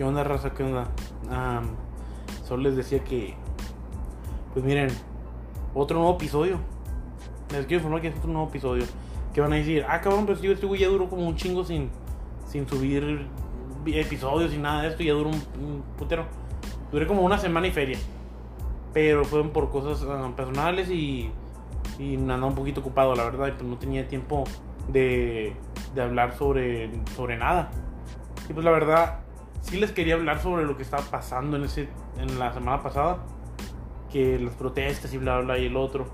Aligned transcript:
¿Qué 0.00 0.04
onda, 0.04 0.24
raza? 0.24 0.54
¿Qué 0.54 0.62
onda? 0.62 0.88
Ah, 1.30 1.60
solo 2.46 2.62
les 2.62 2.74
decía 2.74 3.04
que, 3.04 3.34
pues 4.54 4.64
miren, 4.64 4.88
otro 5.74 5.98
nuevo 5.98 6.14
episodio. 6.14 6.58
Les 7.52 7.66
quiero 7.66 7.80
informar 7.80 8.00
que 8.00 8.08
es 8.08 8.16
otro 8.16 8.32
nuevo 8.32 8.48
episodio. 8.48 8.86
Que 9.34 9.42
van 9.42 9.52
a 9.52 9.56
decir, 9.56 9.84
ah, 9.86 10.00
cabrón, 10.00 10.24
pero 10.24 10.54
este 10.54 10.64
güey 10.64 10.80
ya 10.80 10.88
duró 10.88 11.10
como 11.10 11.28
un 11.28 11.36
chingo 11.36 11.64
sin, 11.64 11.90
sin 12.46 12.66
subir 12.66 13.26
episodios 13.84 14.54
y 14.54 14.56
nada 14.56 14.80
de 14.80 14.88
esto. 14.88 15.02
Ya 15.02 15.12
duró 15.12 15.28
un, 15.28 15.82
putero. 15.98 16.24
Duré 16.90 17.06
como 17.06 17.20
una 17.20 17.36
semana 17.36 17.66
y 17.66 17.70
feria. 17.70 17.98
Pero 18.94 19.26
fueron 19.26 19.50
por 19.50 19.68
cosas 19.68 20.02
ah, 20.08 20.32
personales 20.34 20.88
y, 20.88 21.30
y 21.98 22.14
andaba 22.14 22.46
un 22.46 22.54
poquito 22.54 22.80
ocupado, 22.80 23.14
la 23.14 23.24
verdad. 23.24 23.48
Y 23.48 23.50
pues 23.50 23.64
no 23.64 23.76
tenía 23.76 24.08
tiempo 24.08 24.44
de, 24.88 25.54
de 25.94 26.00
hablar 26.00 26.38
sobre, 26.38 26.90
sobre 27.14 27.36
nada. 27.36 27.70
Y 28.48 28.54
pues 28.54 28.64
la 28.64 28.70
verdad, 28.70 29.19
sí 29.62 29.78
les 29.78 29.92
quería 29.92 30.14
hablar 30.14 30.40
sobre 30.40 30.64
lo 30.64 30.76
que 30.76 30.82
estaba 30.82 31.02
pasando 31.04 31.56
en, 31.56 31.64
ese, 31.64 31.88
en 32.18 32.38
la 32.38 32.52
semana 32.52 32.82
pasada. 32.82 33.18
Que 34.10 34.38
las 34.40 34.54
protestas 34.54 35.12
y 35.14 35.18
bla, 35.18 35.38
bla, 35.40 35.58
y 35.58 35.66
el 35.66 35.76
otro. 35.76 36.06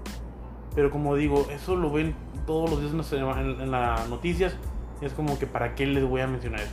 Pero 0.74 0.90
como 0.90 1.14
digo, 1.14 1.46
eso 1.50 1.74
lo 1.76 1.90
ven 1.90 2.14
todos 2.46 2.68
los 2.68 2.80
días 2.80 3.12
en, 3.12 3.26
las- 3.70 4.00
en- 4.04 4.10
noticias. 4.10 4.54
Es 5.00 5.12
como 5.14 5.38
que, 5.38 5.46
¿para 5.46 5.74
qué 5.74 5.86
les 5.86 6.04
voy 6.04 6.20
a 6.20 6.26
mencionar 6.26 6.60
eso? 6.60 6.72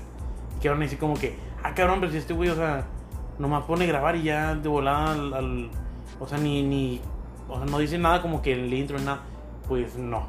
Que 0.62 0.70
van 0.70 0.80
a 0.80 0.81
decir 0.81 1.00
como 1.00 1.14
que, 1.16 1.38
ah, 1.64 1.73
cabrón, 1.73 2.00
pero 2.02 2.12
si 2.12 2.17
este 2.17 2.34
güey, 2.34 2.50
o 2.50 2.55
sea, 2.55 2.86
nomás 3.40 3.64
pone 3.64 3.86
grabar 3.88 4.16
y 4.17 4.23
ya 4.23 4.55
de 4.55 4.67
volada 4.70 5.14
al... 5.14 5.34
al- 5.34 5.70
o 6.20 6.28
sea, 6.28 6.38
ni, 6.38 6.62
ni... 6.64 7.02
O 7.50 7.58
sea, 7.58 7.66
no 7.66 7.78
dice 7.80 7.98
nada 7.98 8.22
como 8.22 8.42
que 8.42 8.53
el 8.53 8.73
intro, 8.73 8.98
nada. 9.00 9.22
Pues 9.67 9.95
no. 9.98 10.26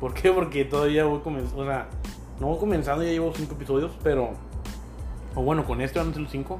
¿Por 0.00 0.14
qué? 0.14 0.30
Porque 0.30 0.64
todavía 0.64 1.04
voy 1.04 1.18
comenzando, 1.20 1.62
o 1.62 1.66
sea, 1.66 1.88
no 2.38 2.46
voy 2.48 2.58
comenzando, 2.58 3.02
ya 3.02 3.10
llevo 3.10 3.32
cinco 3.34 3.54
episodios, 3.54 3.90
pero... 4.04 4.30
O 5.38 5.42
bueno, 5.42 5.64
con 5.64 5.80
este 5.80 6.00
van 6.00 6.08
a 6.08 6.12
ser 6.12 6.22
los 6.22 6.32
cinco. 6.32 6.58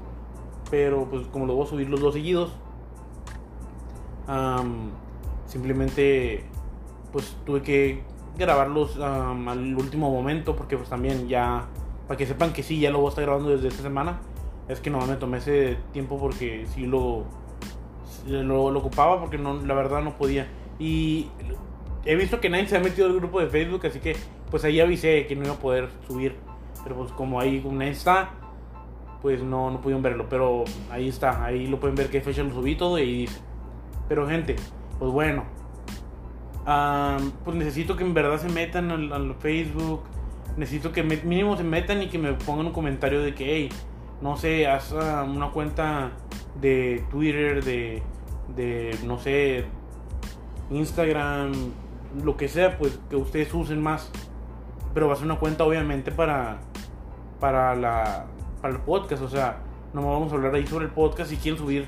Pero 0.71 1.09
pues 1.11 1.27
como 1.27 1.47
lo 1.47 1.55
voy 1.55 1.67
a 1.67 1.69
subir 1.69 1.91
los 1.91 2.01
dos 2.01 2.15
seguidos. 2.15 2.53
simplemente 5.47 6.45
pues 7.13 7.37
tuve 7.45 7.63
que 7.63 8.03
grabarlos 8.37 8.97
al 9.01 9.75
último 9.75 10.13
momento. 10.13 10.55
Porque 10.55 10.77
pues 10.77 10.89
también 10.89 11.27
ya... 11.27 11.67
Para 12.07 12.17
que 12.17 12.25
sepan 12.25 12.53
que 12.53 12.63
sí, 12.63 12.79
ya 12.79 12.91
lo 12.91 12.99
voy 12.99 13.07
a 13.07 13.09
estar 13.11 13.25
grabando 13.25 13.51
desde 13.51 13.67
esta 13.67 13.83
semana. 13.83 14.21
Es 14.69 14.79
que 14.79 14.91
nomás 14.91 15.09
me 15.09 15.17
tomé 15.17 15.39
ese 15.39 15.77
tiempo 15.93 16.17
porque 16.17 16.67
sí 16.73 16.87
lo... 16.87 17.25
Lo, 18.29 18.71
lo 18.71 18.79
ocupaba 18.79 19.19
porque 19.19 19.39
no, 19.39 19.55
la 19.55 19.75
verdad 19.75 20.03
no 20.03 20.17
podía. 20.17 20.47
Y 20.79 21.29
he 22.05 22.15
visto 22.15 22.41
que 22.41 22.49
nadie 22.49 22.69
se 22.69 22.77
ha 22.77 22.81
metido 22.81 23.09
al 23.09 23.17
grupo 23.17 23.41
de 23.41 23.49
Facebook, 23.49 23.87
así 23.87 24.01
que 24.01 24.17
pues 24.51 24.65
ahí 24.65 24.81
avisé 24.81 25.27
que 25.27 25.35
no 25.35 25.45
iba 25.45 25.55
a 25.55 25.59
poder 25.59 25.89
subir. 26.07 26.37
Pero 26.83 26.97
pues 26.97 27.13
como 27.13 27.41
ahí 27.41 27.65
nadie 27.73 27.93
está, 27.93 28.31
pues 29.23 29.43
no, 29.43 29.71
no 29.71 29.81
pudieron 29.81 30.03
verlo. 30.03 30.27
Pero 30.29 30.65
ahí 30.91 31.09
está, 31.09 31.45
ahí 31.45 31.67
lo 31.67 31.81
pueden 31.81 31.97
ver 31.97 32.11
qué 32.11 32.21
fecha 32.21 32.43
lo 32.43 32.53
subí 32.53 32.77
todo 32.77 32.99
y 32.99 33.21
dice. 33.21 33.41
Pero 34.09 34.27
gente, 34.27 34.57
pues 34.99 35.13
bueno. 35.13 35.45
pues 37.45 37.57
necesito 37.57 37.97
que 37.97 38.05
en 38.05 38.15
verdad 38.15 38.39
se 38.39 38.49
metan 38.49 38.91
al, 38.91 39.35
Facebook. 39.37 40.03
Necesito 40.57 40.93
que 40.93 41.03
me- 41.03 41.23
mínimo 41.23 41.57
se 41.57 41.65
metan 41.65 42.03
y 42.03 42.09
que 42.09 42.19
me 42.19 42.33
pongan 42.33 42.67
un 42.67 42.73
comentario 42.73 43.21
de 43.21 43.35
que, 43.35 43.55
hey, 43.55 43.69
no 44.21 44.37
sé, 44.37 44.67
haz 44.67 44.93
una 44.93 45.51
cuenta 45.51 46.11
de 46.61 47.05
Twitter, 47.11 47.63
de, 47.65 48.03
de, 48.57 48.99
no 49.05 49.19
sé, 49.19 49.67
Instagram, 50.71 51.53
lo 52.25 52.37
que 52.37 52.49
sea, 52.49 52.77
pues 52.79 52.99
que 53.09 53.17
ustedes 53.17 53.53
usen 53.55 53.81
más. 53.81 54.11
Pero 54.95 55.07
va 55.07 55.13
a 55.15 55.17
ser 55.17 55.27
una 55.27 55.39
cuenta 55.39 55.65
obviamente 55.65 56.11
para, 56.11 56.59
para, 57.41 57.77
la, 57.77 58.27
para 58.61 58.75
el 58.75 58.81
podcast, 58.81 59.23
o 59.23 59.29
sea, 59.29 59.63
no 59.93 60.03
vamos 60.03 60.33
a 60.33 60.37
hablar 60.37 60.55
ahí 60.55 60.67
sobre 60.67 60.87
el 60.87 60.91
podcast. 60.91 61.31
Si 61.31 61.37
quieren 61.37 61.59
subir, 61.59 61.87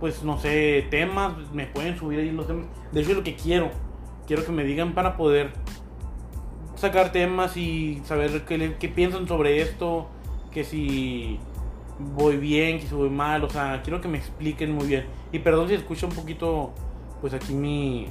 pues 0.00 0.22
no 0.22 0.38
sé, 0.38 0.86
temas, 0.90 1.34
me 1.52 1.66
pueden 1.66 1.96
subir 1.96 2.20
ahí 2.20 2.30
los 2.30 2.46
temas. 2.46 2.66
De 2.92 3.00
hecho, 3.00 3.10
es 3.10 3.16
lo 3.16 3.24
que 3.24 3.36
quiero. 3.36 3.70
Quiero 4.26 4.44
que 4.44 4.52
me 4.52 4.64
digan 4.64 4.94
para 4.94 5.16
poder 5.16 5.52
sacar 6.74 7.12
temas 7.12 7.56
y 7.56 8.02
saber 8.04 8.44
qué, 8.44 8.76
qué 8.78 8.88
piensan 8.88 9.26
sobre 9.26 9.62
esto, 9.62 10.08
que 10.50 10.64
si 10.64 11.38
voy 11.98 12.36
bien, 12.36 12.78
que 12.78 12.86
si 12.86 12.94
voy 12.94 13.10
mal, 13.10 13.44
o 13.44 13.48
sea, 13.48 13.80
quiero 13.82 14.00
que 14.00 14.08
me 14.08 14.18
expliquen 14.18 14.72
muy 14.72 14.86
bien. 14.86 15.06
Y 15.32 15.38
perdón 15.38 15.68
si 15.68 15.74
escucho 15.74 16.06
un 16.06 16.12
poquito, 16.12 16.72
pues 17.20 17.32
aquí 17.34 17.54
mi, 17.54 18.08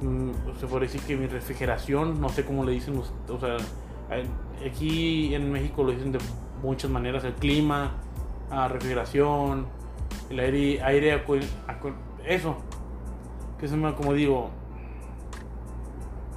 mm, 0.00 0.30
se 0.58 0.66
puede 0.66 0.86
decir 0.86 1.00
que 1.02 1.16
mi 1.16 1.26
refrigeración, 1.26 2.20
no 2.20 2.28
sé 2.28 2.44
cómo 2.44 2.64
le 2.64 2.72
dicen, 2.72 3.00
o 3.28 3.40
sea, 3.40 3.56
aquí 4.66 5.34
en 5.34 5.50
México 5.50 5.84
lo 5.84 5.92
dicen 5.92 6.12
de 6.12 6.18
muchas 6.62 6.90
maneras, 6.90 7.24
el 7.24 7.34
clima, 7.34 7.92
ah, 8.50 8.68
refrigeración, 8.68 9.66
el 10.30 10.38
aire, 10.40 10.82
aire, 10.82 11.24
acu- 11.24 11.94
eso, 12.24 12.56
que 13.58 13.68
se 13.68 13.74
llama, 13.74 13.94
como 13.94 14.14
digo, 14.14 14.50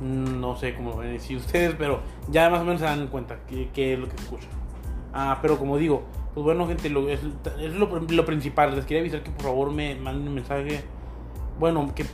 mm, 0.02 0.40
no 0.40 0.56
sé 0.56 0.76
cómo 0.76 0.96
van 0.96 1.12
decir 1.12 1.38
ustedes, 1.38 1.76
pero 1.78 2.00
ya 2.30 2.50
más 2.50 2.62
o 2.62 2.66
menos 2.66 2.80
se 2.80 2.86
dan 2.86 3.08
cuenta 3.08 3.38
que, 3.48 3.94
es 3.94 4.00
lo 4.00 4.08
que 4.08 4.18
se 4.18 4.24
escucha. 4.24 4.48
Ah, 5.14 5.40
pero 5.42 5.58
como 5.58 5.78
digo, 5.78 6.04
pues 6.34 6.44
bueno, 6.44 6.68
gente, 6.68 6.90
lo, 6.90 7.08
es, 7.08 7.22
es 7.60 7.74
lo, 7.74 7.88
lo 7.88 8.26
principal. 8.26 8.76
Les 8.76 8.86
quería 8.86 9.00
avisar 9.00 9.24
que 9.24 9.32
por 9.32 9.44
favor 9.44 9.72
me 9.72 9.96
manden 9.96 10.28
un 10.28 10.36
mensaje. 10.36 10.84
Bueno, 11.58 11.94
que 11.96 12.06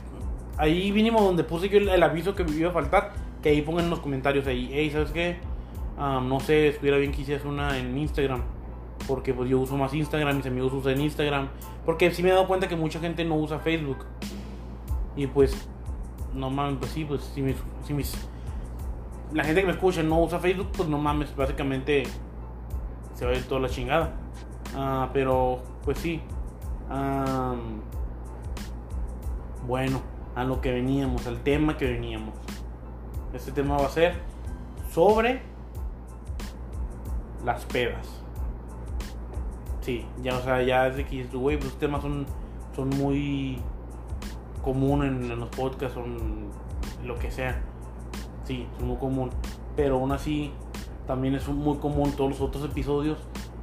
ahí 0.56 0.92
mínimo 0.92 1.20
donde 1.20 1.42
puse 1.42 1.68
yo 1.68 1.78
el, 1.78 2.02
aviso 2.02 2.36
que 2.36 2.44
me 2.44 2.52
iba 2.52 2.70
a 2.70 2.72
faltar, 2.72 3.12
que 3.42 3.48
ahí 3.48 3.62
pongan 3.62 3.90
los 3.90 3.98
comentarios 3.98 4.46
ahí, 4.46 4.70
hey, 4.72 4.90
¿sabes 4.92 5.10
qué? 5.10 5.38
No 5.96 6.40
sé, 6.40 6.68
estuviera 6.68 6.96
bien 6.96 7.12
que 7.12 7.22
hicieras 7.22 7.44
una 7.44 7.78
en 7.78 7.96
Instagram. 7.96 8.42
Porque 9.06 9.34
pues 9.34 9.50
yo 9.50 9.58
uso 9.60 9.76
más 9.76 9.92
Instagram, 9.94 10.36
mis 10.36 10.46
amigos 10.46 10.72
usan 10.72 11.00
Instagram. 11.00 11.48
Porque 11.84 12.10
sí 12.10 12.22
me 12.22 12.30
he 12.30 12.32
dado 12.32 12.46
cuenta 12.46 12.68
que 12.68 12.76
mucha 12.76 13.00
gente 13.00 13.24
no 13.24 13.36
usa 13.36 13.58
Facebook. 13.58 14.04
Y 15.16 15.26
pues, 15.26 15.68
no 16.34 16.50
mames, 16.50 16.78
pues 16.78 16.92
sí, 16.92 17.04
pues 17.04 17.22
si 17.34 17.42
mis, 17.42 17.56
si 17.84 17.94
mis... 17.94 18.14
La 19.32 19.44
gente 19.44 19.60
que 19.60 19.66
me 19.66 19.72
escucha 19.72 20.02
no 20.02 20.20
usa 20.20 20.38
Facebook, 20.38 20.68
pues 20.76 20.88
no 20.88 20.98
mames, 20.98 21.34
básicamente 21.34 22.04
se 23.14 23.24
va 23.24 23.32
a 23.32 23.34
ir 23.34 23.44
toda 23.44 23.60
la 23.62 23.68
chingada. 23.68 24.14
Ah, 24.74 25.10
pero, 25.12 25.62
pues 25.84 25.98
sí. 25.98 26.20
Am, 26.88 27.80
bueno, 29.66 30.00
a 30.34 30.44
lo 30.44 30.60
que 30.60 30.72
veníamos, 30.72 31.26
al 31.26 31.40
tema 31.42 31.76
que 31.76 31.86
veníamos. 31.86 32.34
Este 33.32 33.52
tema 33.52 33.76
va 33.76 33.86
a 33.86 33.90
ser 33.90 34.14
sobre 34.90 35.40
las 37.44 37.64
pedas. 37.66 38.22
Sí, 39.80 40.06
ya, 40.22 40.36
o 40.36 40.42
sea, 40.42 40.62
ya 40.62 40.84
desde 40.84 41.04
que 41.04 41.24
güey, 41.24 41.58
pues 41.58 41.74
temas 41.74 42.02
son, 42.02 42.24
son 42.74 42.88
muy 42.90 43.58
común 44.62 45.04
en, 45.04 45.40
los 45.40 45.48
podcasts, 45.48 45.94
son 45.94 46.50
lo 47.04 47.18
que 47.18 47.30
sea. 47.30 47.60
Sí, 48.44 48.66
son 48.78 48.88
muy 48.88 48.96
común. 48.96 49.30
Pero 49.74 49.96
aún 49.96 50.12
así, 50.12 50.52
también 51.06 51.34
es 51.34 51.48
muy 51.48 51.78
común 51.78 52.12
todos 52.12 52.30
los 52.30 52.40
otros 52.40 52.64
episodios. 52.64 53.18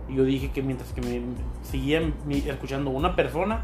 Y 0.09 0.16
yo 0.16 0.25
dije 0.25 0.51
que 0.51 0.62
mientras 0.62 0.91
que 0.91 1.01
me 1.01 1.22
seguía 1.63 2.01
escuchando 2.47 2.89
una 2.89 3.16
persona, 3.16 3.62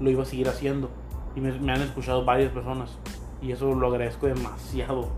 lo 0.00 0.10
iba 0.10 0.24
a 0.24 0.26
seguir 0.26 0.48
haciendo. 0.48 0.90
Y 1.36 1.40
me, 1.40 1.52
me 1.52 1.72
han 1.72 1.82
escuchado 1.82 2.24
varias 2.24 2.50
personas. 2.50 2.98
Y 3.40 3.52
eso 3.52 3.72
lo 3.74 3.86
agradezco 3.86 4.26
demasiado. 4.26 5.08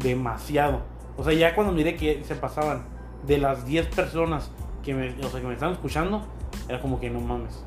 Demasiado. 0.00 0.82
O 1.16 1.24
sea, 1.24 1.32
ya 1.32 1.54
cuando 1.54 1.72
miré 1.72 1.96
que 1.96 2.22
se 2.24 2.34
pasaban 2.34 2.93
de 3.26 3.38
las 3.38 3.66
10 3.66 3.94
personas 3.94 4.50
que 4.82 4.94
me, 4.94 5.10
o 5.24 5.28
sea, 5.28 5.40
que 5.40 5.46
me 5.46 5.54
estaban 5.54 5.74
escuchando, 5.74 6.22
era 6.68 6.80
como 6.80 7.00
que 7.00 7.10
no 7.10 7.20
mames. 7.20 7.64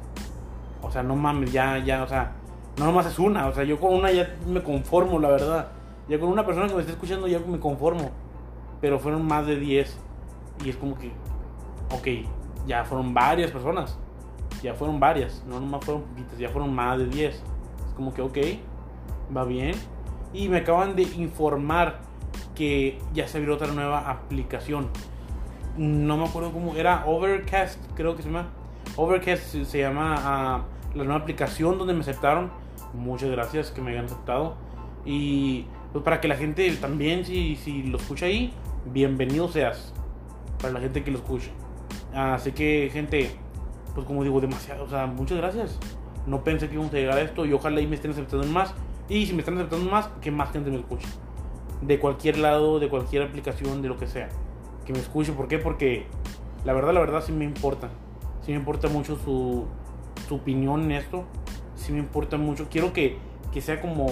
O 0.82 0.92
sea, 0.92 1.04
no 1.04 1.16
mames, 1.16 1.52
ya, 1.52 1.78
ya, 1.80 2.04
o 2.04 2.08
sea, 2.08 2.34
no 2.78 2.86
nomás 2.86 3.08
es 3.08 3.20
una. 3.20 3.48
O 3.48 3.54
sea, 3.54 3.64
yo 3.64 3.80
con 3.80 3.94
una 3.94 4.12
ya 4.12 4.36
me 4.48 4.62
conformo, 4.62 5.20
la 5.20 5.30
verdad. 5.30 5.68
Ya 6.08 6.20
con 6.20 6.30
una 6.30 6.46
persona 6.46 6.68
que 6.68 6.76
me 6.76 6.82
está 6.82 6.94
escuchando 6.94 7.28
ya 7.28 7.40
me 7.40 7.60
conformo. 7.60 8.12
Pero 8.80 9.00
fueron 9.00 9.26
más 9.26 9.46
de 9.48 9.58
10. 9.58 9.98
Y 10.64 10.70
es 10.70 10.76
como 10.78 10.98
que, 10.98 11.12
ok, 11.92 12.28
ya 12.68 12.84
fueron 12.86 13.14
varias 13.14 13.52
personas. 13.52 13.98
Ya 14.62 14.74
fueron 14.74 15.00
varias, 15.00 15.44
no 15.48 15.60
nomás 15.60 15.86
fueron 15.86 16.04
poquitas, 16.04 16.38
ya 16.38 16.50
fueron 16.50 16.74
más 16.74 16.98
de 16.98 17.08
10. 17.08 17.36
Es 17.36 17.44
como 17.96 18.14
que, 18.14 18.22
ok, 18.22 18.38
va 19.36 19.44
bien. 19.44 19.76
Y 20.34 20.50
me 20.50 20.58
acaban 20.58 20.96
de 20.96 21.04
informar 21.04 22.00
que 22.56 23.00
ya 23.14 23.28
se 23.28 23.38
abrió 23.38 23.56
otra 23.56 23.68
nueva 23.68 24.10
aplicación. 24.10 24.90
No 25.78 26.18
me 26.18 26.26
acuerdo 26.26 26.52
cómo 26.52 26.76
era, 26.76 27.06
Overcast, 27.06 27.80
creo 27.94 28.16
que 28.16 28.24
se 28.24 28.30
llama. 28.30 28.48
Overcast 28.96 29.64
se, 29.64 29.80
llama 29.80 30.16
ah, 30.18 30.64
la 30.96 31.04
nueva 31.04 31.20
aplicación 31.22 31.78
donde 31.78 31.94
me 31.94 32.00
aceptaron. 32.00 32.50
Muchas 32.96 33.30
gracias 33.30 33.70
que 33.70 33.80
me 33.82 33.92
hayan 33.92 34.06
aceptado. 34.06 34.56
Y 35.06 35.66
pues 35.94 36.04
para 36.04 36.20
que 36.20 36.28
la 36.28 36.36
gente 36.36 36.72
también, 36.78 37.26
si, 37.26 37.56
si 37.58 37.84
lo 37.84 37.98
escucha 37.98 38.26
ahí, 38.26 38.52
bienvenido 38.86 39.50
seas. 39.50 39.94
Para 40.60 40.74
la 40.74 40.80
gente 40.80 41.04
que 41.04 41.12
lo 41.12 41.20
escuche. 41.20 41.52
Así 42.12 42.54
que, 42.54 42.90
gente, 42.92 43.30
pues 43.94 44.08
como 44.08 44.24
digo, 44.24 44.42
demasiado, 44.42 44.86
o 44.86 44.90
sea, 44.90 45.06
muchas 45.06 45.38
gracias. 45.38 45.78
No 46.26 46.44
pensé 46.44 46.68
que 46.68 46.74
íbamos 46.74 46.92
a 46.92 46.98
llegar 46.98 47.20
a 47.20 47.22
esto 47.22 47.46
y 47.46 47.54
ojalá 47.54 47.82
y 47.82 47.88
me 47.88 47.96
estén 47.96 48.10
aceptando 48.10 48.48
más. 48.48 48.74
Y 49.10 49.28
si 49.28 49.34
me 49.34 49.42
están 49.42 49.58
aceptando 49.58 49.92
más, 49.92 50.08
que 50.22 50.32
más 50.32 50.52
gente 50.52 50.72
me 50.72 50.78
escuche. 50.78 51.08
De 51.82 52.00
cualquier 52.00 52.40
lado, 52.40 52.80
de 52.80 52.90
cualquier 52.90 53.22
aplicación, 53.22 53.84
de 53.84 53.90
lo 53.90 53.98
que 53.98 54.08
sea. 54.08 54.30
Que 54.88 54.94
me 54.94 55.00
escuche. 55.00 55.34
¿Por 55.34 55.50
qué? 55.50 55.60
Porque 55.60 56.08
la 56.64 56.72
verdad, 56.72 56.94
la 56.94 57.02
verdad 57.02 57.22
sí 57.24 57.34
me 57.34 57.44
importa. 57.44 57.90
Sí 58.42 58.52
me 58.52 58.58
importa 58.58 58.88
mucho 58.88 59.18
su, 59.18 59.66
su 60.28 60.36
opinión 60.36 60.84
en 60.84 60.94
esto. 60.94 61.26
Sí 61.76 61.92
me 61.92 62.00
importa 62.00 62.38
mucho. 62.38 62.68
Quiero 62.70 62.94
que, 62.94 63.18
que 63.54 63.60
sea 63.62 63.82
como... 63.82 64.08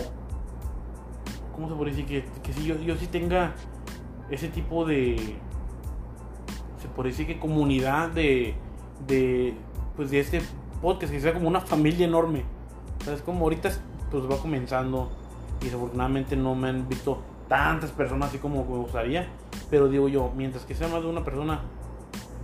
¿Cómo 1.53 1.69
se 1.69 1.75
puede 1.75 1.91
decir? 1.91 2.05
Que, 2.05 2.25
que 2.43 2.51
sí, 2.51 2.65
yo, 2.65 2.77
yo 2.81 2.97
sí 2.97 3.07
tenga 3.07 3.55
ese 4.29 4.49
tipo 4.49 4.85
de... 4.85 5.37
Se 6.81 6.89
puede 6.89 7.09
decir 7.09 7.25
que 7.25 7.39
comunidad 7.39 8.09
de... 8.09 8.55
de 9.07 9.53
pues 9.95 10.11
de 10.11 10.19
este 10.19 10.41
podcast, 10.81 11.13
que 11.13 11.21
sea 11.21 11.33
como 11.33 11.47
una 11.47 11.61
familia 11.61 12.05
enorme. 12.05 12.43
O 12.99 13.03
sea, 13.05 13.13
es 13.13 13.21
como 13.21 13.45
ahorita 13.45 13.71
pues 14.11 14.29
va 14.29 14.37
comenzando 14.37 15.09
y 15.61 15.65
desafortunadamente 15.65 16.35
no 16.35 16.53
me 16.53 16.67
han 16.67 16.89
visto 16.89 17.21
tantas 17.47 17.91
personas 17.91 18.29
así 18.29 18.37
como 18.37 18.63
me 18.63 18.77
gustaría. 18.77 19.27
Pero 19.69 19.87
digo 19.87 20.07
yo, 20.07 20.31
mientras 20.35 20.65
que 20.65 20.75
sea 20.75 20.87
más 20.87 21.01
de 21.01 21.09
una 21.09 21.23
persona, 21.23 21.61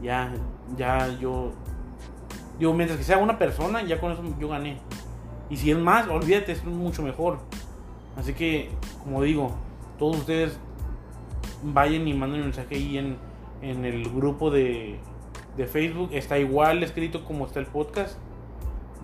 ya, 0.01 0.31
ya 0.77 1.07
yo. 1.19 1.51
Digo, 2.59 2.74
mientras 2.74 2.98
que 2.98 3.03
sea 3.03 3.18
una 3.18 3.38
persona, 3.38 3.83
ya 3.83 4.00
con 4.00 4.12
eso 4.12 4.24
yo 4.39 4.50
gané. 4.50 4.77
Y 5.50 5.57
si 5.57 5.71
es 5.71 5.77
más, 5.77 6.07
olvídate, 6.07 6.51
es 6.51 6.63
mucho 6.63 7.01
mejor. 7.01 7.39
Así 8.15 8.33
que, 8.33 8.69
como 9.03 9.21
digo, 9.21 9.51
todos 9.98 10.18
ustedes 10.18 10.59
vayan 11.63 12.07
y 12.07 12.13
manden 12.13 12.42
un 12.42 12.47
mensaje 12.47 12.75
ahí 12.75 12.97
en, 12.97 13.18
en 13.62 13.86
el 13.86 14.09
grupo 14.09 14.51
de, 14.51 15.00
de 15.57 15.68
Facebook. 15.68 16.09
Está 16.13 16.39
igual 16.39 16.83
escrito 16.83 17.25
como 17.25 17.45
está 17.45 17.59
el 17.59 17.68
podcast. 17.68 18.18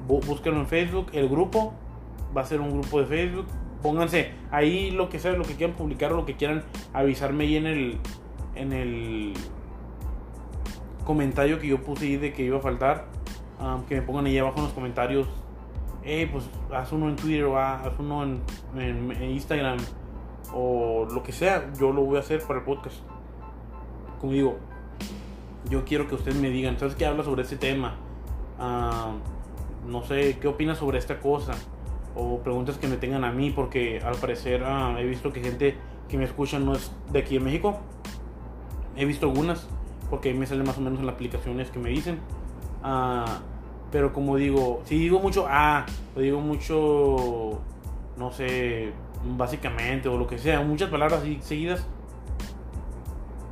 Búsquenlo 0.07 0.59
en 0.59 0.67
Facebook. 0.67 1.07
El 1.13 1.27
grupo 1.27 1.73
va 2.35 2.41
a 2.41 2.45
ser 2.45 2.61
un 2.61 2.71
grupo 2.71 2.99
de 2.99 3.07
Facebook 3.07 3.47
pónganse 3.81 4.31
ahí 4.51 4.91
lo 4.91 5.09
que 5.09 5.19
sea, 5.19 5.33
lo 5.33 5.43
que 5.43 5.55
quieran 5.55 5.75
publicar 5.75 6.13
o 6.13 6.17
lo 6.17 6.25
que 6.25 6.35
quieran 6.35 6.63
avisarme 6.93 7.45
ahí 7.45 7.57
en 7.57 7.67
el 7.67 7.97
en 8.55 8.73
el 8.73 9.33
comentario 11.05 11.59
que 11.59 11.67
yo 11.67 11.81
puse 11.81 12.05
ahí 12.05 12.17
de 12.17 12.33
que 12.33 12.43
iba 12.43 12.57
a 12.57 12.61
faltar. 12.61 13.05
que 13.87 13.95
me 13.95 14.01
pongan 14.01 14.25
ahí 14.25 14.37
abajo 14.37 14.57
en 14.57 14.63
los 14.65 14.73
comentarios. 14.73 15.27
Eh, 16.03 16.29
pues 16.31 16.49
haz 16.71 16.91
uno 16.91 17.09
en 17.09 17.15
Twitter 17.15 17.45
o 17.45 17.57
haz 17.57 17.97
uno 17.99 18.23
en, 18.23 19.21
Instagram 19.21 19.77
o 20.53 21.07
lo 21.09 21.23
que 21.23 21.31
sea. 21.31 21.71
Yo 21.79 21.91
lo 21.91 22.03
voy 22.03 22.17
a 22.17 22.19
hacer 22.19 22.41
para 22.41 22.59
el 22.59 22.65
podcast. 22.65 22.97
Como 24.19 24.33
digo, 24.33 24.57
yo 25.69 25.85
quiero 25.85 26.07
que 26.07 26.15
ustedes 26.15 26.37
me 26.37 26.49
digan, 26.49 26.77
¿sabes 26.77 26.95
qué 26.95 27.05
habla 27.05 27.23
sobre 27.23 27.43
este 27.43 27.55
tema? 27.55 27.95
no 29.87 30.03
sé, 30.03 30.39
¿qué 30.39 30.47
opinas 30.47 30.79
sobre 30.79 30.97
esta 30.97 31.19
cosa? 31.19 31.53
O 32.17 32.39
preguntas 32.39 32.77
que 32.77 32.87
me 32.87 32.97
tengan 32.97 33.23
a 33.23 33.31
mí, 33.31 33.51
porque 33.51 34.01
al 34.03 34.15
parecer 34.15 34.63
ah, 34.65 34.95
he 34.99 35.05
visto 35.05 35.31
que 35.31 35.41
gente 35.41 35.77
que 36.09 36.17
me 36.17 36.23
escucha 36.23 36.59
no 36.59 36.73
es 36.73 36.91
de 37.11 37.19
aquí 37.19 37.35
en 37.35 37.43
México. 37.43 37.77
He 38.95 39.05
visto 39.05 39.27
algunas, 39.27 39.67
porque 40.09 40.33
me 40.33 40.47
salen 40.47 40.65
más 40.65 40.77
o 40.77 40.81
menos 40.81 40.99
en 40.99 41.05
las 41.05 41.15
aplicaciones 41.15 41.69
que 41.69 41.79
me 41.79 41.89
dicen. 41.89 42.19
Ah, 42.83 43.39
pero 43.91 44.13
como 44.13 44.35
digo, 44.35 44.81
si 44.85 44.97
digo 44.97 45.19
mucho 45.19 45.45
ah, 45.47 45.85
o 46.15 46.19
digo 46.19 46.41
mucho, 46.41 47.61
no 48.17 48.31
sé, 48.31 48.91
básicamente 49.23 50.09
o 50.09 50.17
lo 50.17 50.27
que 50.27 50.37
sea, 50.37 50.61
muchas 50.61 50.89
palabras 50.89 51.21
así 51.21 51.39
seguidas, 51.41 51.85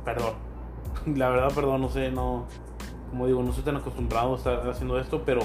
perdón. 0.04 0.34
La 1.16 1.28
verdad, 1.28 1.52
perdón, 1.54 1.82
no 1.82 1.88
sé, 1.88 2.10
no, 2.10 2.46
como 3.10 3.26
digo, 3.26 3.42
no 3.42 3.50
estoy 3.50 3.64
tan 3.64 3.76
acostumbrado 3.76 4.34
a 4.34 4.36
estar 4.36 4.68
haciendo 4.68 4.98
esto, 4.98 5.22
pero 5.24 5.40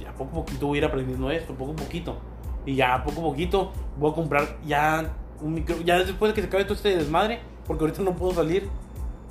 ya 0.00 0.12
poco 0.12 0.40
a 0.40 0.44
poquito 0.44 0.66
voy 0.66 0.78
a 0.78 0.80
ir 0.80 0.84
aprendiendo 0.84 1.30
esto, 1.30 1.54
poco 1.54 1.72
a 1.72 1.76
poquito. 1.76 2.16
Y 2.64 2.76
ya 2.76 3.02
poco 3.04 3.20
a 3.20 3.24
poquito 3.24 3.72
voy 3.98 4.12
a 4.12 4.14
comprar 4.14 4.56
ya 4.64 5.12
un 5.40 5.54
micro. 5.54 5.80
Ya 5.82 5.98
después 5.98 6.30
de 6.30 6.34
que 6.34 6.42
se 6.42 6.48
acabe 6.48 6.64
todo 6.64 6.74
este 6.74 6.96
desmadre, 6.96 7.40
porque 7.66 7.84
ahorita 7.84 8.02
no 8.02 8.14
puedo 8.14 8.32
salir, 8.34 8.68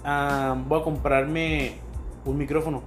ah, 0.03 0.55
voy 0.67 0.81
a 0.81 0.83
comprarme 0.83 1.75
un 2.25 2.37
micrófono. 2.37 2.83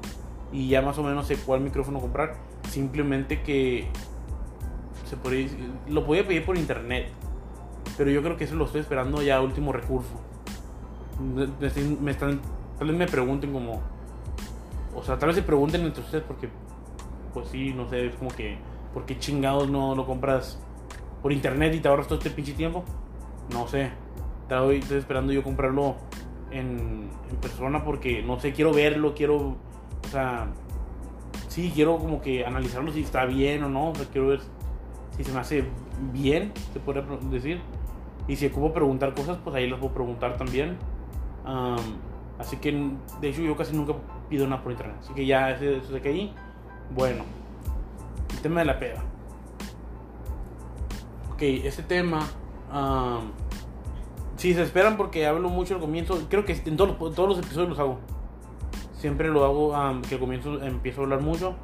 Y 0.52 0.68
ya 0.68 0.82
más 0.82 0.98
o 0.98 1.02
menos 1.02 1.26
sé 1.26 1.36
cuál 1.36 1.60
micrófono 1.60 2.00
comprar. 2.00 2.36
Simplemente 2.68 3.42
que 3.42 3.88
se 5.08 5.16
puede, 5.16 5.48
lo 5.88 6.04
podía 6.04 6.26
pedir 6.26 6.44
por 6.44 6.56
internet. 6.56 7.08
Pero 7.96 8.10
yo 8.10 8.22
creo 8.22 8.36
que 8.36 8.44
eso 8.44 8.54
lo 8.54 8.64
estoy 8.64 8.80
esperando 8.80 9.22
ya 9.22 9.40
último 9.40 9.72
recurso. 9.72 10.20
Me, 12.00 12.10
están, 12.10 12.40
tal 12.78 12.88
vez 12.88 12.96
me 12.96 13.06
pregunten 13.06 13.52
como... 13.52 13.80
O 14.94 15.02
sea, 15.02 15.18
tal 15.18 15.28
vez 15.28 15.36
se 15.36 15.42
pregunten 15.42 15.82
entre 15.82 16.02
ustedes 16.02 16.24
porque... 16.24 16.48
Pues 17.32 17.48
sí, 17.48 17.72
no 17.74 17.88
sé, 17.88 18.06
es 18.06 18.14
como 18.14 18.30
que 18.30 18.56
¿Por 18.94 19.04
qué 19.06 19.18
chingados 19.18 19.68
no 19.68 19.96
lo 19.96 20.06
compras 20.06 20.56
por 21.20 21.32
internet 21.32 21.74
y 21.74 21.80
te 21.80 21.88
ahorras 21.88 22.06
todo 22.06 22.18
este 22.18 22.30
pinche 22.30 22.52
tiempo? 22.52 22.84
No 23.52 23.66
sé. 23.66 23.90
Estoy, 24.42 24.84
esperando 24.96 25.32
yo 25.32 25.42
comprarlo 25.42 25.96
en, 26.52 27.10
persona 27.42 27.84
porque 27.84 28.22
no 28.22 28.38
sé, 28.38 28.52
quiero 28.52 28.72
verlo, 28.72 29.12
quiero. 29.14 29.36
O 29.36 30.08
sea, 30.10 30.46
sí, 31.48 31.72
quiero 31.74 31.98
como 31.98 32.20
que 32.20 32.46
analizarlo 32.46 32.92
si 32.92 33.02
está 33.02 33.24
bien 33.24 33.64
o 33.64 33.68
no. 33.68 33.90
O 33.90 33.94
sea, 33.96 34.06
quiero 34.06 34.28
ver 34.28 34.40
si 35.16 35.24
se 35.24 35.32
me 35.32 35.40
hace 35.40 35.64
bien, 36.12 36.52
se 36.72 36.78
puede 36.78 37.02
decir. 37.30 37.60
Y 38.28 38.36
si 38.36 38.46
ocupo 38.46 38.72
preguntar 38.72 39.12
cosas, 39.12 39.38
pues 39.42 39.56
ahí 39.56 39.68
las 39.68 39.80
puedo 39.80 39.92
preguntar 39.92 40.36
también. 40.36 40.78
así 42.38 42.58
que, 42.58 42.70
de 43.20 43.28
hecho, 43.28 43.42
yo 43.42 43.56
casi 43.56 43.76
nunca 43.76 43.94
pido 44.28 44.46
nada 44.46 44.62
por 44.62 44.70
internet. 44.70 44.98
Así 45.00 45.12
que 45.14 45.26
ya, 45.26 45.50
eso 45.50 45.92
de 45.92 46.00
que 46.00 46.08
ahí. 46.10 46.34
Bueno 46.94 47.24
tema 48.36 48.60
de 48.60 48.66
la 48.66 48.78
peda. 48.78 49.02
Ok, 51.32 51.42
ese 51.42 51.82
tema. 51.82 52.20
si 54.36 54.54
se 54.54 54.62
esperan 54.62 54.96
porque 54.96 55.26
hablo 55.26 55.48
mucho 55.48 55.74
al 55.74 55.80
comienzo. 55.80 56.18
Creo 56.28 56.44
que 56.44 56.52
en 56.52 56.76
todos, 56.76 57.16
los 57.28 57.38
episodios 57.38 57.70
los 57.70 57.78
hago. 57.78 57.98
Siempre 58.96 59.28
lo 59.28 59.44
hago 59.44 60.00
que 60.08 60.14
al 60.14 60.20
comienzo 60.20 60.62
empiezo 60.62 61.00
a 61.00 61.04
hablar 61.04 61.20
mucho 61.20 61.54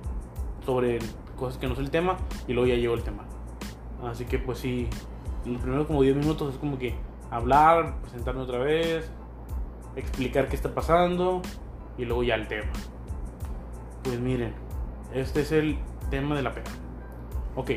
sobre 0.66 0.98
cosas 1.36 1.58
que 1.58 1.66
no 1.66 1.72
es 1.72 1.78
el 1.78 1.90
tema 1.90 2.18
y 2.46 2.52
luego 2.52 2.68
ya 2.68 2.74
llevo 2.74 2.94
el 2.94 3.02
tema. 3.02 3.24
Así 4.04 4.24
que 4.24 4.38
pues 4.38 4.58
sí, 4.58 4.88
los 5.46 5.60
primeros 5.60 5.86
como 5.86 6.02
10 6.02 6.16
minutos 6.16 6.54
es 6.54 6.60
como 6.60 6.78
que 6.78 6.94
hablar, 7.30 8.00
presentarme 8.02 8.42
otra 8.42 8.58
vez, 8.58 9.10
explicar 9.96 10.48
qué 10.48 10.56
está 10.56 10.74
pasando 10.74 11.42
y 11.96 12.04
luego 12.04 12.22
ya 12.22 12.34
el 12.34 12.48
tema. 12.48 12.70
Pues 14.02 14.18
miren, 14.20 14.54
este 15.12 15.42
es 15.42 15.52
el 15.52 15.78
tema 16.10 16.36
de 16.36 16.42
la 16.42 16.52
peda. 16.52 16.70
Ok. 17.56 17.70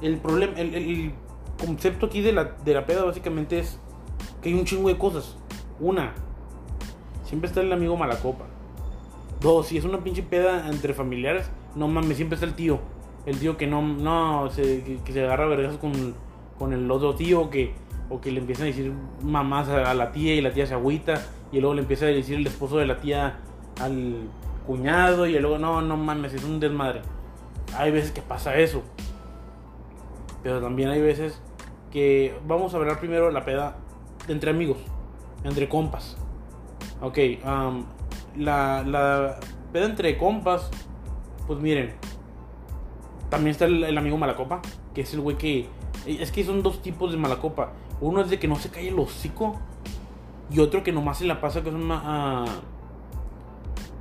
El 0.00 0.16
problema, 0.18 0.58
el, 0.58 1.12
concepto 1.58 2.06
aquí 2.06 2.22
de 2.22 2.32
la, 2.32 2.44
de 2.44 2.74
la 2.74 2.86
peda 2.86 3.04
básicamente 3.04 3.60
es 3.60 3.78
que 4.40 4.48
hay 4.48 4.54
un 4.54 4.64
chingo 4.64 4.88
de 4.88 4.98
cosas. 4.98 5.36
Una, 5.78 6.12
siempre 7.24 7.48
está 7.48 7.60
el 7.60 7.72
amigo 7.72 7.96
malacopa. 7.96 8.46
Dos, 9.40 9.66
si 9.66 9.78
es 9.78 9.84
una 9.84 10.02
pinche 10.02 10.22
peda 10.22 10.68
entre 10.68 10.94
familiares, 10.94 11.50
no 11.74 11.88
mames, 11.88 12.16
siempre 12.16 12.34
está 12.34 12.46
el 12.46 12.54
tío. 12.54 12.80
El 13.26 13.38
tío 13.38 13.56
que 13.56 13.66
no, 13.66 13.82
no, 13.82 14.50
se, 14.50 14.82
que, 15.04 15.12
se 15.12 15.24
agarra 15.24 15.46
vergas 15.46 15.76
con, 15.76 16.14
con 16.58 16.72
el 16.72 16.90
otro 16.90 17.14
tío 17.14 17.50
que, 17.50 17.74
o 18.08 18.20
que 18.20 18.30
le 18.30 18.40
empiezan 18.40 18.64
a 18.64 18.66
decir 18.66 18.92
mamás 19.22 19.68
a, 19.68 19.94
la 19.94 20.12
tía 20.12 20.34
y 20.34 20.40
la 20.40 20.52
tía 20.52 20.66
se 20.66 20.74
agüita 20.74 21.24
y 21.50 21.60
luego 21.60 21.74
le 21.74 21.82
empieza 21.82 22.04
a 22.06 22.08
decir 22.08 22.36
el 22.36 22.46
esposo 22.46 22.78
de 22.78 22.86
la 22.86 23.00
tía 23.00 23.38
al 23.80 24.28
cuñado 24.72 25.26
y 25.26 25.38
luego 25.38 25.58
no, 25.58 25.82
no 25.82 25.98
mames, 25.98 26.32
es 26.32 26.44
un 26.44 26.58
desmadre. 26.58 27.02
Hay 27.76 27.90
veces 27.90 28.10
que 28.10 28.22
pasa 28.22 28.56
eso. 28.56 28.82
Pero 30.42 30.62
también 30.62 30.88
hay 30.88 31.02
veces 31.02 31.38
que 31.90 32.34
vamos 32.46 32.72
a 32.72 32.78
hablar 32.78 32.98
primero 32.98 33.30
la 33.30 33.44
peda 33.44 33.76
entre 34.28 34.50
amigos, 34.50 34.78
entre 35.44 35.68
compas. 35.68 36.16
Ok, 37.02 37.18
la, 38.38 38.82
la 38.82 39.40
peda 39.74 39.84
entre 39.84 40.16
compas, 40.16 40.70
pues 41.46 41.60
miren, 41.60 41.92
también 43.28 43.50
está 43.50 43.66
el, 43.66 43.98
amigo 43.98 44.16
Malacopa, 44.16 44.62
que 44.94 45.02
es 45.02 45.12
el 45.12 45.20
güey 45.20 45.36
que... 45.36 45.68
Es 46.06 46.32
que 46.32 46.44
son 46.44 46.62
dos 46.62 46.80
tipos 46.80 47.12
de 47.12 47.18
Malacopa. 47.18 47.72
Uno 48.00 48.22
es 48.22 48.30
de 48.30 48.38
que 48.38 48.48
no 48.48 48.56
se 48.56 48.70
cae 48.70 48.88
el 48.88 48.98
hocico 48.98 49.60
y 50.50 50.60
otro 50.60 50.82
que 50.82 50.92
nomás 50.92 51.18
se 51.18 51.26
la 51.26 51.42
pasa 51.42 51.62
que 51.62 51.68
es 51.68 51.74
una 51.74 52.46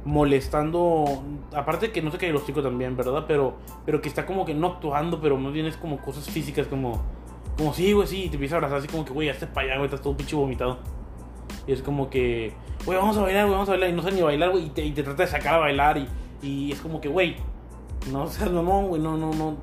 molestando. 0.05 1.23
Aparte 1.55 1.91
que 1.91 2.01
no 2.01 2.11
sé 2.11 2.17
qué 2.17 2.31
los 2.31 2.45
chicos 2.45 2.63
también, 2.63 2.95
¿verdad? 2.95 3.25
Pero, 3.27 3.57
pero 3.85 4.01
que 4.01 4.09
está 4.09 4.25
como 4.25 4.45
que 4.45 4.53
no 4.53 4.67
actuando, 4.67 5.21
pero 5.21 5.37
más 5.37 5.53
bien 5.53 5.65
es 5.65 5.77
como 5.77 5.97
cosas 5.97 6.29
físicas, 6.29 6.67
como. 6.67 7.01
Como 7.57 7.73
sí, 7.73 7.91
güey, 7.91 8.07
sí, 8.07 8.23
y 8.23 8.29
te 8.29 8.35
empieza 8.35 8.55
a 8.55 8.57
abrazar 8.57 8.79
así 8.79 8.87
como 8.87 9.05
que, 9.05 9.11
güey, 9.13 9.27
ya 9.27 9.33
estás 9.33 9.49
para 9.49 9.67
allá, 9.67 9.75
güey, 9.75 9.85
estás 9.85 10.01
todo 10.01 10.15
pinche 10.15 10.35
vomitado. 10.35 10.79
Y 11.67 11.73
es 11.73 11.81
como 11.81 12.09
que, 12.09 12.53
güey, 12.85 12.97
vamos 12.97 13.17
a 13.17 13.21
bailar, 13.21 13.43
güey, 13.43 13.53
vamos 13.53 13.69
a 13.69 13.73
bailar. 13.73 13.89
Y 13.89 13.93
no 13.93 14.01
sé 14.01 14.11
ni 14.11 14.21
bailar, 14.21 14.51
güey, 14.51 14.65
y 14.65 14.69
te, 14.69 14.83
y 14.83 14.91
te 14.91 15.03
trata 15.03 15.23
de 15.23 15.29
sacar 15.29 15.55
a 15.55 15.57
bailar. 15.57 15.97
Y, 15.97 16.07
y 16.41 16.71
es 16.71 16.79
como 16.79 17.01
que, 17.01 17.09
güey, 17.09 17.35
no 18.11 18.27
seas 18.27 18.51
mamón, 18.51 18.87
güey, 18.87 19.01
no, 19.01 19.17
no, 19.17 19.33
no. 19.33 19.57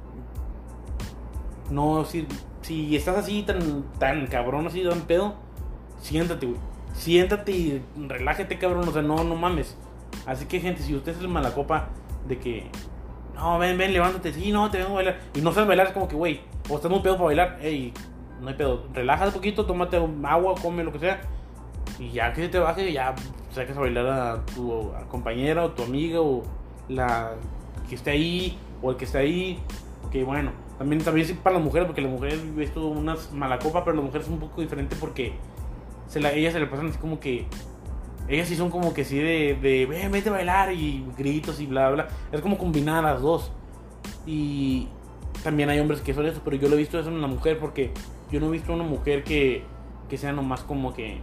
No, 1.70 2.04
si, 2.04 2.26
si 2.62 2.94
estás 2.94 3.16
así 3.16 3.42
tan, 3.42 3.84
tan 3.98 4.26
cabrón, 4.26 4.66
así 4.66 4.84
tan 4.84 5.00
pedo, 5.02 5.34
siéntate, 6.00 6.46
güey. 6.46 6.58
Siéntate 6.92 7.52
y 7.52 7.82
relájate, 7.96 8.58
cabrón, 8.58 8.88
o 8.88 8.92
sea, 8.92 9.02
no, 9.02 9.22
no 9.24 9.34
mames 9.34 9.76
Así 10.26 10.46
que, 10.46 10.60
gente, 10.60 10.82
si 10.82 10.94
usted 10.94 11.12
es 11.12 11.20
el 11.20 11.28
mala 11.28 11.54
copa 11.54 11.88
de 12.26 12.38
que, 12.38 12.70
no, 13.34 13.58
ven, 13.58 13.78
ven, 13.78 13.92
levántate, 13.92 14.32
sí, 14.32 14.52
no, 14.52 14.70
te 14.70 14.78
vengo 14.78 14.92
a 14.92 14.94
bailar, 14.96 15.18
y 15.34 15.40
no 15.40 15.52
sabes 15.52 15.68
bailar, 15.68 15.86
es 15.88 15.92
como 15.92 16.08
que, 16.08 16.16
güey, 16.16 16.40
o 16.68 16.76
estás 16.76 16.90
muy 16.90 17.00
pedo 17.00 17.14
para 17.14 17.26
bailar, 17.26 17.58
ey, 17.62 17.92
no 18.40 18.48
hay 18.48 18.54
pedo, 18.54 18.84
relájate 18.92 19.28
un 19.28 19.34
poquito, 19.34 19.66
tómate 19.66 19.96
agua, 20.24 20.54
come 20.60 20.84
lo 20.84 20.92
que 20.92 20.98
sea, 20.98 21.20
Y 21.98 22.10
ya 22.10 22.32
que 22.32 22.42
se 22.42 22.48
te 22.48 22.58
baje, 22.58 22.92
ya 22.92 23.14
sacas 23.52 23.76
a 23.76 23.80
bailar 23.80 24.06
a 24.06 24.46
tu 24.46 24.92
compañera 25.08 25.64
o 25.64 25.70
tu 25.70 25.82
amiga 25.82 26.20
o 26.20 26.42
la 26.88 27.32
que 27.88 27.94
esté 27.94 28.10
ahí 28.10 28.58
o 28.82 28.90
el 28.90 28.96
que 28.96 29.04
esté 29.04 29.18
ahí. 29.18 29.58
Que 30.12 30.24
bueno, 30.24 30.52
también, 30.78 31.02
también 31.02 31.36
para 31.38 31.56
las 31.56 31.64
mujeres, 31.64 31.86
porque 31.86 32.00
las 32.00 32.10
mujeres 32.10 32.40
esto 32.58 32.86
unas 32.86 33.32
mala 33.32 33.58
copa, 33.58 33.84
pero 33.84 33.96
las 33.96 34.04
mujeres 34.04 34.26
es 34.26 34.32
un 34.32 34.38
poco 34.38 34.60
diferente 34.60 34.96
porque 34.98 35.32
se 36.06 36.20
la, 36.20 36.32
ellas 36.32 36.52
se 36.52 36.60
le 36.60 36.66
pasan 36.66 36.88
así 36.88 36.98
como 36.98 37.20
que. 37.20 37.46
Ellas 38.28 38.48
sí 38.48 38.56
son 38.56 38.70
como 38.70 38.92
que 38.92 39.04
sí 39.04 39.18
de, 39.18 39.58
de 39.60 39.86
vete 40.10 40.28
a 40.28 40.32
bailar 40.32 40.72
y 40.72 41.04
gritos 41.16 41.60
y 41.60 41.66
bla, 41.66 41.90
bla. 41.90 42.08
Es 42.30 42.40
como 42.40 42.58
combinar 42.58 43.02
las 43.02 43.22
dos. 43.22 43.52
Y 44.26 44.88
también 45.42 45.70
hay 45.70 45.80
hombres 45.80 46.00
que 46.00 46.12
son 46.12 46.26
eso, 46.26 46.40
pero 46.44 46.56
yo 46.56 46.68
lo 46.68 46.74
he 46.74 46.78
visto 46.78 46.98
eso 46.98 47.08
en 47.08 47.16
una 47.16 47.26
mujer 47.26 47.58
porque 47.58 47.92
yo 48.30 48.40
no 48.40 48.46
he 48.46 48.50
visto 48.50 48.72
una 48.72 48.84
mujer 48.84 49.24
que, 49.24 49.64
que 50.08 50.18
sea 50.18 50.32
nomás 50.32 50.62
como 50.62 50.92
que. 50.92 51.20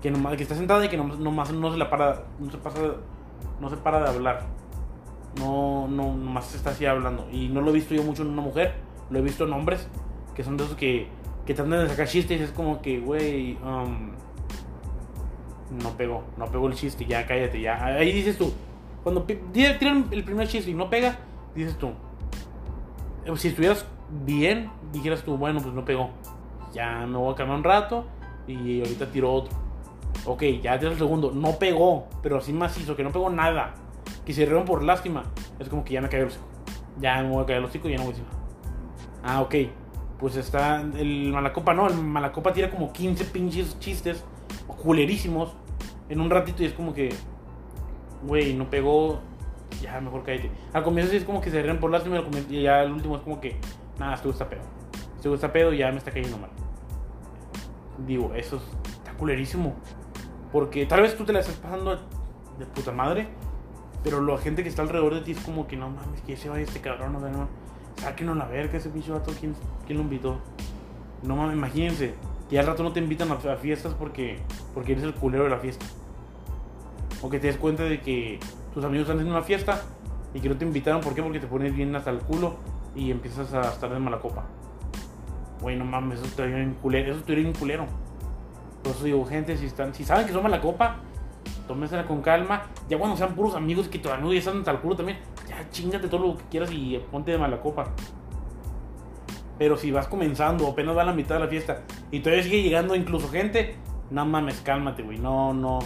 Que, 0.00 0.10
nomás, 0.10 0.36
que 0.36 0.42
está 0.42 0.54
sentada 0.54 0.84
y 0.84 0.88
que 0.88 0.96
nomás, 0.96 1.50
no 1.52 1.72
se 1.72 1.78
la 1.78 1.90
para. 1.90 2.24
No 2.38 2.50
se 2.50 2.58
pasa. 2.58 2.80
No 3.60 3.68
se 3.70 3.76
para 3.76 4.00
de 4.00 4.08
hablar. 4.08 4.46
No, 5.38 5.86
no, 5.88 6.14
nomás 6.14 6.54
está 6.54 6.70
así 6.70 6.86
hablando. 6.86 7.28
Y 7.30 7.48
no 7.48 7.60
lo 7.60 7.70
he 7.70 7.74
visto 7.74 7.94
yo 7.94 8.02
mucho 8.02 8.22
en 8.22 8.28
una 8.28 8.42
mujer 8.42 8.86
lo 9.10 9.18
he 9.18 9.22
visto 9.22 9.44
en 9.44 9.52
hombres 9.52 9.88
que 10.34 10.44
son 10.44 10.56
de 10.56 10.64
esos 10.64 10.76
que, 10.76 11.06
que 11.46 11.54
tratan 11.54 11.80
de 11.80 11.88
sacar 11.88 12.08
chistes 12.08 12.40
es 12.40 12.50
como 12.50 12.82
que, 12.82 13.00
güey, 13.00 13.56
um, 13.64 14.10
no 15.70 15.90
pegó, 15.96 16.24
no 16.36 16.46
pegó 16.46 16.68
el 16.68 16.74
chiste, 16.74 17.04
ya 17.06 17.26
cállate, 17.26 17.60
ya. 17.60 17.84
Ahí 17.84 18.12
dices 18.12 18.38
tú, 18.38 18.52
cuando 19.02 19.22
tiran 19.22 20.06
el 20.10 20.24
primer 20.24 20.48
chiste 20.48 20.70
y 20.70 20.74
no 20.74 20.90
pega, 20.90 21.18
dices 21.54 21.76
tú, 21.78 21.90
eh, 23.24 23.32
si 23.36 23.48
estuvieras 23.48 23.86
bien, 24.24 24.70
dijeras 24.92 25.22
tú, 25.22 25.36
bueno, 25.36 25.60
pues 25.60 25.74
no 25.74 25.84
pegó. 25.84 26.10
Ya 26.72 27.06
me 27.06 27.16
voy 27.16 27.32
a 27.32 27.36
calmar 27.36 27.56
un 27.56 27.64
rato 27.64 28.06
y 28.46 28.80
ahorita 28.80 29.10
tiro 29.10 29.32
otro. 29.32 29.56
Ok, 30.24 30.42
ya 30.62 30.78
tiro 30.78 30.92
el 30.92 30.98
segundo, 30.98 31.32
no 31.32 31.52
pegó, 31.58 32.08
pero 32.22 32.38
así 32.38 32.52
macizo, 32.52 32.96
que 32.96 33.02
no 33.02 33.12
pegó 33.12 33.30
nada. 33.30 33.74
Que 34.24 34.32
se 34.32 34.44
rieron 34.44 34.64
por 34.64 34.82
lástima. 34.82 35.24
Es 35.58 35.68
como 35.68 35.84
que 35.84 35.94
ya 35.94 36.00
me 36.00 36.08
cayó 36.08 36.24
el 36.24 36.28
hocico. 36.28 36.46
Ya 37.00 37.22
me 37.22 37.30
voy 37.30 37.42
a 37.42 37.46
caer 37.46 37.58
el 37.58 37.64
hocico 37.64 37.88
y 37.88 37.92
ya 37.92 37.98
no 37.98 38.04
voy 38.04 38.12
a 38.12 38.16
decir 38.16 38.28
nada. 38.30 38.44
Ah, 39.22 39.42
ok. 39.42 39.54
Pues 40.18 40.36
está 40.36 40.80
el 40.80 41.32
Malacopa, 41.32 41.74
no, 41.74 41.88
el 41.88 41.94
Malacopa 41.94 42.52
tira 42.52 42.70
como 42.70 42.92
15 42.92 43.24
pinches 43.26 43.78
chistes 43.78 44.24
culerísimos 44.66 45.54
en 46.08 46.20
un 46.20 46.30
ratito 46.30 46.62
y 46.62 46.66
es 46.66 46.72
como 46.72 46.92
que, 46.94 47.10
güey, 48.22 48.54
no 48.54 48.68
pegó, 48.70 49.20
ya 49.80 50.00
mejor 50.00 50.22
cállate. 50.24 50.50
Al 50.72 50.82
comienzo 50.82 51.10
sí 51.10 51.18
es 51.18 51.24
como 51.24 51.40
que 51.40 51.50
se 51.50 51.62
ríen 51.62 51.78
por 51.78 51.90
lástima 51.90 52.22
y 52.48 52.62
ya 52.62 52.82
el 52.82 52.92
último 52.92 53.16
es 53.16 53.22
como 53.22 53.40
que, 53.40 53.56
nada, 53.98 54.14
esto 54.14 54.30
está 54.30 54.48
pedo. 54.48 54.62
Esto 55.16 55.34
está 55.34 55.52
pedo 55.52 55.72
y 55.72 55.78
ya 55.78 55.90
me 55.90 55.98
está 55.98 56.10
cayendo 56.10 56.38
mal. 56.38 56.50
Digo, 58.06 58.32
eso 58.34 58.60
está 58.98 59.12
culerísimo. 59.14 59.74
Porque 60.52 60.86
tal 60.86 61.02
vez 61.02 61.16
tú 61.16 61.24
te 61.24 61.32
la 61.32 61.40
estás 61.40 61.56
pasando 61.56 61.98
de 62.58 62.66
puta 62.66 62.92
madre, 62.92 63.28
pero 64.02 64.20
la 64.20 64.38
gente 64.38 64.62
que 64.62 64.68
está 64.68 64.82
alrededor 64.82 65.14
de 65.14 65.20
ti 65.22 65.32
es 65.32 65.40
como 65.40 65.66
que 65.66 65.76
no 65.76 65.90
mames, 65.90 66.20
que 66.22 66.36
se 66.36 66.48
vaya 66.48 66.62
este 66.62 66.80
cabrón, 66.80 67.12
no 67.12 67.20
no 67.20 67.48
sáquenlo 67.96 68.32
a 68.32 68.36
la 68.36 68.46
verga 68.46 68.78
ese 68.78 68.90
pinche 68.90 69.10
vato, 69.10 69.32
¿quién, 69.38 69.54
quién 69.86 69.98
lo 69.98 70.04
invitó? 70.04 70.38
No 71.22 71.36
mames, 71.36 71.56
imagínense, 71.56 72.14
que 72.48 72.58
al 72.58 72.66
rato 72.66 72.82
no 72.82 72.92
te 72.92 73.00
invitan 73.00 73.30
a, 73.30 73.56
fiestas 73.56 73.94
porque, 73.94 74.38
porque 74.74 74.92
eres 74.92 75.04
el 75.04 75.14
culero 75.14 75.44
de 75.44 75.50
la 75.50 75.58
fiesta. 75.58 75.84
O 77.22 77.30
que 77.30 77.38
te 77.38 77.48
des 77.48 77.56
cuenta 77.56 77.82
de 77.84 78.00
que 78.00 78.38
tus 78.72 78.84
amigos 78.84 79.02
están 79.02 79.16
haciendo 79.16 79.36
una 79.36 79.44
fiesta 79.44 79.82
y 80.34 80.40
que 80.40 80.48
no 80.48 80.56
te 80.56 80.64
invitaron, 80.64 81.00
¿por 81.00 81.14
qué? 81.14 81.22
Porque 81.22 81.40
te 81.40 81.46
pones 81.46 81.74
bien 81.74 81.94
hasta 81.96 82.10
el 82.10 82.18
culo 82.18 82.56
y 82.94 83.10
empiezas 83.10 83.52
a 83.52 83.62
estar 83.62 83.90
de 83.90 83.98
mala 83.98 84.20
copa. 84.20 84.44
Güey, 85.60 85.76
no 85.76 85.84
mames, 85.84 86.18
eso 86.18 86.28
estaría 86.28 86.56
bien 86.56 86.76
culero, 86.80 87.10
eso 87.10 87.20
estaría 87.20 87.42
bien 87.42 87.54
culero. 87.54 87.86
Por 88.82 88.92
eso 88.92 89.04
digo, 89.04 89.24
gente, 89.24 89.56
si, 89.56 89.66
están, 89.66 89.94
si 89.94 90.04
saben 90.04 90.26
que 90.26 90.32
son 90.32 90.42
mala 90.42 90.60
copa, 90.60 90.96
tómensela 91.66 92.06
con 92.06 92.22
calma. 92.22 92.64
Ya 92.88 92.98
cuando 92.98 93.16
sean 93.16 93.34
puros 93.34 93.54
amigos 93.54 93.88
que 93.88 93.98
todavía 93.98 94.24
no 94.24 94.32
están 94.32 94.58
hasta 94.58 94.70
el 94.70 94.78
culo 94.78 94.96
también, 94.96 95.18
ya 95.48 95.68
chingate 95.70 96.08
todo 96.08 96.26
lo 96.26 96.36
que 96.36 96.44
quieras 96.44 96.70
y 96.70 96.98
ponte 97.10 97.32
de 97.32 97.38
mala 97.38 97.60
copa. 97.60 97.86
Pero 99.58 99.76
si 99.76 99.90
vas 99.90 100.06
comenzando, 100.08 100.66
apenas 100.66 100.96
va 100.96 101.04
la 101.04 101.12
mitad 101.12 101.36
de 101.36 101.40
la 101.40 101.48
fiesta 101.48 101.82
y 102.10 102.20
todavía 102.20 102.44
sigue 102.44 102.62
llegando 102.62 102.94
incluso 102.94 103.28
gente, 103.28 103.76
no 104.10 104.26
mames, 104.26 104.60
cálmate, 104.60 105.02
güey. 105.02 105.18
No, 105.18 105.54
no. 105.54 105.78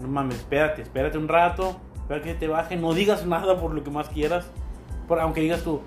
No 0.00 0.08
mames, 0.08 0.36
espérate, 0.36 0.82
espérate 0.82 1.18
un 1.18 1.28
rato. 1.28 1.76
Espera 1.96 2.22
que 2.22 2.34
te 2.34 2.48
baje. 2.48 2.76
No 2.76 2.92
digas 2.92 3.26
nada 3.26 3.58
por 3.58 3.74
lo 3.74 3.82
que 3.82 3.90
más 3.90 4.08
quieras. 4.08 4.50
Por, 5.08 5.18
aunque 5.20 5.40
digas 5.40 5.62
tú, 5.62 5.80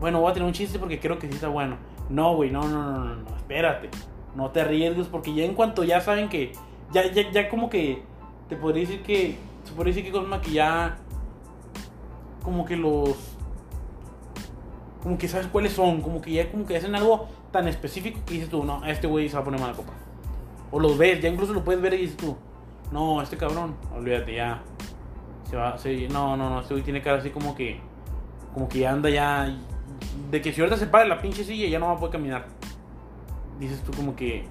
bueno, 0.00 0.20
voy 0.20 0.30
a 0.30 0.34
tener 0.34 0.46
un 0.46 0.52
chiste 0.52 0.78
porque 0.78 0.98
creo 0.98 1.18
que 1.18 1.28
sí 1.28 1.34
está 1.34 1.48
bueno. 1.48 1.76
No, 2.10 2.34
güey, 2.34 2.50
no, 2.50 2.62
no, 2.62 2.82
no, 2.82 3.04
no, 3.04 3.14
no, 3.16 3.36
espérate. 3.36 3.90
No 4.34 4.50
te 4.50 4.60
arriesgues 4.60 5.06
porque 5.06 5.32
ya 5.32 5.44
en 5.44 5.54
cuanto 5.54 5.84
ya 5.84 6.00
saben 6.00 6.28
que. 6.28 6.52
Ya, 6.92 7.10
ya, 7.10 7.30
ya 7.30 7.48
como 7.48 7.70
que. 7.70 8.02
Te 8.48 8.56
podría 8.56 8.82
decir 8.82 9.02
que. 9.02 9.38
Se 9.62 9.72
podría 9.72 9.94
decir 9.94 10.04
que 10.04 10.18
Cosma 10.18 10.40
que 10.40 10.50
ya 10.50 10.98
como 12.42 12.66
que 12.66 12.76
los 12.76 13.33
como 15.04 15.18
que 15.18 15.28
sabes 15.28 15.46
cuáles 15.48 15.74
son, 15.74 16.00
como 16.00 16.22
que 16.22 16.32
ya 16.32 16.50
como 16.50 16.64
que 16.64 16.76
hacen 16.76 16.94
algo 16.94 17.28
tan 17.52 17.68
específico 17.68 18.20
que 18.26 18.34
dices 18.34 18.48
tú, 18.48 18.64
no, 18.64 18.84
este 18.86 19.06
güey 19.06 19.28
se 19.28 19.34
va 19.36 19.42
a 19.42 19.44
poner 19.44 19.60
mala 19.60 19.74
copa. 19.74 19.92
O 20.72 20.80
los 20.80 20.96
ves, 20.96 21.20
ya 21.20 21.28
incluso 21.28 21.52
lo 21.52 21.62
puedes 21.62 21.80
ver 21.80 21.92
y 21.92 21.98
dices 21.98 22.16
tú, 22.16 22.34
no, 22.90 23.20
este 23.20 23.36
cabrón, 23.36 23.76
olvídate 23.94 24.34
ya. 24.34 24.62
Se 25.48 25.56
va, 25.56 25.76
se, 25.76 26.08
no, 26.08 26.38
no, 26.38 26.48
no, 26.48 26.60
este 26.62 26.72
güey 26.72 26.82
tiene 26.82 27.02
cara 27.02 27.18
así 27.18 27.28
como 27.28 27.54
que 27.54 27.80
como 28.54 28.66
que 28.68 28.78
ya 28.78 28.92
anda 28.92 29.10
ya 29.10 29.54
de 30.30 30.40
que 30.40 30.52
si 30.52 30.60
ahorita 30.62 30.78
se 30.78 30.86
para 30.86 31.04
la 31.04 31.20
pinche 31.20 31.44
silla 31.44 31.68
ya 31.68 31.78
no 31.78 31.88
va 31.88 31.92
a 31.92 31.98
poder 31.98 32.12
caminar. 32.12 32.46
Dices 33.60 33.82
tú 33.82 33.92
como 33.92 34.16
que 34.16 34.46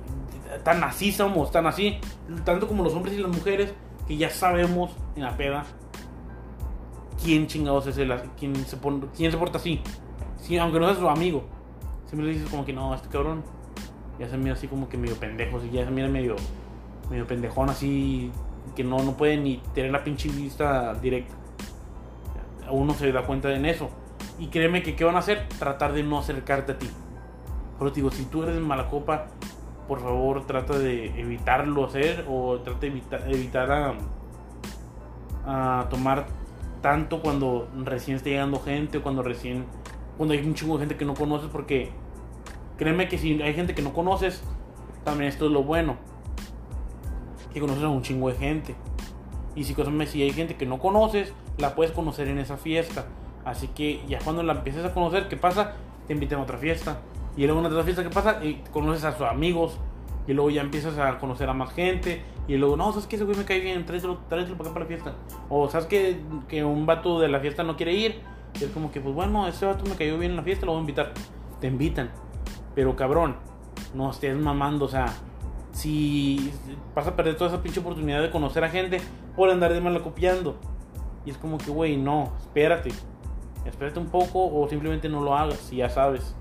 tan 0.63 0.83
así 0.83 1.11
somos, 1.11 1.51
tan 1.51 1.65
así, 1.65 1.97
tanto 2.45 2.67
como 2.67 2.83
los 2.83 2.93
hombres 2.93 3.17
y 3.17 3.21
las 3.21 3.31
mujeres 3.35 3.73
que 4.07 4.17
ya 4.17 4.29
sabemos 4.29 4.91
en 5.15 5.23
la 5.23 5.35
peda 5.35 5.65
quién 7.23 7.47
chingados 7.47 7.87
es 7.87 7.97
el, 7.97 8.13
quién 8.37 8.55
se, 8.55 8.77
quién 9.15 9.31
se 9.31 9.37
porta 9.37 9.57
así. 9.57 9.81
Aunque 10.59 10.79
no 10.79 10.87
sea 10.87 10.95
su 10.95 11.09
amigo. 11.09 11.43
Siempre 12.05 12.27
le 12.27 12.33
dices 12.33 12.49
como 12.49 12.65
que 12.65 12.73
no, 12.73 12.93
este 12.93 13.07
cabrón 13.09 13.43
ya 14.19 14.29
se 14.29 14.37
mira 14.37 14.53
así 14.53 14.67
como 14.67 14.89
que 14.89 14.97
medio 14.97 15.15
pendejo, 15.15 15.57
así, 15.57 15.69
ya 15.71 15.85
se 15.85 15.91
mira 15.91 16.07
medio, 16.07 16.35
medio 17.09 17.25
pendejón 17.25 17.69
así, 17.69 18.31
que 18.75 18.83
no, 18.83 18.99
no 18.99 19.13
puede 19.17 19.37
ni 19.37 19.57
tener 19.73 19.91
la 19.91 20.03
pinche 20.03 20.29
vista 20.29 20.93
directa. 20.95 21.33
Uno 22.69 22.93
se 22.93 23.11
da 23.11 23.25
cuenta 23.25 23.53
en 23.53 23.65
eso. 23.65 23.89
Y 24.39 24.47
créeme 24.47 24.83
que 24.83 24.95
qué 24.95 25.03
van 25.03 25.15
a 25.15 25.19
hacer, 25.19 25.47
tratar 25.59 25.93
de 25.93 26.03
no 26.03 26.19
acercarte 26.19 26.73
a 26.73 26.79
ti. 26.79 26.89
Pero 27.77 27.91
te 27.91 27.97
digo, 27.97 28.11
si 28.11 28.25
tú 28.25 28.43
eres 28.43 28.59
mala 28.59 28.89
copa, 28.89 29.27
por 29.87 29.99
favor 30.01 30.45
trata 30.45 30.77
de 30.77 31.19
evitarlo 31.19 31.85
hacer 31.85 32.25
o 32.29 32.59
trata 32.59 32.79
de 32.79 32.87
evitar 33.27 33.71
a, 33.71 33.93
a 35.45 35.89
tomar 35.89 36.25
tanto 36.81 37.21
cuando 37.21 37.67
recién 37.83 38.17
está 38.17 38.29
llegando 38.29 38.59
gente 38.59 38.99
o 38.99 39.03
cuando 39.03 39.23
recién 39.23 39.65
cuando 40.17 40.33
hay 40.33 40.45
un 40.45 40.53
chingo 40.53 40.77
de 40.77 40.81
gente 40.81 40.97
que 40.97 41.05
no 41.05 41.13
conoces 41.13 41.49
porque 41.49 41.91
créeme 42.77 43.07
que 43.07 43.17
si 43.17 43.41
hay 43.41 43.53
gente 43.53 43.75
que 43.75 43.81
no 43.81 43.93
conoces 43.93 44.43
también 45.03 45.29
esto 45.29 45.45
es 45.45 45.51
lo 45.51 45.63
bueno 45.63 45.97
que 47.53 47.59
conoces 47.59 47.83
a 47.83 47.89
un 47.89 48.01
chingo 48.01 48.29
de 48.29 48.35
gente 48.35 48.75
y 49.55 49.63
si, 49.63 49.75
si 50.07 50.21
hay 50.21 50.31
gente 50.31 50.55
que 50.55 50.65
no 50.65 50.79
conoces 50.79 51.33
la 51.57 51.75
puedes 51.75 51.93
conocer 51.93 52.27
en 52.27 52.39
esa 52.39 52.57
fiesta 52.57 53.05
así 53.45 53.67
que 53.67 54.03
ya 54.07 54.19
cuando 54.19 54.43
la 54.43 54.53
empieces 54.53 54.85
a 54.85 54.93
conocer 54.93 55.27
¿qué 55.27 55.37
pasa? 55.37 55.73
te 56.07 56.13
invitan 56.13 56.39
a 56.39 56.43
otra 56.43 56.57
fiesta 56.57 56.99
y 57.37 57.45
luego 57.45 57.59
en 57.59 57.67
otra 57.67 57.83
fiesta 57.83 58.03
¿qué 58.03 58.09
pasa? 58.09 58.43
y 58.43 58.63
conoces 58.71 59.03
a 59.03 59.11
sus 59.13 59.27
amigos 59.27 59.79
y 60.27 60.33
luego 60.33 60.49
ya 60.49 60.61
empiezas 60.61 60.97
a 60.97 61.19
conocer 61.19 61.49
a 61.49 61.53
más 61.53 61.73
gente 61.73 62.23
y 62.47 62.57
luego, 62.57 62.75
no, 62.75 62.91
¿sabes 62.91 63.07
qué? 63.07 63.15
Ese 63.15 63.25
güey 63.25 63.37
me 63.37 63.45
cae 63.45 63.59
bien, 63.59 63.85
tráetelo, 63.85 64.19
para 64.27 64.41
acá 64.41 64.57
para 64.73 64.79
la 64.79 64.85
fiesta. 64.85 65.13
O, 65.49 65.69
¿sabes 65.69 65.87
que, 65.87 66.19
que 66.47 66.63
un 66.63 66.85
vato 66.85 67.19
de 67.19 67.29
la 67.29 67.39
fiesta 67.39 67.63
no 67.63 67.77
quiere 67.77 67.93
ir? 67.93 68.21
Y 68.59 68.63
es 68.65 68.71
como 68.71 68.91
que, 68.91 69.01
pues 69.01 69.13
bueno, 69.13 69.47
ese 69.47 69.65
vato 69.65 69.83
me 69.85 69.95
cayó 69.95 70.17
bien 70.17 70.31
en 70.31 70.37
la 70.37 70.43
fiesta, 70.43 70.65
lo 70.65 70.73
voy 70.73 70.79
a 70.79 70.81
invitar. 70.81 71.13
Te 71.59 71.67
invitan. 71.67 72.11
Pero 72.75 72.95
cabrón, 72.95 73.35
no 73.93 74.11
estés 74.11 74.35
mamando, 74.37 74.85
o 74.85 74.89
sea, 74.89 75.13
si 75.71 76.51
vas 76.95 77.07
a 77.07 77.15
perder 77.15 77.35
toda 77.35 77.49
esa 77.49 77.61
pinche 77.61 77.79
oportunidad 77.79 78.21
de 78.21 78.31
conocer 78.31 78.63
a 78.63 78.69
gente 78.69 79.01
por 79.35 79.49
andar 79.49 79.73
de 79.73 79.81
mala 79.81 80.01
copiando. 80.01 80.55
Y 81.25 81.31
es 81.31 81.37
como 81.37 81.57
que, 81.57 81.71
güey, 81.71 81.97
no, 81.97 82.33
espérate. 82.39 82.91
Espérate 83.65 83.99
un 83.99 84.07
poco 84.07 84.45
o 84.45 84.67
simplemente 84.67 85.07
no 85.09 85.21
lo 85.21 85.35
hagas, 85.35 85.57
si 85.57 85.77
ya 85.77 85.89
sabes. 85.89 86.35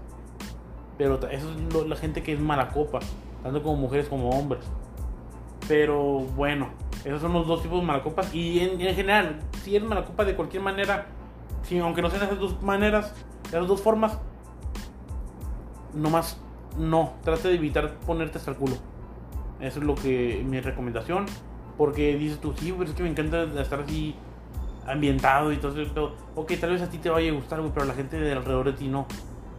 Pero 0.98 1.18
eso 1.30 1.50
es 1.50 1.88
la 1.88 1.96
gente 1.96 2.22
que 2.22 2.32
es 2.32 2.40
mala 2.40 2.68
copa, 2.68 3.00
tanto 3.42 3.62
como 3.62 3.76
mujeres 3.76 4.08
como 4.08 4.30
hombres. 4.30 4.64
Pero 5.68 6.18
bueno, 6.36 6.70
esos 7.04 7.20
son 7.20 7.32
los 7.32 7.46
dos 7.46 7.62
tipos 7.62 7.80
de 7.80 7.86
malacopas. 7.86 8.34
Y 8.34 8.60
en, 8.60 8.78
general, 8.78 9.38
si 9.62 9.76
eres 9.76 9.88
malacopa 9.88 10.24
de 10.24 10.34
cualquier 10.34 10.62
manera, 10.62 11.06
si, 11.62 11.78
aunque 11.78 12.02
no 12.02 12.10
sean 12.10 12.24
esas 12.24 12.38
dos 12.38 12.62
maneras, 12.62 13.14
esas 13.48 13.66
dos 13.66 13.80
formas, 13.80 14.18
nomás 15.94 16.38
no, 16.78 17.14
trate 17.22 17.48
de 17.48 17.54
evitar 17.54 17.94
ponerte 18.06 18.38
hasta 18.38 18.50
el 18.50 18.56
culo. 18.56 18.76
Eso 19.60 19.78
es 19.78 19.84
lo 19.84 19.94
que 19.94 20.44
mi 20.46 20.60
recomendación. 20.60 21.26
Porque 21.78 22.16
dices 22.16 22.40
tú, 22.40 22.52
sí, 22.56 22.72
pero 22.76 22.90
es 22.90 22.96
que 22.96 23.02
me 23.02 23.10
encanta 23.10 23.44
estar 23.60 23.80
así 23.80 24.14
ambientado 24.86 25.52
y 25.52 25.56
todo 25.56 25.80
eso. 25.80 26.12
Ok, 26.34 26.52
tal 26.60 26.70
vez 26.70 26.82
a 26.82 26.90
ti 26.90 26.98
te 26.98 27.08
vaya 27.08 27.30
a 27.30 27.34
gustar, 27.34 27.60
pero 27.72 27.82
a 27.82 27.86
la 27.86 27.94
gente 27.94 28.18
de 28.18 28.32
alrededor 28.32 28.66
de 28.66 28.72
ti 28.72 28.88
no. 28.88 29.06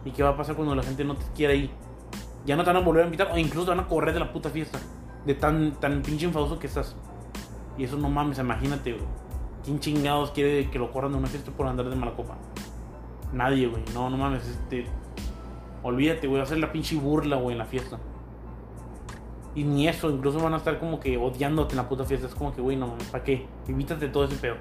¿Y 0.04 0.10
qué 0.10 0.22
va 0.22 0.30
a 0.30 0.36
pasar 0.36 0.54
cuando 0.54 0.74
la 0.74 0.82
gente 0.82 1.04
no 1.04 1.16
te 1.16 1.24
quiera 1.34 1.54
ir? 1.54 1.70
Ya 2.44 2.56
no 2.56 2.62
te 2.62 2.72
van 2.72 2.82
a 2.82 2.84
volver 2.84 3.02
a 3.02 3.06
invitar 3.06 3.30
o 3.32 3.38
incluso 3.38 3.64
te 3.64 3.70
van 3.70 3.80
a 3.80 3.88
correr 3.88 4.12
de 4.14 4.20
la 4.20 4.32
puta 4.32 4.50
fiesta. 4.50 4.78
De 5.24 5.34
tan, 5.34 5.72
tan 5.80 6.02
pinche 6.02 6.26
enfadoso 6.26 6.58
que 6.58 6.66
estás. 6.66 6.94
Y 7.78 7.84
eso 7.84 7.96
no 7.96 8.10
mames, 8.10 8.38
imagínate, 8.38 8.92
güey. 8.92 9.04
¿Quién 9.64 9.80
chingados 9.80 10.30
quiere 10.32 10.70
que 10.70 10.78
lo 10.78 10.92
corran 10.92 11.12
de 11.12 11.18
una 11.18 11.26
fiesta 11.26 11.50
por 11.50 11.66
andar 11.66 11.88
de 11.88 11.96
mala 11.96 12.14
copa? 12.14 12.36
Nadie, 13.32 13.66
güey. 13.66 13.82
No, 13.94 14.10
no 14.10 14.16
mames. 14.18 14.46
Este, 14.46 14.86
olvídate, 15.82 16.26
güey. 16.26 16.38
Va 16.38 16.44
a 16.44 16.46
ser 16.46 16.58
la 16.58 16.70
pinche 16.70 16.96
burla, 16.96 17.36
güey, 17.36 17.52
en 17.52 17.58
la 17.58 17.64
fiesta. 17.64 17.98
Y 19.54 19.64
ni 19.64 19.88
eso, 19.88 20.10
incluso 20.10 20.38
van 20.40 20.52
a 20.52 20.58
estar 20.58 20.78
como 20.78 21.00
que 21.00 21.16
odiándote 21.16 21.72
en 21.72 21.78
la 21.78 21.88
puta 21.88 22.04
fiesta. 22.04 22.26
Es 22.26 22.34
como 22.34 22.54
que, 22.54 22.60
güey, 22.60 22.76
no 22.76 22.88
mames, 22.88 23.08
¿para 23.08 23.24
qué? 23.24 23.46
Evítate 23.66 24.08
todo 24.08 24.24
ese 24.24 24.36
pedo. 24.36 24.56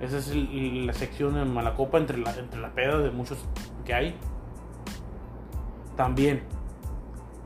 Esa 0.00 0.18
es 0.18 0.34
la 0.34 0.92
sección 0.92 1.34
de 1.34 1.44
mala 1.44 1.74
copa 1.74 1.98
entre 1.98 2.18
la, 2.18 2.34
entre 2.36 2.60
la 2.60 2.72
peda 2.72 2.98
de 2.98 3.10
muchos 3.10 3.38
que 3.84 3.92
hay. 3.92 4.14
También 5.96 6.42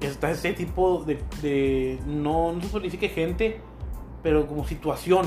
está 0.00 0.31
ese 0.31 0.52
tipo 0.52 1.02
de, 1.05 1.19
de 1.41 1.99
no, 2.07 2.52
no 2.52 2.62
se 2.62 2.99
que 2.99 3.09
gente, 3.09 3.61
pero 4.23 4.47
como 4.47 4.67
situación 4.67 5.26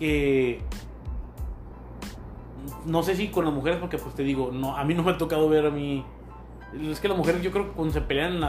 que 0.00 0.58
no 2.86 3.02
sé 3.02 3.14
si 3.14 3.28
con 3.28 3.44
las 3.44 3.54
mujeres 3.54 3.78
porque 3.78 3.98
pues 3.98 4.14
te 4.14 4.24
digo, 4.24 4.50
no 4.52 4.76
a 4.76 4.84
mí 4.84 4.94
no 4.94 5.02
me 5.04 5.12
ha 5.12 5.18
tocado 5.18 5.48
ver 5.48 5.66
a 5.66 5.70
mí 5.70 6.04
es 6.90 7.00
que 7.00 7.08
las 7.08 7.16
mujeres 7.16 7.42
yo 7.42 7.50
creo 7.50 7.66
que 7.66 7.72
cuando 7.72 7.92
se 7.92 8.00
pelean 8.00 8.40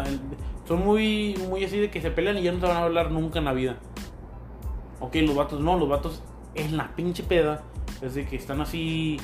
son 0.67 0.86
muy 0.86 1.36
muy 1.50 1.63
así 1.63 1.77
de 1.77 1.91
que 1.91 2.01
se 2.01 2.12
pelean 2.12 2.38
y 2.38 2.43
ya 2.43 2.51
no 2.51 2.60
se 2.60 2.67
van 2.67 2.77
a 2.77 2.84
hablar 2.84 3.12
nunca 3.12 3.39
en 3.39 3.46
la 3.46 3.53
vida. 3.53 3.77
Ok, 5.00 5.15
los 5.15 5.36
vatos 5.36 5.60
no, 5.60 5.77
los 5.77 5.89
vatos 5.89 6.22
en 6.53 6.77
la 6.77 6.96
pinche 6.96 7.24
peda, 7.24 7.63
desde 8.00 8.25
que 8.25 8.36
están 8.36 8.62
así 8.62 9.17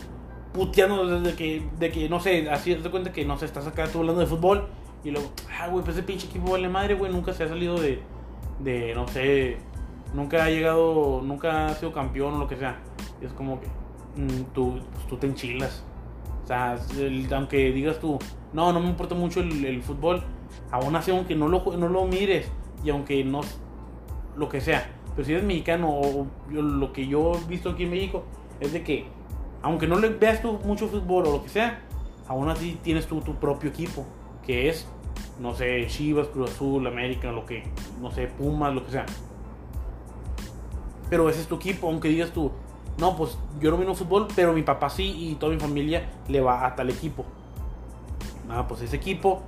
puteando 0.53 1.19
desde 1.19 1.37
que 1.37 1.63
de 1.77 1.91
que 1.91 2.09
no 2.09 2.19
sé, 2.19 2.49
así 2.49 2.73
te 2.75 2.89
cuenta 2.89 3.13
que 3.13 3.23
no 3.25 3.37
sé, 3.37 3.45
estás 3.45 3.67
acá 3.67 3.87
tú 3.87 3.99
hablando 3.99 4.21
de 4.21 4.27
fútbol 4.27 4.67
y 5.03 5.11
luego, 5.11 5.31
ah, 5.59 5.67
güey, 5.67 5.83
pues 5.83 5.95
ese 5.95 6.05
pinche 6.05 6.27
equipo 6.27 6.51
vale 6.51 6.67
madre, 6.67 6.95
güey, 6.95 7.11
nunca 7.11 7.31
se 7.31 7.43
ha 7.43 7.47
salido 7.47 7.79
de, 7.79 8.01
de, 8.59 8.95
no 8.95 9.07
sé, 9.07 9.57
nunca 10.17 10.43
ha 10.43 10.49
llegado, 10.49 11.21
nunca 11.23 11.67
ha 11.67 11.75
sido 11.75 11.93
campeón 11.93 12.33
o 12.33 12.39
lo 12.39 12.47
que 12.47 12.57
sea. 12.57 12.79
es 13.21 13.31
como 13.33 13.61
que 13.61 13.67
mm, 14.15 14.45
tú, 14.53 14.79
pues, 14.91 15.07
tú 15.07 15.17
te 15.17 15.27
enchilas. 15.27 15.83
O 16.43 16.47
sea, 16.47 16.75
aunque 17.35 17.71
digas 17.71 17.99
tú, 17.99 18.17
no, 18.51 18.73
no 18.73 18.79
me 18.79 18.89
importa 18.89 19.13
mucho 19.13 19.41
el, 19.41 19.83
fútbol, 19.83 20.23
aún 20.71 20.95
así, 20.95 21.11
aunque 21.11 21.35
no 21.35 21.47
lo, 21.47 21.63
no 21.77 21.87
lo 21.87 22.05
mires 22.05 22.49
y 22.83 22.89
aunque 22.89 23.23
no, 23.23 23.41
lo 24.35 24.49
que 24.49 24.61
sea, 24.61 24.89
pero 25.13 25.25
si 25.25 25.33
eres 25.33 25.43
mexicano 25.43 25.89
o 25.89 26.25
lo 26.49 26.93
que 26.93 27.05
yo 27.05 27.33
he 27.33 27.49
visto 27.49 27.71
aquí 27.71 27.83
en 27.83 27.91
México, 27.91 28.23
es 28.61 28.71
de 28.71 28.81
que, 28.81 29.05
aunque 29.61 29.87
no 29.87 29.99
le 29.99 30.09
veas 30.09 30.41
tú 30.41 30.57
mucho 30.63 30.87
fútbol 30.87 31.27
o 31.27 31.31
lo 31.33 31.43
que 31.43 31.49
sea, 31.49 31.81
aún 32.27 32.49
así 32.49 32.79
tienes 32.81 33.07
tú 33.07 33.19
tu 33.19 33.35
propio 33.35 33.69
equipo, 33.69 34.05
que 34.45 34.69
es 34.69 34.87
no 35.39 35.53
sé, 35.53 35.85
Chivas, 35.87 36.27
Cruz 36.29 36.51
Azul, 36.51 36.87
América, 36.87 37.31
lo 37.31 37.45
que, 37.45 37.63
no 38.01 38.11
sé, 38.11 38.27
Pumas, 38.27 38.73
lo 38.73 38.85
que 38.85 38.91
sea. 38.91 39.05
Pero 41.09 41.29
ese 41.29 41.41
es 41.41 41.47
tu 41.47 41.55
equipo, 41.55 41.87
aunque 41.87 42.09
digas 42.09 42.31
tú, 42.31 42.51
no, 42.97 43.15
pues 43.15 43.37
yo 43.59 43.71
no 43.71 43.77
vino 43.77 43.93
fútbol, 43.93 44.27
pero 44.35 44.53
mi 44.53 44.63
papá 44.63 44.89
sí 44.89 45.13
y 45.17 45.35
toda 45.35 45.53
mi 45.53 45.59
familia 45.59 46.09
le 46.27 46.41
va 46.41 46.65
a 46.65 46.75
tal 46.75 46.89
equipo. 46.89 47.25
Ah, 48.49 48.67
pues 48.67 48.81
ese 48.81 48.95
equipo, 48.95 49.43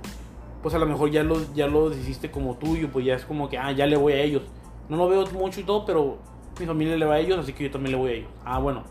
pues 0.62 0.74
a 0.74 0.78
lo 0.78 0.86
mejor 0.86 1.10
ya 1.10 1.22
lo, 1.22 1.52
ya 1.54 1.66
lo 1.66 1.92
hiciste 1.92 2.30
como 2.30 2.54
tuyo, 2.54 2.90
pues 2.92 3.04
ya 3.04 3.14
es 3.14 3.24
como 3.24 3.48
que, 3.48 3.58
ah, 3.58 3.72
ya 3.72 3.86
le 3.86 3.96
voy 3.96 4.12
a 4.12 4.20
ellos. 4.20 4.42
No 4.88 4.96
lo 4.96 5.08
veo 5.08 5.26
mucho 5.32 5.60
y 5.60 5.64
todo, 5.64 5.84
pero 5.84 6.18
mi 6.58 6.66
familia 6.66 6.96
le 6.96 7.06
va 7.06 7.14
a 7.14 7.18
ellos, 7.18 7.38
así 7.38 7.52
que 7.52 7.64
yo 7.64 7.70
también 7.70 7.92
le 7.92 7.98
voy 7.98 8.10
a 8.10 8.14
ellos. 8.14 8.30
Ah, 8.44 8.58
bueno, 8.58 8.84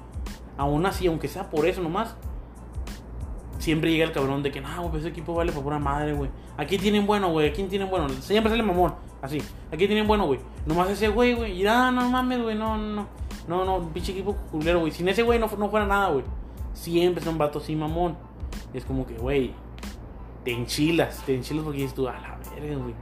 aún 0.58 0.86
así, 0.86 1.08
aunque 1.08 1.28
sea 1.28 1.50
por 1.50 1.66
eso 1.66 1.82
nomás, 1.82 2.16
siempre 3.60 3.92
llega 3.92 4.06
el 4.06 4.12
cabrón 4.12 4.42
de 4.42 4.52
que, 4.52 4.62
no, 4.62 4.76
güey, 4.78 4.90
pues 4.90 5.02
ese 5.02 5.10
equipo 5.10 5.36
vale 5.36 5.52
por 5.52 5.64
pura 5.64 5.78
madre, 5.78 6.14
güey. 6.14 6.32
Aquí 6.58 6.78
tienen 6.78 7.06
bueno, 7.06 7.30
güey, 7.30 7.50
aquí 7.50 7.64
tienen 7.64 7.90
bueno. 7.90 8.10
Siempre 8.10 8.50
sale 8.50 8.64
mamón, 8.64 8.96
así. 9.22 9.40
Aquí 9.72 9.86
tienen 9.86 10.08
bueno, 10.08 10.26
güey. 10.26 10.40
Nomás 10.66 10.90
ese 10.90 11.10
güey, 11.10 11.36
güey. 11.36 11.62
Y 11.62 11.68
ah, 11.68 11.92
no 11.92 12.10
mames, 12.10 12.42
güey, 12.42 12.56
no, 12.56 12.78
no, 12.78 12.96
no. 12.96 13.08
No, 13.48 13.66
no, 13.66 13.90
pinche 13.94 14.12
equipo 14.12 14.36
culero, 14.52 14.80
güey. 14.80 14.92
Sin 14.92 15.08
ese 15.10 15.24
güey 15.24 15.40
no, 15.40 15.50
no 15.58 15.70
fuera 15.70 15.86
nada, 15.86 16.10
güey. 16.10 16.24
Siempre 16.74 17.24
son 17.24 17.38
vatos 17.38 17.64
así, 17.64 17.76
mamón. 17.76 18.16
Y 18.74 18.78
es 18.78 18.86
como 18.86 19.06
que, 19.06 19.16
güey, 19.16 19.54
te 20.44 20.52
enchilas, 20.52 21.24
te 21.26 21.36
enchilas 21.36 21.64
porque 21.64 21.80
dices 21.80 21.96
tú, 21.96 22.08
a 22.08 22.14
la 22.14 22.38
verga, 22.38 22.76
güey. 22.76 22.94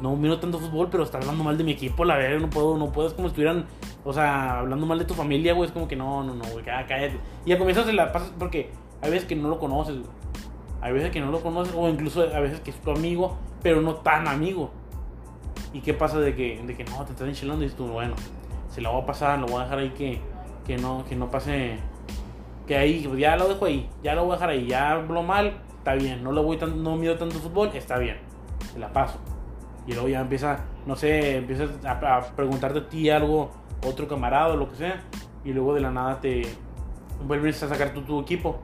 No 0.00 0.14
miro 0.14 0.38
tanto 0.38 0.58
fútbol, 0.58 0.88
pero 0.90 1.04
está 1.04 1.18
hablando 1.18 1.42
mal 1.42 1.56
de 1.56 1.64
mi 1.64 1.72
equipo, 1.72 2.04
la 2.04 2.16
verga, 2.16 2.38
no 2.38 2.50
puedo, 2.50 2.76
no 2.76 2.92
puedo, 2.92 3.08
es 3.08 3.14
como 3.14 3.28
si 3.28 3.32
estuvieran, 3.32 3.64
o 4.04 4.12
sea, 4.12 4.58
hablando 4.58 4.84
mal 4.84 4.98
de 4.98 5.06
tu 5.06 5.14
familia, 5.14 5.54
güey, 5.54 5.68
es 5.68 5.72
como 5.72 5.88
que 5.88 5.96
no, 5.96 6.22
no, 6.22 6.34
no, 6.34 6.44
güey, 6.50 6.64
cállate. 6.64 7.18
Y 7.46 7.52
al 7.52 7.58
comienzo 7.58 7.82
se 7.82 7.94
la 7.94 8.12
pasas 8.12 8.30
porque 8.38 8.70
hay 9.02 9.10
veces 9.10 9.28
que 9.28 9.36
no 9.36 9.48
lo 9.48 9.58
conoces, 9.58 9.96
Hay 10.80 10.92
veces 10.92 11.10
que 11.10 11.20
no 11.20 11.30
lo 11.30 11.40
conoces, 11.40 11.74
o 11.76 11.88
incluso 11.88 12.22
a 12.22 12.40
veces 12.40 12.60
que 12.60 12.70
es 12.70 12.80
tu 12.80 12.90
amigo, 12.90 13.36
pero 13.62 13.80
no 13.80 13.96
tan 13.96 14.28
amigo. 14.28 14.70
¿Y 15.72 15.80
qué 15.80 15.94
pasa 15.94 16.20
de 16.20 16.34
que, 16.34 16.62
de 16.64 16.76
que 16.76 16.84
no, 16.84 17.04
te 17.04 17.12
estás 17.12 17.28
enchilando 17.28 17.62
y 17.62 17.66
dices 17.66 17.76
tú, 17.76 17.86
bueno, 17.86 18.14
se 18.68 18.80
lo 18.80 18.92
voy 18.92 19.02
a 19.02 19.06
pasar, 19.06 19.38
lo 19.38 19.46
voy 19.46 19.60
a 19.60 19.64
dejar 19.64 19.78
ahí 19.78 19.90
que, 19.90 20.20
que, 20.66 20.78
no, 20.78 21.04
que 21.08 21.16
no 21.16 21.30
pase, 21.30 21.78
que 22.66 22.76
ahí, 22.76 23.04
pues 23.06 23.18
ya 23.18 23.36
lo 23.36 23.48
dejo 23.48 23.64
ahí, 23.64 23.88
ya 24.02 24.14
lo 24.14 24.24
voy 24.24 24.32
a 24.32 24.34
dejar 24.34 24.50
ahí, 24.50 24.66
ya 24.66 24.92
hablo 24.92 25.22
mal, 25.22 25.58
está 25.78 25.94
bien, 25.94 26.22
no 26.22 26.32
lo 26.32 26.42
voy 26.42 26.56
tan, 26.56 26.82
no 26.82 26.96
mido 26.96 27.16
tanto 27.16 27.36
fútbol, 27.36 27.70
está 27.74 27.98
bien, 27.98 28.18
se 28.72 28.78
la 28.78 28.92
paso. 28.92 29.18
Y 29.86 29.92
luego 29.92 30.08
ya 30.08 30.20
empieza, 30.20 30.64
no 30.84 30.96
sé, 30.96 31.36
empiezas 31.36 31.70
a, 31.84 32.16
a 32.16 32.20
preguntarte 32.34 32.78
a 32.80 32.88
ti 32.88 33.10
algo, 33.10 33.50
otro 33.86 34.08
camarada 34.08 34.54
o 34.54 34.56
lo 34.56 34.68
que 34.70 34.76
sea, 34.76 35.02
y 35.44 35.52
luego 35.52 35.74
de 35.74 35.80
la 35.80 35.90
nada 35.90 36.20
te 36.20 36.42
vuelves 37.26 37.62
a 37.62 37.68
sacar 37.68 37.92
tu, 37.92 38.02
tu 38.02 38.20
equipo 38.20 38.60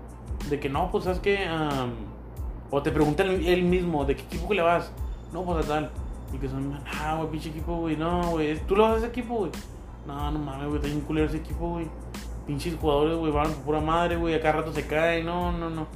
de 0.49 0.61
que 0.61 0.69
no, 0.69 0.91
pues 0.91 1.05
sabes 1.05 1.21
que. 1.21 1.47
o 2.71 2.83
te 2.83 2.91
pregunta 2.91 3.23
él 3.23 3.63
mismo, 3.65 4.05
¿de 4.05 4.17
qué 4.17 4.23
equipo 4.23 4.53
le 4.55 4.63
vas? 4.63 4.93
No, 5.33 5.43
pues 5.45 5.65
a 5.65 5.69
tal. 5.69 5.91
Y 6.33 6.39
que 6.39 6.49
son, 6.49 6.81
ah, 6.87 7.17
güey, 7.17 7.31
pinche 7.31 7.51
equipo, 7.51 7.77
güey, 7.77 7.97
no, 7.97 8.31
güey. 8.31 8.59
¿Tú 8.61 8.75
le 8.77 8.83
vas 8.83 8.95
a 8.95 8.97
ese 8.99 9.07
equipo, 9.09 9.35
güey? 9.37 9.51
No, 10.07 10.31
no 10.31 10.39
mames, 10.39 10.67
güey, 10.67 10.77
está 10.77 10.89
bien 10.89 11.01
culero 11.03 11.27
ese 11.27 11.39
equipo, 11.39 11.71
güey. 11.71 11.87
Pinches 12.47 12.77
jugadores, 12.77 13.17
güey, 13.19 13.33
van 13.33 13.53
por 13.53 13.65
pura 13.65 13.81
madre, 13.81 14.17
güey, 14.17 14.35
acá 14.35 14.53
rato 14.53 14.73
se 14.73 14.87
cae, 14.87 15.23
no, 15.23 15.53
no, 15.53 15.71
no. 15.71 15.87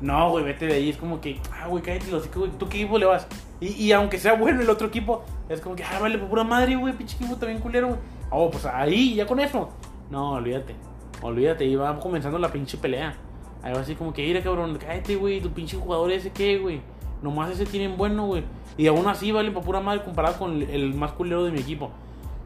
No, 0.00 0.30
güey, 0.30 0.44
vete 0.44 0.66
de 0.66 0.74
ahí, 0.74 0.90
es 0.90 0.96
como 0.96 1.20
que, 1.20 1.40
ah, 1.52 1.66
güey, 1.68 1.82
cállate, 1.82 2.10
los 2.10 2.32
güey, 2.32 2.50
¿tú 2.52 2.68
qué 2.68 2.78
equipo 2.78 2.98
le 2.98 3.06
vas? 3.06 3.26
Y, 3.60 3.68
y 3.68 3.92
aunque 3.92 4.18
sea 4.18 4.34
bueno 4.34 4.60
el 4.60 4.70
otro 4.70 4.86
equipo, 4.86 5.24
es 5.48 5.60
como 5.60 5.74
que, 5.74 5.84
ah, 5.84 5.98
vale, 6.00 6.18
por 6.18 6.28
pura 6.28 6.44
madre, 6.44 6.76
güey, 6.76 6.94
pinche 6.94 7.16
equipo 7.16 7.34
bien 7.44 7.58
culero, 7.58 7.88
güey. 7.88 8.00
Oh, 8.30 8.50
pues 8.50 8.64
ahí, 8.66 9.14
ya 9.14 9.26
con 9.26 9.40
eso. 9.40 9.70
No, 10.10 10.32
olvídate, 10.32 10.74
olvídate, 11.22 11.64
y 11.64 11.74
va 11.76 11.98
comenzando 11.98 12.38
la 12.38 12.52
pinche 12.52 12.78
pelea. 12.78 13.16
Algo 13.62 13.78
así 13.78 13.94
como 13.94 14.12
que, 14.12 14.22
mira 14.22 14.42
cabrón, 14.42 14.78
cállate, 14.78 15.16
güey, 15.16 15.40
tu 15.40 15.50
pinche 15.50 15.76
jugador 15.76 16.10
ese 16.12 16.30
qué, 16.30 16.58
güey. 16.58 16.80
Nomás 17.22 17.50
ese 17.50 17.66
tienen 17.66 17.96
bueno, 17.96 18.26
güey. 18.26 18.44
Y 18.76 18.86
aún 18.86 19.06
así 19.06 19.32
valen 19.32 19.54
para 19.54 19.64
pura 19.64 19.80
madre 19.80 20.02
comparado 20.04 20.38
con 20.38 20.62
el 20.62 20.94
más 20.94 21.12
culero 21.12 21.44
de 21.44 21.50
mi 21.50 21.60
equipo. 21.60 21.90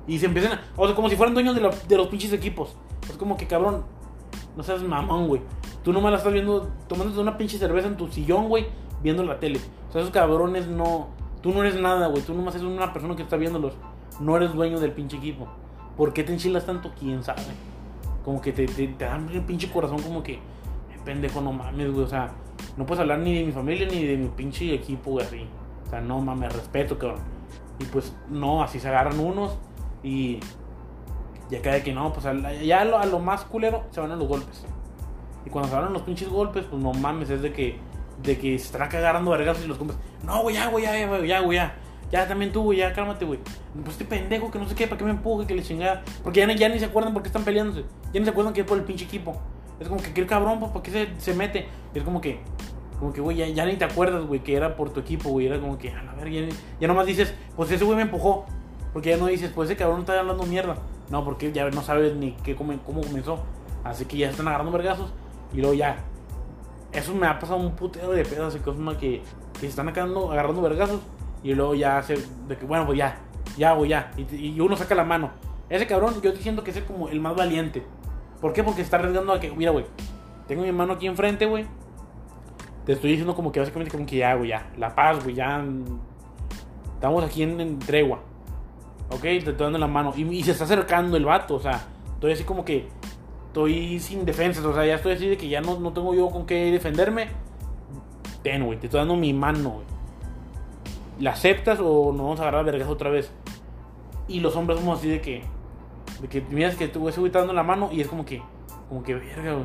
Y 0.06 0.18
se 0.18 0.26
empiezan 0.26 0.52
a, 0.52 0.62
O 0.76 0.86
sea, 0.86 0.94
como 0.94 1.08
si 1.08 1.16
fueran 1.16 1.34
dueños 1.34 1.54
de, 1.54 1.70
de 1.88 1.96
los 1.96 2.08
pinches 2.08 2.32
equipos. 2.32 2.76
Es 3.08 3.16
como 3.16 3.36
que, 3.36 3.46
cabrón, 3.46 3.84
no 4.56 4.62
seas 4.62 4.82
mamón, 4.82 5.28
güey. 5.28 5.42
Tú 5.82 5.92
nomás 5.92 6.12
la 6.12 6.18
estás 6.18 6.32
viendo, 6.32 6.70
tomándote 6.88 7.20
una 7.20 7.36
pinche 7.36 7.58
cerveza 7.58 7.88
en 7.88 7.96
tu 7.96 8.08
sillón, 8.08 8.48
güey, 8.48 8.66
viendo 9.02 9.22
la 9.24 9.40
tele. 9.40 9.60
O 9.88 9.92
sea, 9.92 10.00
esos 10.00 10.12
cabrones 10.12 10.66
no. 10.66 11.08
Tú 11.42 11.52
no 11.52 11.62
eres 11.62 11.80
nada, 11.80 12.08
güey. 12.08 12.22
Tú 12.22 12.34
nomás 12.34 12.54
eres 12.54 12.66
una 12.66 12.92
persona 12.92 13.16
que 13.16 13.22
está 13.22 13.36
viéndolos. 13.36 13.74
No 14.20 14.36
eres 14.36 14.52
dueño 14.52 14.78
del 14.78 14.92
pinche 14.92 15.16
equipo. 15.16 15.48
¿Por 15.96 16.12
qué 16.12 16.22
te 16.22 16.32
enchilas 16.32 16.66
tanto? 16.66 16.92
¿Quién 16.98 17.24
sabe? 17.24 17.42
Como 18.24 18.40
que 18.40 18.52
te, 18.52 18.66
te, 18.66 18.88
te 18.88 19.04
dan 19.04 19.28
el 19.30 19.42
pinche 19.42 19.70
corazón, 19.70 20.02
como 20.02 20.22
que 20.22 20.38
pendejo, 21.00 21.40
no 21.40 21.52
mames, 21.52 21.92
güey. 21.92 22.04
O 22.04 22.08
sea, 22.08 22.30
no 22.76 22.86
puedes 22.86 23.00
hablar 23.00 23.18
ni 23.18 23.34
de 23.34 23.44
mi 23.44 23.52
familia 23.52 23.86
ni 23.86 24.04
de 24.04 24.16
mi 24.16 24.28
pinche 24.28 24.74
equipo, 24.74 25.12
güey, 25.12 25.26
así. 25.26 25.46
O 25.86 25.90
sea, 25.90 26.00
no 26.00 26.20
mames, 26.20 26.52
respeto, 26.52 26.98
cabrón. 26.98 27.20
Y 27.78 27.84
pues, 27.84 28.14
no, 28.28 28.62
así 28.62 28.78
se 28.78 28.88
agarran 28.88 29.18
unos 29.18 29.56
y 30.02 30.40
ya 31.50 31.60
cae 31.62 31.82
que 31.82 31.92
no, 31.92 32.12
pues 32.12 32.24
ya 32.64 32.80
a 32.80 32.84
lo, 32.84 32.98
a 32.98 33.06
lo, 33.06 33.18
más 33.18 33.44
culero 33.44 33.84
se 33.90 34.00
van 34.00 34.12
a 34.12 34.16
los 34.16 34.28
golpes. 34.28 34.64
Y 35.44 35.50
cuando 35.50 35.70
se 35.70 35.76
van 35.76 35.92
los 35.92 36.02
pinches 36.02 36.28
golpes, 36.28 36.64
pues 36.64 36.80
no 36.80 36.92
mames, 36.92 37.30
es 37.30 37.42
de 37.42 37.52
que, 37.52 37.78
de 38.22 38.38
que 38.38 38.58
se 38.58 38.66
están 38.66 38.82
agarrando 38.82 39.30
vergazos 39.30 39.64
y 39.64 39.68
los 39.68 39.78
compas, 39.78 39.96
no, 40.22 40.42
güey, 40.42 40.56
ya, 40.56 40.68
güey, 40.68 40.84
ya, 40.84 41.06
güey, 41.06 41.26
ya, 41.26 41.40
güey, 41.40 41.56
ya. 41.56 41.76
Ya 42.10 42.26
también 42.26 42.50
tú, 42.50 42.62
güey, 42.62 42.78
ya 42.78 42.92
cálmate, 42.92 43.24
güey. 43.24 43.38
Pues 43.72 43.92
este 43.92 44.04
pendejo 44.04 44.50
que 44.50 44.58
no 44.58 44.68
sé 44.68 44.74
qué, 44.74 44.86
para 44.86 44.98
que 44.98 45.04
me 45.04 45.12
empuje, 45.12 45.46
que 45.46 45.54
le 45.54 45.62
chingada. 45.62 46.02
Porque 46.24 46.40
ya, 46.40 46.52
ya 46.52 46.68
ni 46.68 46.78
se 46.78 46.86
acuerdan 46.86 47.12
por 47.12 47.22
qué 47.22 47.28
están 47.28 47.44
peleándose. 47.44 47.84
Ya 48.12 48.18
ni 48.18 48.24
se 48.24 48.30
acuerdan 48.30 48.52
que 48.52 48.62
es 48.62 48.66
por 48.66 48.78
el 48.78 48.84
pinche 48.84 49.04
equipo. 49.04 49.40
Es 49.80 49.88
como 49.88 50.00
que, 50.00 50.12
¿qué 50.12 50.26
cabrón? 50.26 50.60
¿Por 50.60 50.82
qué 50.82 50.90
se, 50.90 51.08
se 51.18 51.34
mete? 51.34 51.66
Es 51.94 52.02
como 52.02 52.20
que, 52.20 52.40
como 52.98 53.14
que, 53.14 53.22
güey, 53.22 53.54
ya, 53.54 53.64
ni 53.64 53.76
te 53.76 53.84
acuerdas, 53.86 54.24
güey, 54.26 54.40
que 54.40 54.54
era 54.54 54.76
por 54.76 54.90
tu 54.90 55.00
equipo, 55.00 55.30
güey. 55.30 55.46
Era 55.46 55.58
como 55.58 55.78
que, 55.78 55.90
a 55.90 56.02
la 56.02 56.12
verga, 56.12 56.54
ya, 56.78 56.86
nomás 56.86 57.06
dices, 57.06 57.34
pues 57.56 57.70
ese 57.70 57.84
güey 57.84 57.96
me 57.96 58.02
empujó. 58.02 58.44
Porque 58.92 59.10
ya 59.10 59.16
no 59.16 59.26
dices, 59.26 59.50
pues 59.54 59.70
ese 59.70 59.78
cabrón 59.78 60.00
está 60.00 60.18
hablando 60.18 60.44
mierda. 60.44 60.76
No, 61.08 61.24
porque 61.24 61.50
ya 61.52 61.68
no 61.70 61.82
sabes 61.82 62.14
ni 62.14 62.32
qué, 62.32 62.54
cómo, 62.54 62.76
cómo 62.84 63.00
comenzó. 63.00 63.40
Así 63.82 64.04
que 64.04 64.18
ya 64.18 64.28
están 64.28 64.48
agarrando 64.48 64.72
vergazos. 64.72 65.12
Y 65.52 65.58
luego 65.58 65.74
ya. 65.74 65.96
Eso 66.92 67.14
me 67.14 67.26
ha 67.26 67.38
pasado 67.38 67.58
un 67.58 67.76
putero 67.76 68.10
de 68.10 68.24
pedos 68.24 68.56
y 68.56 68.58
cosas 68.58 68.96
que, 68.96 69.22
que 69.54 69.60
se 69.60 69.66
están 69.68 69.88
agarrando, 69.88 70.30
agarrando 70.30 70.60
vergazos. 70.60 71.00
Y 71.42 71.54
luego 71.54 71.74
ya 71.74 71.98
hace, 71.98 72.18
de 72.48 72.56
que, 72.56 72.66
bueno, 72.66 72.84
pues 72.84 72.98
ya, 72.98 73.16
ya, 73.56 73.72
güey, 73.72 73.90
ya. 73.90 74.10
Y, 74.16 74.48
y 74.48 74.60
uno 74.60 74.76
saca 74.76 74.94
la 74.94 75.04
mano. 75.04 75.30
Ese 75.70 75.86
cabrón, 75.86 76.20
yo 76.20 76.32
estoy 76.32 76.56
que 76.64 76.70
es 76.72 76.80
como 76.80 77.08
el 77.08 77.20
más 77.20 77.36
valiente. 77.36 77.84
¿Por 78.40 78.52
qué? 78.52 78.64
Porque 78.64 78.82
está 78.82 78.96
arriesgando 78.96 79.32
a 79.32 79.40
que, 79.40 79.50
mira, 79.50 79.70
güey, 79.70 79.84
tengo 80.48 80.62
mi 80.62 80.72
mano 80.72 80.94
aquí 80.94 81.06
enfrente, 81.06 81.46
güey. 81.46 81.66
Te 82.86 82.94
estoy 82.94 83.10
diciendo 83.10 83.34
como 83.34 83.52
que 83.52 83.60
básicamente 83.60 83.92
como 83.92 84.06
que 84.06 84.16
ya, 84.16 84.34
güey, 84.34 84.50
ya. 84.50 84.70
La 84.76 84.94
paz, 84.94 85.22
güey, 85.22 85.36
ya. 85.36 85.64
Estamos 86.94 87.22
aquí 87.22 87.42
en, 87.42 87.78
tregua. 87.78 88.20
Ok, 89.10 89.22
te 89.22 89.38
estoy 89.38 89.54
dando 89.54 89.78
la 89.78 89.86
mano. 89.86 90.12
Y, 90.16 90.42
se 90.42 90.52
está 90.52 90.64
acercando 90.64 91.16
el 91.16 91.24
vato, 91.24 91.56
o 91.56 91.60
sea, 91.60 91.86
estoy 92.14 92.32
así 92.32 92.44
como 92.44 92.64
que. 92.64 92.88
Estoy 93.48 93.98
sin 93.98 94.24
defensas, 94.24 94.64
o 94.64 94.72
sea, 94.72 94.86
ya 94.86 94.94
estoy 94.94 95.12
así 95.12 95.28
de 95.28 95.36
que 95.36 95.48
ya 95.48 95.60
no, 95.60 95.80
no 95.80 95.92
tengo 95.92 96.14
yo 96.14 96.30
con 96.30 96.46
qué 96.46 96.70
defenderme. 96.70 97.28
Ten, 98.42 98.64
güey, 98.64 98.78
te 98.78 98.86
estoy 98.86 98.98
dando 98.98 99.16
mi 99.16 99.32
mano, 99.32 99.70
güey. 99.70 99.86
¿La 101.18 101.32
aceptas 101.32 101.80
o 101.80 102.12
nos 102.12 102.22
vamos 102.22 102.40
a 102.40 102.42
agarrar 102.42 102.64
vergas 102.64 102.88
otra 102.88 103.10
vez? 103.10 103.30
Y 104.28 104.40
los 104.40 104.56
hombres 104.56 104.78
somos 104.78 104.98
así 104.98 105.08
de 105.08 105.20
que. 105.20 105.42
De 106.20 106.28
que 106.28 106.40
miras 106.42 106.76
que 106.76 106.88
tú 106.88 107.08
ese 107.08 107.20
güey 107.20 107.32
dando 107.32 107.52
la 107.52 107.62
mano 107.62 107.88
y 107.92 108.00
es 108.00 108.08
como 108.08 108.24
que. 108.24 108.42
Como 108.88 109.02
que, 109.02 109.14
verga. 109.14 109.56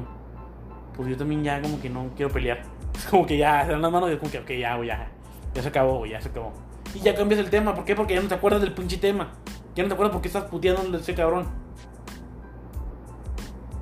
Pues 0.95 1.09
yo 1.09 1.17
también 1.17 1.43
ya 1.43 1.61
como 1.61 1.79
que 1.81 1.89
no 1.89 2.09
quiero 2.15 2.31
pelear. 2.31 2.63
Es 2.95 3.05
como 3.07 3.25
que 3.25 3.37
ya 3.37 3.65
se 3.65 3.71
dan 3.71 3.81
las 3.81 3.91
manos 3.91 4.09
y 4.09 4.13
es 4.13 4.19
como 4.19 4.31
que, 4.31 4.39
ok, 4.39 4.51
ya, 4.51 4.77
güey, 4.77 4.87
ya. 4.87 5.11
Ya 5.53 5.61
se 5.61 5.67
acabó, 5.67 5.97
güey, 5.97 6.11
ya 6.11 6.21
se 6.21 6.29
acabó. 6.29 6.53
Y 6.93 6.99
ya 6.99 7.13
cambias 7.13 7.41
el 7.41 7.49
tema. 7.49 7.75
¿Por 7.75 7.83
qué? 7.83 7.93
Porque 7.93 8.15
ya 8.15 8.21
no 8.21 8.29
te 8.29 8.35
acuerdas 8.35 8.61
del 8.61 8.71
pinche 8.71 8.97
tema. 8.97 9.33
Ya 9.75 9.83
no 9.83 9.89
te 9.89 9.93
acuerdas 9.93 10.13
por 10.13 10.21
qué 10.21 10.29
estás 10.29 10.45
puteando 10.45 10.97
a 10.97 11.01
ese 11.01 11.13
cabrón. 11.13 11.45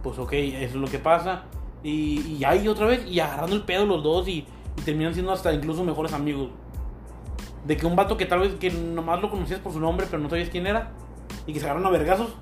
Pues 0.02 0.18
ok, 0.18 0.34
eso 0.34 0.66
es 0.66 0.76
lo 0.76 0.88
que 0.88 0.98
pasa. 0.98 1.44
Y, 1.84 2.44
ahí 2.44 2.68
otra 2.68 2.88
vez, 2.88 3.06
y 3.06 3.20
agarrando 3.20 3.56
el 3.56 3.64
pedo 3.64 3.86
los 3.86 4.02
dos 4.02 4.28
y, 4.28 4.48
y 4.78 4.82
terminan 4.84 5.14
siendo 5.14 5.32
hasta 5.32 5.54
incluso 5.54 5.84
mejores 5.84 6.14
amigos. 6.14 6.50
De 7.66 7.78
que 7.78 7.86
un 7.86 7.96
vato 7.96 8.18
que 8.18 8.26
tal 8.26 8.40
vez 8.40 8.56
que 8.56 8.72
nomás 8.72 9.22
lo 9.22 9.30
conocías 9.30 9.60
por 9.60 9.74
su 9.74 9.80
nombre, 9.80 10.08
pero 10.10 10.22
no 10.22 10.30
sabías 10.30 10.50
quién 10.50 10.66
era, 10.66 10.92
y 11.46 11.54
que 11.54 11.60
se 11.60 11.66
agarraron 11.66 11.88
a 11.88 11.92
vergazos. 11.92 12.36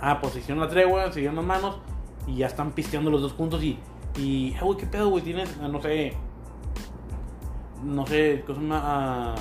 Ah, 0.00 0.20
pues 0.20 0.34
se 0.34 0.54
la 0.54 0.68
tregua, 0.68 1.10
se 1.12 1.20
dieron 1.20 1.36
las 1.36 1.44
manos, 1.44 1.78
y 2.26 2.36
ya 2.36 2.46
están 2.46 2.72
pisteando 2.72 3.10
los 3.10 3.22
dos 3.22 3.32
juntos. 3.32 3.62
Y, 3.62 3.78
y, 4.18 4.54
ah, 4.54 4.64
güey, 4.64 4.78
¿qué 4.78 4.86
pedo, 4.86 5.08
güey? 5.08 5.22
Tienes, 5.22 5.56
ah, 5.62 5.68
no 5.68 5.80
sé, 5.80 6.14
no 7.82 8.06
sé, 8.06 8.42
cosa 8.46 8.60
una, 8.60 8.80
ah, 8.82 9.34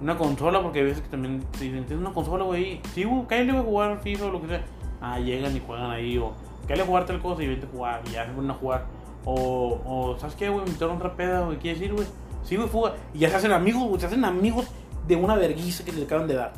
una 0.00 0.16
consola, 0.16 0.62
porque 0.62 0.80
a 0.80 0.84
veces 0.84 1.02
que 1.02 1.08
también 1.08 1.44
si 1.58 1.66
dicen, 1.66 1.84
¿tienes 1.86 2.04
una 2.04 2.14
consola, 2.14 2.44
güey? 2.44 2.80
Sí, 2.94 3.04
güey, 3.04 3.26
cállate, 3.26 3.58
a 3.58 3.62
jugar 3.62 4.00
FIFA 4.00 4.26
o 4.26 4.30
lo 4.30 4.40
que 4.40 4.48
sea. 4.48 4.64
Ah, 5.00 5.18
llegan 5.18 5.56
y 5.56 5.60
juegan 5.60 5.90
ahí, 5.90 6.18
o 6.18 6.32
cállate 6.62 6.82
a 6.82 6.86
jugar 6.86 7.06
tal 7.06 7.20
cosa 7.20 7.42
y 7.42 7.48
vente 7.48 7.66
a 7.66 7.70
jugar, 7.70 8.02
y 8.06 8.12
ya 8.12 8.26
se 8.26 8.32
ponen 8.32 8.50
a 8.50 8.54
jugar. 8.54 8.86
O, 9.24 9.80
o 9.84 10.18
¿sabes 10.18 10.34
qué, 10.34 10.48
güey? 10.48 10.64
Me 10.64 10.70
metieron 10.72 10.96
otra 10.96 11.14
peda, 11.14 11.40
güey, 11.40 11.58
¿qué 11.58 11.70
decir, 11.70 11.92
güey? 11.92 12.06
Sí, 12.44 12.56
güey, 12.56 12.68
fuga. 12.68 12.94
Y 13.14 13.20
ya 13.20 13.30
se 13.30 13.36
hacen 13.36 13.52
amigos, 13.52 13.84
güey, 13.84 14.00
se 14.00 14.06
hacen 14.06 14.24
amigos 14.24 14.66
de 15.06 15.16
una 15.16 15.34
vergüenza 15.34 15.84
que 15.84 15.92
les 15.92 16.04
acaban 16.04 16.26
de 16.26 16.34
dar. 16.34 16.52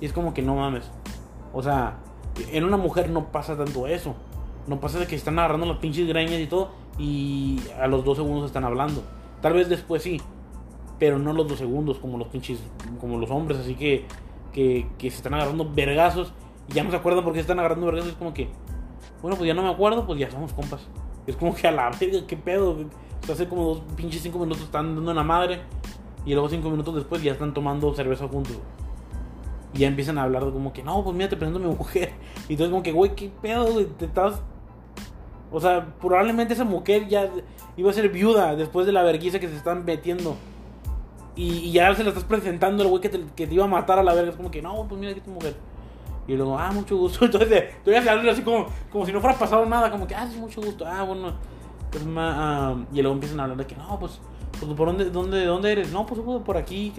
Y 0.00 0.06
es 0.06 0.12
como 0.12 0.32
que 0.34 0.42
no 0.42 0.56
mames. 0.56 0.90
O 1.52 1.62
sea, 1.62 1.98
en 2.52 2.64
una 2.64 2.76
mujer 2.76 3.10
no 3.10 3.32
pasa 3.32 3.56
tanto 3.56 3.86
eso. 3.86 4.14
No 4.66 4.80
pasa 4.80 4.98
de 4.98 5.06
que 5.06 5.16
están 5.16 5.38
agarrando 5.38 5.66
las 5.66 5.78
pinches 5.78 6.06
greñas 6.06 6.40
y 6.40 6.46
todo. 6.46 6.70
Y 6.98 7.60
a 7.80 7.86
los 7.86 8.04
dos 8.04 8.16
segundos 8.16 8.46
están 8.46 8.64
hablando. 8.64 9.02
Tal 9.40 9.52
vez 9.52 9.68
después 9.68 10.02
sí, 10.02 10.20
pero 10.98 11.18
no 11.18 11.32
los 11.32 11.46
dos 11.46 11.58
segundos 11.58 11.98
como 11.98 12.18
los 12.18 12.28
pinches, 12.28 12.60
como 13.00 13.18
los 13.18 13.30
hombres, 13.30 13.58
así 13.58 13.74
que, 13.74 14.04
que, 14.52 14.86
se 15.00 15.08
están 15.08 15.34
agarrando 15.34 15.70
vergazos 15.72 16.32
y 16.68 16.74
ya 16.74 16.82
no 16.82 16.90
se 16.90 16.96
acuerdan 16.96 17.22
por 17.22 17.32
qué 17.32 17.38
se 17.38 17.42
están 17.42 17.58
agarrando 17.60 17.86
vergazos, 17.86 18.12
es 18.12 18.18
como 18.18 18.34
que, 18.34 18.48
bueno, 19.22 19.36
pues 19.36 19.46
ya 19.46 19.54
no 19.54 19.62
me 19.62 19.70
acuerdo, 19.70 20.06
pues 20.06 20.18
ya 20.18 20.30
somos 20.30 20.52
compas. 20.52 20.88
Es 21.26 21.36
como 21.36 21.54
que 21.54 21.68
a 21.68 21.72
la 21.72 21.90
verga, 22.00 22.26
qué 22.26 22.36
pedo. 22.36 22.76
hace 23.30 23.48
como 23.48 23.64
dos 23.64 23.82
pinches 23.96 24.22
cinco 24.22 24.38
minutos 24.38 24.64
están 24.64 24.96
dando 24.96 25.12
una 25.12 25.22
madre 25.22 25.60
y 26.26 26.32
luego 26.32 26.48
cinco 26.48 26.70
minutos 26.70 26.94
después 26.96 27.22
ya 27.22 27.32
están 27.32 27.54
tomando 27.54 27.94
cerveza 27.94 28.26
juntos. 28.26 28.58
Y 29.74 29.80
ya 29.80 29.88
empiezan 29.88 30.18
a 30.18 30.22
hablar 30.22 30.42
como 30.44 30.72
que, 30.72 30.82
no, 30.82 31.02
pues 31.04 31.14
mira, 31.14 31.28
te 31.28 31.36
presento 31.36 31.58
a 31.58 31.62
mi 31.62 31.74
mujer. 31.74 32.12
Y 32.48 32.52
entonces 32.52 32.70
como 32.70 32.82
que, 32.82 32.92
güey, 32.92 33.14
qué 33.14 33.30
pedo, 33.42 33.72
güey, 33.72 33.86
te 33.86 34.06
estás 34.06 34.42
o 35.50 35.60
sea, 35.60 35.94
probablemente 36.00 36.54
esa 36.54 36.64
mujer 36.64 37.08
ya 37.08 37.30
iba 37.76 37.90
a 37.90 37.94
ser 37.94 38.08
viuda 38.10 38.54
después 38.54 38.86
de 38.86 38.92
la 38.92 39.02
vergüenza 39.02 39.38
que 39.38 39.48
se 39.48 39.56
están 39.56 39.84
metiendo. 39.84 40.36
Y, 41.36 41.70
ya 41.70 41.94
se 41.94 42.02
la 42.02 42.10
estás 42.10 42.24
presentando 42.24 42.82
al 42.82 42.88
güey 42.88 43.00
que 43.00 43.08
te, 43.08 43.18
te 43.18 43.54
iba 43.54 43.64
a 43.64 43.68
matar 43.68 43.98
a 43.98 44.02
la 44.02 44.12
verga. 44.12 44.30
Es 44.30 44.36
como 44.36 44.50
que, 44.50 44.60
no, 44.60 44.86
pues 44.88 45.00
mira 45.00 45.12
aquí 45.12 45.20
tu 45.20 45.30
mujer. 45.30 45.54
Y 46.26 46.34
luego, 46.34 46.58
ah, 46.58 46.70
mucho 46.72 46.96
gusto. 46.96 47.24
Entonces, 47.24 47.64
tú 47.84 47.90
ya 47.90 47.98
hablarle 47.98 48.30
así 48.30 48.42
como, 48.42 48.66
como 48.90 49.06
si 49.06 49.12
no 49.12 49.20
fuera 49.20 49.38
pasado 49.38 49.64
nada. 49.64 49.90
Como 49.90 50.06
que, 50.06 50.14
ah, 50.14 50.28
sí, 50.30 50.38
mucho 50.38 50.60
gusto. 50.60 50.84
Ah, 50.86 51.04
bueno. 51.04 51.34
Pues, 51.90 52.04
ah, 52.16 52.74
y 52.92 53.00
luego 53.00 53.14
empiezan 53.14 53.40
a 53.40 53.44
hablar 53.44 53.58
de 53.58 53.66
que, 53.66 53.76
no, 53.76 53.98
pues, 53.98 54.20
pues 54.58 54.72
¿por 54.74 54.88
dónde, 54.88 55.10
dónde, 55.10 55.44
dónde 55.44 55.72
eres? 55.72 55.92
No, 55.92 56.04
pues, 56.04 56.20
por 56.44 56.56
aquí. 56.56 56.92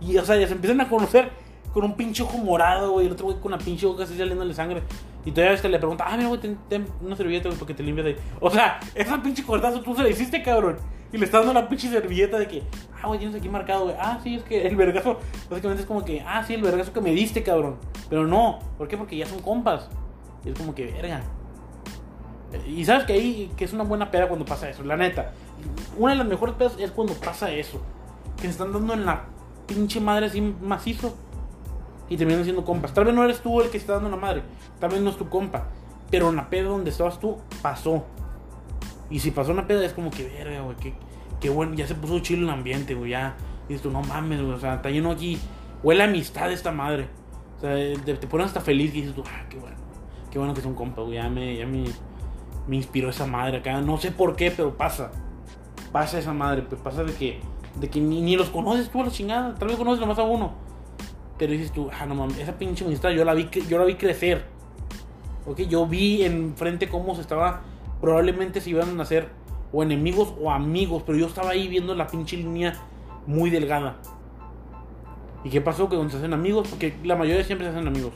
Y, 0.00 0.16
o 0.16 0.24
sea, 0.24 0.36
ya 0.36 0.48
se 0.48 0.54
empiezan 0.54 0.80
a 0.80 0.88
conocer 0.88 1.30
con 1.72 1.84
un 1.84 1.94
pinche 1.94 2.22
ojo 2.22 2.38
morado, 2.38 2.92
güey. 2.92 3.06
El 3.06 3.12
otro 3.12 3.26
güey 3.26 3.38
con 3.38 3.52
una 3.52 3.62
pinche 3.62 3.86
boca 3.86 4.04
así 4.04 4.16
saliéndole 4.16 4.54
sangre. 4.54 4.82
Y 5.24 5.30
todavía 5.30 5.54
este 5.54 5.68
le 5.68 5.78
pregunta, 5.78 6.04
ah, 6.06 6.16
mira, 6.16 6.28
güey, 6.28 6.40
ten, 6.40 6.86
una 7.00 7.16
servilleta, 7.16 7.48
güey, 7.48 7.58
porque 7.58 7.74
te 7.74 7.82
limpias 7.82 8.06
ahí. 8.08 8.16
O 8.40 8.50
sea, 8.50 8.80
esa 8.94 9.22
pinche 9.22 9.44
cortazo 9.44 9.80
tú 9.80 9.94
se 9.94 10.02
la 10.02 10.08
hiciste, 10.08 10.42
cabrón. 10.42 10.78
Y 11.12 11.18
le 11.18 11.26
estás 11.26 11.44
dando 11.44 11.60
la 11.60 11.68
pinche 11.68 11.88
servilleta 11.88 12.38
de 12.38 12.48
que, 12.48 12.62
ah, 13.00 13.06
güey, 13.06 13.18
tienes 13.18 13.36
aquí 13.36 13.48
marcado, 13.48 13.84
güey. 13.84 13.96
Ah, 13.98 14.18
sí, 14.22 14.36
es 14.36 14.42
que 14.42 14.66
el 14.66 14.76
vergazo, 14.76 15.20
básicamente 15.48 15.82
es 15.82 15.86
como 15.86 16.04
que, 16.04 16.22
ah, 16.26 16.42
sí, 16.44 16.54
el 16.54 16.62
vergazo 16.62 16.92
que 16.92 17.00
me 17.00 17.12
diste, 17.12 17.42
cabrón. 17.42 17.76
Pero 18.08 18.26
no, 18.26 18.58
¿por 18.78 18.88
qué? 18.88 18.96
Porque 18.96 19.16
ya 19.16 19.26
son 19.26 19.40
compas. 19.40 19.88
Y 20.44 20.50
es 20.50 20.58
como 20.58 20.74
que, 20.74 20.86
verga. 20.86 21.22
Y 22.66 22.84
sabes 22.84 23.04
que 23.04 23.12
ahí, 23.12 23.50
que 23.56 23.64
es 23.64 23.72
una 23.72 23.84
buena 23.84 24.10
peda 24.10 24.28
cuando 24.28 24.44
pasa 24.44 24.68
eso, 24.68 24.82
la 24.82 24.96
neta. 24.96 25.32
Una 25.96 26.12
de 26.12 26.18
las 26.18 26.26
mejores 26.26 26.54
pedas 26.56 26.74
es 26.78 26.90
cuando 26.90 27.14
pasa 27.14 27.50
eso. 27.50 27.80
Que 28.36 28.42
se 28.42 28.50
están 28.50 28.72
dando 28.72 28.94
en 28.94 29.06
la 29.06 29.24
pinche 29.66 30.00
madre 30.00 30.26
así 30.26 30.40
macizo 30.40 31.14
y 32.12 32.16
terminan 32.18 32.44
siendo 32.44 32.62
compas. 32.62 32.92
Tal 32.92 33.06
vez 33.06 33.14
no 33.14 33.24
eres 33.24 33.40
tú 33.40 33.62
el 33.62 33.70
que 33.70 33.78
está 33.78 33.94
dando 33.94 34.10
la 34.10 34.18
madre, 34.18 34.42
tal 34.78 34.90
vez 34.90 35.00
no 35.00 35.08
es 35.08 35.16
tu 35.16 35.30
compa, 35.30 35.68
pero 36.10 36.28
en 36.28 36.36
la 36.36 36.50
peda 36.50 36.68
donde 36.68 36.90
estabas 36.90 37.18
tú 37.18 37.38
pasó. 37.62 38.04
Y 39.08 39.20
si 39.20 39.30
pasó 39.30 39.50
una 39.50 39.66
peda 39.66 39.84
es 39.84 39.94
como 39.94 40.10
que 40.10 40.28
verga, 40.28 40.60
güey, 40.60 40.76
que, 41.40 41.48
bueno, 41.48 41.74
ya 41.74 41.86
se 41.86 41.94
puso 41.94 42.18
chido 42.18 42.42
el 42.42 42.50
ambiente, 42.50 42.94
güey, 42.94 43.12
ya. 43.12 43.34
Dices 43.66 43.82
tú, 43.82 43.90
no 43.90 44.02
mames, 44.02 44.42
güey, 44.42 44.52
o 44.52 44.60
sea, 44.60 44.74
está 44.74 44.90
lleno 44.90 45.10
aquí, 45.10 45.38
huele 45.82 46.02
a 46.02 46.06
amistad 46.06 46.52
esta 46.52 46.70
madre. 46.70 47.08
O 47.56 47.60
sea, 47.60 47.74
te, 48.04 48.14
te 48.14 48.26
pones 48.26 48.48
hasta 48.48 48.60
feliz 48.60 48.94
y 48.94 49.00
dices 49.00 49.14
tú, 49.14 49.24
ah, 49.26 49.46
qué 49.48 49.58
bueno, 49.58 49.76
qué 50.30 50.38
bueno 50.38 50.52
que 50.52 50.60
son 50.60 50.74
compas, 50.74 51.06
güey, 51.06 51.16
ya 51.16 51.30
me, 51.30 51.56
ya 51.56 51.66
me, 51.66 51.84
me 52.66 52.76
inspiró 52.76 53.08
esa 53.08 53.24
madre 53.24 53.58
acá. 53.58 53.80
No 53.80 53.96
sé 53.96 54.12
por 54.12 54.36
qué, 54.36 54.50
pero 54.50 54.76
pasa. 54.76 55.10
Pasa 55.92 56.18
esa 56.18 56.34
madre, 56.34 56.60
pues 56.62 56.78
pasa 56.80 57.04
de 57.04 57.14
que, 57.14 57.40
de 57.80 57.88
que 57.88 58.00
ni, 58.00 58.20
ni 58.20 58.36
los 58.36 58.50
conoces 58.50 58.90
tú 58.90 59.00
a 59.00 59.04
la 59.04 59.10
chingada, 59.10 59.54
tal 59.54 59.68
vez 59.68 59.78
conoces 59.78 60.00
nomás 60.00 60.18
a 60.18 60.24
uno 60.24 60.71
pero 61.38 61.52
dices 61.52 61.72
tú, 61.72 61.90
ah, 61.92 62.06
no 62.06 62.14
mames, 62.14 62.38
esa 62.38 62.58
pinche 62.58 62.84
amistad 62.84 63.10
yo 63.10 63.24
la 63.24 63.34
vi, 63.34 63.48
yo 63.68 63.78
la 63.78 63.84
vi 63.84 63.96
crecer. 63.96 64.44
Ok, 65.46 65.62
yo 65.62 65.86
vi 65.86 66.22
enfrente 66.22 66.88
cómo 66.88 67.14
se 67.14 67.20
estaba, 67.20 67.62
probablemente 68.00 68.60
se 68.60 68.70
iban 68.70 68.98
a 69.00 69.02
hacer 69.02 69.28
o 69.72 69.82
enemigos 69.82 70.34
o 70.40 70.50
amigos, 70.50 71.02
pero 71.04 71.18
yo 71.18 71.26
estaba 71.26 71.50
ahí 71.50 71.66
viendo 71.66 71.94
la 71.94 72.06
pinche 72.06 72.36
línea 72.36 72.74
muy 73.26 73.50
delgada. 73.50 73.96
¿Y 75.44 75.50
qué 75.50 75.60
pasó? 75.60 75.88
Que 75.88 75.96
donde 75.96 76.12
se 76.12 76.18
hacen 76.18 76.32
amigos, 76.32 76.68
porque 76.68 76.94
la 77.02 77.16
mayoría 77.16 77.42
siempre 77.42 77.66
se 77.66 77.72
hacen 77.72 77.88
amigos. 77.88 78.12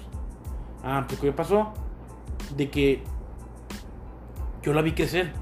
Ah, 0.85 1.05
pues 1.09 1.19
¿qué 1.19 1.33
pasó? 1.33 1.73
De 2.57 2.71
que 2.71 3.03
yo 4.63 4.73
la 4.73 4.83
vi 4.83 4.93
crecer. 4.93 5.33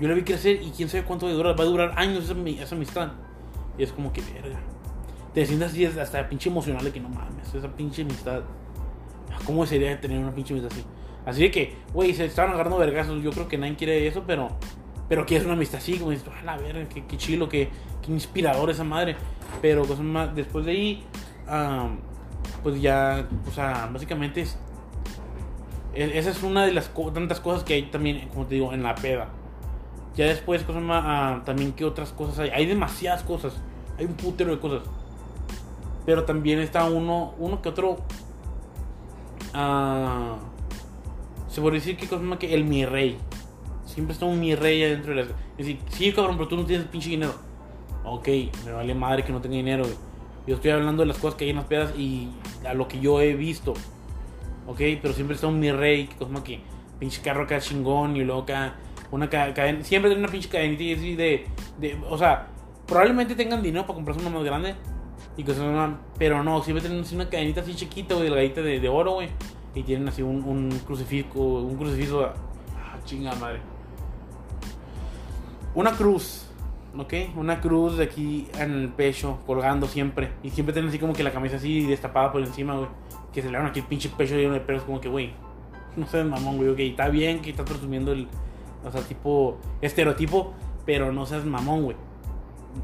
Yo 0.00 0.08
la 0.08 0.14
vi 0.14 0.22
crecer 0.22 0.60
y 0.60 0.70
quién 0.70 0.88
sabe 0.88 1.04
cuánto 1.04 1.26
va 1.26 1.32
a 1.32 1.34
durar. 1.36 1.58
Va 1.58 1.62
a 1.62 1.66
durar 1.66 1.92
años 1.96 2.24
esa, 2.24 2.34
esa 2.62 2.74
amistad. 2.74 3.12
Y 3.78 3.84
es 3.84 3.92
como 3.92 4.12
que, 4.12 4.22
verga 4.22 4.58
te 5.34 5.46
sientes 5.46 5.70
así 5.70 5.84
hasta 5.84 6.28
pinche 6.28 6.50
emocional 6.50 6.84
de 6.84 6.92
que 6.92 7.00
no 7.00 7.08
mames, 7.08 7.54
esa 7.54 7.68
pinche 7.68 8.02
amistad. 8.02 8.42
¿Cómo 9.46 9.66
sería 9.66 10.00
tener 10.00 10.18
una 10.18 10.32
pinche 10.32 10.54
amistad 10.54 10.72
así? 10.72 10.84
Así 11.24 11.42
de 11.42 11.50
que, 11.50 11.76
güey, 11.92 12.14
se 12.14 12.24
estaban 12.24 12.52
agarrando 12.52 12.78
vergazos. 12.78 13.22
Yo 13.22 13.30
creo 13.30 13.48
que 13.48 13.56
nadie 13.56 13.76
quiere 13.76 14.06
eso, 14.06 14.24
pero 14.26 14.48
pero 15.08 15.26
que 15.26 15.36
es 15.36 15.44
una 15.44 15.52
amistad 15.52 15.78
así, 15.78 15.98
como 15.98 16.10
dices, 16.10 16.26
a 16.28 16.42
la 16.42 16.56
verga, 16.56 16.88
qué, 16.88 17.04
qué 17.04 17.16
chilo, 17.18 17.48
qué, 17.48 17.68
qué, 18.00 18.10
inspirador 18.12 18.70
esa 18.70 18.84
madre. 18.84 19.16
Pero 19.60 19.84
pues, 19.84 19.98
después 20.34 20.64
de 20.64 20.70
ahí, 20.70 21.04
pues 22.62 22.80
ya, 22.80 23.28
o 23.46 23.50
sea, 23.50 23.90
básicamente 23.92 24.40
es, 24.40 24.56
esa 25.94 26.30
es 26.30 26.42
una 26.42 26.64
de 26.64 26.72
las 26.72 26.90
tantas 27.12 27.40
cosas 27.40 27.62
que 27.62 27.74
hay 27.74 27.82
también, 27.82 28.28
como 28.28 28.46
te 28.46 28.54
digo, 28.54 28.72
en 28.72 28.82
la 28.82 28.94
peda. 28.94 29.28
Ya 30.16 30.26
después, 30.26 30.62
cosas 30.62 30.82
más, 30.82 31.44
también 31.44 31.72
que 31.72 31.84
otras 31.84 32.12
cosas 32.12 32.38
hay. 32.38 32.50
Hay 32.50 32.66
demasiadas 32.66 33.22
cosas, 33.22 33.60
hay 33.98 34.06
un 34.06 34.14
putero 34.14 34.52
de 34.52 34.60
cosas. 34.60 34.88
Pero 36.04 36.24
también 36.24 36.58
está 36.58 36.84
uno, 36.84 37.34
uno 37.38 37.62
que 37.62 37.68
otro. 37.68 37.98
Uh, 39.54 40.36
se 41.48 41.60
puede 41.60 41.76
decir 41.76 41.96
que 41.96 42.06
cosa 42.06 42.38
que 42.38 42.54
el 42.54 42.64
mi 42.64 42.84
rey. 42.84 43.18
Siempre 43.84 44.14
está 44.14 44.24
un 44.24 44.40
mi 44.40 44.54
rey 44.54 44.82
adentro 44.82 45.14
de 45.14 45.24
la. 45.24 45.30
Es 45.58 45.58
decir, 45.58 45.78
sí, 45.90 46.12
cabrón, 46.12 46.36
pero 46.36 46.48
tú 46.48 46.56
no 46.56 46.64
tienes 46.64 46.86
pinche 46.86 47.10
dinero. 47.10 47.34
Ok, 48.04 48.28
me 48.64 48.72
vale 48.72 48.94
madre 48.94 49.22
que 49.22 49.32
no 49.32 49.40
tenga 49.40 49.56
dinero, 49.56 49.84
Yo 50.46 50.56
estoy 50.56 50.72
hablando 50.72 51.02
de 51.02 51.06
las 51.06 51.18
cosas 51.18 51.36
que 51.36 51.44
hay 51.44 51.50
en 51.50 51.56
las 51.56 51.66
pedas 51.66 51.96
y 51.96 52.30
a 52.66 52.74
lo 52.74 52.88
que 52.88 52.98
yo 52.98 53.20
he 53.20 53.34
visto. 53.34 53.74
Ok, 54.66 54.80
pero 55.00 55.14
siempre 55.14 55.34
está 55.34 55.46
un 55.46 55.60
mi 55.60 55.70
rey, 55.70 56.06
que 56.08 56.16
cosa 56.16 56.42
que 56.42 56.60
pinche 56.98 57.20
carro 57.22 57.44
acá 57.44 57.60
chingón 57.60 58.16
y 58.16 58.24
luego 58.24 58.42
acá 58.42 58.74
una 59.12 59.28
cadena. 59.28 59.84
Siempre 59.84 60.10
tiene 60.10 60.24
una 60.24 60.32
pinche 60.32 60.48
cadenita 60.48 60.82
y 60.82 61.14
de, 61.14 61.46
de. 61.78 62.00
O 62.08 62.18
sea, 62.18 62.48
probablemente 62.86 63.34
tengan 63.34 63.62
dinero 63.62 63.86
para 63.86 63.94
comprarse 63.94 64.20
una 64.20 64.30
más 64.30 64.44
grande. 64.44 64.74
Y 65.36 65.44
que 65.44 65.54
son 65.54 65.96
pero 66.18 66.42
no, 66.42 66.62
siempre 66.62 66.82
tienen 66.82 67.02
así 67.02 67.14
una 67.14 67.28
cadenita 67.28 67.62
así 67.62 67.74
chiquita, 67.74 68.14
güey, 68.14 68.26
delgadita 68.26 68.60
de, 68.62 68.80
de 68.80 68.88
oro, 68.88 69.14
güey. 69.14 69.28
Y 69.74 69.82
tienen 69.82 70.08
así 70.08 70.22
un, 70.22 70.42
un 70.44 70.70
crucifijo, 70.86 71.40
un 71.40 71.76
crucifijo, 71.76 72.22
ah, 72.22 72.98
chinga 73.04 73.34
madre. 73.36 73.60
Una 75.74 75.92
cruz, 75.92 76.46
¿ok? 76.98 77.14
Una 77.36 77.60
cruz 77.60 77.96
de 77.96 78.04
aquí 78.04 78.46
en 78.58 78.72
el 78.72 78.88
pecho, 78.90 79.38
colgando 79.46 79.86
siempre. 79.86 80.32
Y 80.42 80.50
siempre 80.50 80.74
tienen 80.74 80.90
así 80.90 80.98
como 80.98 81.14
que 81.14 81.22
la 81.22 81.32
camisa 81.32 81.56
así 81.56 81.86
destapada 81.86 82.30
por 82.30 82.42
encima, 82.42 82.74
güey. 82.74 82.88
Que 83.32 83.40
se 83.40 83.50
le 83.50 83.56
dan 83.56 83.66
aquí 83.68 83.80
el 83.80 83.86
pinche 83.86 84.10
pecho 84.10 84.34
lleno 84.34 84.52
de 84.52 84.60
pelos, 84.60 84.82
como 84.82 85.00
que, 85.00 85.08
güey, 85.08 85.32
no 85.96 86.06
seas 86.06 86.26
mamón, 86.26 86.58
güey, 86.58 86.68
ok, 86.68 86.78
está 86.80 87.08
bien 87.08 87.40
que 87.40 87.50
estás 87.50 87.66
presumiendo 87.66 88.12
el, 88.12 88.28
o 88.84 88.90
sea, 88.90 89.00
tipo, 89.02 89.58
estereotipo, 89.80 90.52
pero 90.84 91.12
no 91.12 91.24
seas 91.24 91.44
mamón, 91.44 91.84
güey. 91.84 91.96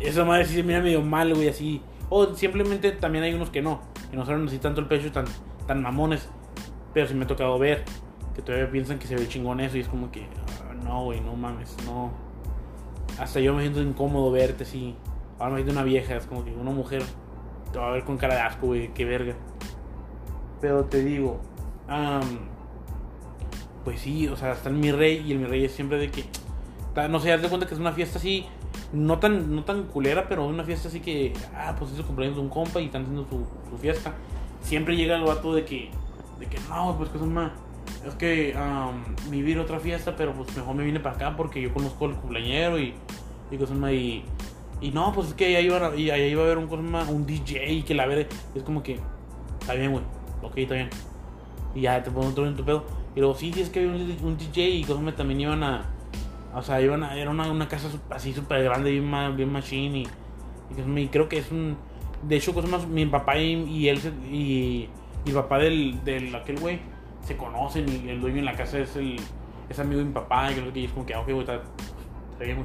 Esa 0.00 0.24
madre 0.24 0.46
sí 0.46 0.54
se 0.54 0.62
mira 0.62 0.80
medio 0.80 1.02
mal, 1.02 1.34
güey, 1.34 1.48
así. 1.48 1.82
O 2.10 2.34
simplemente 2.34 2.92
también 2.92 3.24
hay 3.24 3.34
unos 3.34 3.50
que 3.50 3.62
no, 3.62 3.80
que 4.10 4.16
no 4.16 4.24
saben 4.24 4.46
así 4.46 4.58
tanto 4.58 4.80
el 4.80 4.86
pecho 4.86 5.12
tan, 5.12 5.26
tan 5.66 5.82
mamones. 5.82 6.28
Pero 6.94 7.06
sí 7.06 7.14
me 7.14 7.24
ha 7.24 7.26
tocado 7.26 7.58
ver 7.58 7.84
que 8.34 8.42
todavía 8.42 8.70
piensan 8.70 8.98
que 8.98 9.06
se 9.06 9.16
ve 9.16 9.28
chingón 9.28 9.60
eso 9.60 9.76
y 9.76 9.80
es 9.80 9.88
como 9.88 10.10
que, 10.10 10.22
ah, 10.22 10.74
no, 10.84 11.04
güey, 11.04 11.20
no 11.20 11.34
mames, 11.34 11.76
no. 11.84 12.12
Hasta 13.18 13.40
yo 13.40 13.52
me 13.52 13.62
siento 13.62 13.82
incómodo 13.82 14.30
verte 14.30 14.62
así. 14.62 14.94
Ahora 15.38 15.54
me 15.54 15.56
siento 15.58 15.72
una 15.72 15.82
vieja, 15.82 16.16
es 16.16 16.26
como 16.26 16.44
que 16.44 16.52
una 16.52 16.70
mujer 16.70 17.02
te 17.72 17.78
va 17.78 17.88
a 17.88 17.92
ver 17.92 18.04
con 18.04 18.16
cara 18.16 18.34
de 18.34 18.40
asco, 18.40 18.68
güey, 18.68 18.92
qué 18.94 19.04
verga. 19.04 19.34
Pero 20.60 20.84
te 20.84 21.04
digo, 21.04 21.40
pues 23.84 24.00
sí, 24.00 24.28
o 24.28 24.36
sea, 24.36 24.52
está 24.52 24.68
el 24.68 24.76
mi 24.76 24.92
rey 24.92 25.24
y 25.26 25.32
el 25.32 25.38
mi 25.38 25.46
rey 25.46 25.64
es 25.64 25.72
siempre 25.72 25.98
de 25.98 26.10
que, 26.10 26.24
no 27.08 27.20
sé, 27.20 27.32
haz 27.32 27.42
de 27.42 27.48
cuenta 27.48 27.66
que 27.66 27.74
es 27.74 27.80
una 27.80 27.92
fiesta 27.92 28.18
así, 28.18 28.46
no 28.92 29.18
tan, 29.18 29.54
no 29.54 29.64
tan 29.64 29.84
culera, 29.84 30.28
pero 30.28 30.46
una 30.46 30.64
fiesta 30.64 30.88
así 30.88 31.00
que, 31.00 31.32
ah, 31.54 31.74
pues 31.78 31.92
es 31.92 31.98
el 31.98 32.04
cumpleaños 32.04 32.36
de 32.36 32.42
un 32.42 32.48
compa 32.48 32.80
y 32.80 32.86
están 32.86 33.02
haciendo 33.02 33.26
su, 33.28 33.44
su 33.70 33.78
fiesta. 33.78 34.14
Siempre 34.62 34.96
llega 34.96 35.16
el 35.16 35.24
vato 35.24 35.54
de 35.54 35.64
que, 35.64 35.90
de 36.38 36.46
que 36.46 36.58
no, 36.68 36.96
pues 36.96 37.10
que 37.10 37.18
son 37.18 37.32
más 37.32 37.52
es 38.06 38.14
que 38.14 38.54
um, 38.56 39.30
vivir 39.30 39.58
otra 39.58 39.80
fiesta, 39.80 40.14
pero 40.16 40.32
pues 40.32 40.54
mejor 40.56 40.74
me 40.74 40.84
vine 40.84 41.00
para 41.00 41.16
acá 41.16 41.36
porque 41.36 41.60
yo 41.60 41.72
conozco 41.72 42.06
al 42.06 42.16
cumpleañero 42.16 42.78
y, 42.78 42.94
y 43.50 43.56
cosas 43.56 43.76
más. 43.76 43.92
Y, 43.92 44.24
y 44.80 44.90
no, 44.90 45.12
pues 45.12 45.28
es 45.28 45.34
que 45.34 45.56
ahí 45.56 45.66
iba, 45.66 45.88
ahí 45.88 46.22
iba 46.30 46.42
a 46.42 46.44
haber 46.44 46.58
un, 46.58 46.68
un 46.72 47.26
DJ 47.26 47.72
y 47.72 47.82
que 47.82 47.94
la 47.94 48.06
ver. 48.06 48.28
Es 48.54 48.62
como 48.62 48.82
que, 48.82 49.00
está 49.60 49.74
bien, 49.74 49.92
güey, 49.92 50.04
ok, 50.42 50.56
está 50.58 50.74
bien. 50.74 50.90
Y 51.74 51.82
ya 51.82 52.02
te 52.02 52.10
pongo 52.10 52.30
todo 52.30 52.46
en 52.46 52.56
tu 52.56 52.64
pedo. 52.64 52.84
Y 53.14 53.20
luego, 53.20 53.34
sí, 53.34 53.52
sí, 53.52 53.62
es 53.62 53.70
que 53.70 53.80
había 53.80 53.92
un, 53.92 54.36
DJ 54.36 54.68
y 54.70 54.84
cosas 54.84 55.16
también 55.16 55.40
iban 55.40 55.62
a. 55.62 55.84
O 56.54 56.62
sea, 56.62 56.80
iban 56.80 57.02
era 57.02 57.30
una, 57.30 57.50
una 57.50 57.68
casa 57.68 57.88
así 58.10 58.32
súper 58.32 58.62
grande, 58.64 58.90
bien, 58.90 59.36
bien 59.36 59.52
machine. 59.52 60.04
Y, 60.96 61.08
creo 61.08 61.28
que 61.28 61.38
es 61.38 61.50
un. 61.50 61.76
De 62.22 62.36
hecho, 62.36 62.52
cosas 62.52 62.70
más, 62.70 62.86
mi 62.86 63.06
papá 63.06 63.38
y, 63.38 63.62
y 63.64 63.88
él 63.88 64.00
y, 64.30 64.88
el 65.26 65.34
papá 65.34 65.58
del, 65.58 66.02
del 66.04 66.34
aquel 66.34 66.58
güey 66.58 66.80
se 67.22 67.36
conocen 67.36 67.86
y 67.88 68.08
el 68.08 68.20
dueño 68.20 68.38
en 68.38 68.46
la 68.46 68.54
casa 68.54 68.78
es 68.78 68.96
el 68.96 69.20
es 69.68 69.78
amigo 69.78 69.98
de 69.98 70.06
mi 70.06 70.12
papá 70.12 70.50
y 70.50 70.54
creo 70.54 70.72
que 70.72 70.84
es 70.84 70.90
como 70.90 71.04
que, 71.04 71.14
ah, 71.14 71.20
ok, 71.20 71.26
güey, 71.26 71.40
está, 71.40 71.60
bien, 72.40 72.64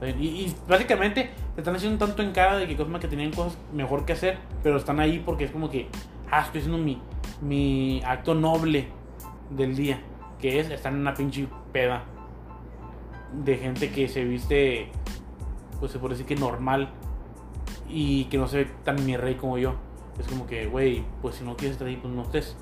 güey. 0.00 0.18
Y, 0.18 0.26
y, 0.26 0.56
básicamente 0.66 1.30
te 1.54 1.60
están 1.60 1.76
haciendo 1.76 2.04
tanto 2.04 2.22
en 2.22 2.32
cara 2.32 2.56
de 2.56 2.66
que 2.66 2.74
cosas 2.74 2.98
que 3.00 3.08
tenían 3.08 3.32
cosas 3.32 3.58
mejor 3.74 4.06
que 4.06 4.14
hacer, 4.14 4.38
pero 4.62 4.78
están 4.78 4.98
ahí 4.98 5.22
porque 5.24 5.44
es 5.44 5.50
como 5.50 5.68
que, 5.68 5.88
ah, 6.30 6.40
estoy 6.40 6.60
haciendo 6.60 6.78
mi, 6.78 7.02
mi 7.42 8.02
acto 8.06 8.34
noble 8.34 8.88
del 9.50 9.76
día, 9.76 10.00
que 10.40 10.58
es 10.58 10.70
estar 10.70 10.90
en 10.90 11.00
una 11.00 11.12
pinche 11.12 11.46
peda 11.70 12.04
de 13.32 13.56
gente 13.56 13.90
que 13.90 14.08
se 14.08 14.24
viste, 14.24 14.90
pues 15.78 15.92
se 15.92 15.98
puede 15.98 16.14
decir 16.14 16.26
que 16.26 16.36
normal 16.36 16.90
y 17.88 18.24
que 18.24 18.38
no 18.38 18.48
se 18.48 18.64
ve 18.64 18.70
tan 18.84 19.04
mi 19.04 19.16
rey 19.16 19.34
como 19.34 19.58
yo. 19.58 19.74
Es 20.18 20.26
como 20.26 20.46
que, 20.46 20.66
güey, 20.66 21.04
pues 21.22 21.36
si 21.36 21.44
no 21.44 21.56
quieres 21.56 21.74
estar 21.74 21.88
ahí, 21.88 21.96
pues 21.96 22.12
no 22.12 22.22
estés 22.22 22.56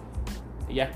ya. 0.73 0.91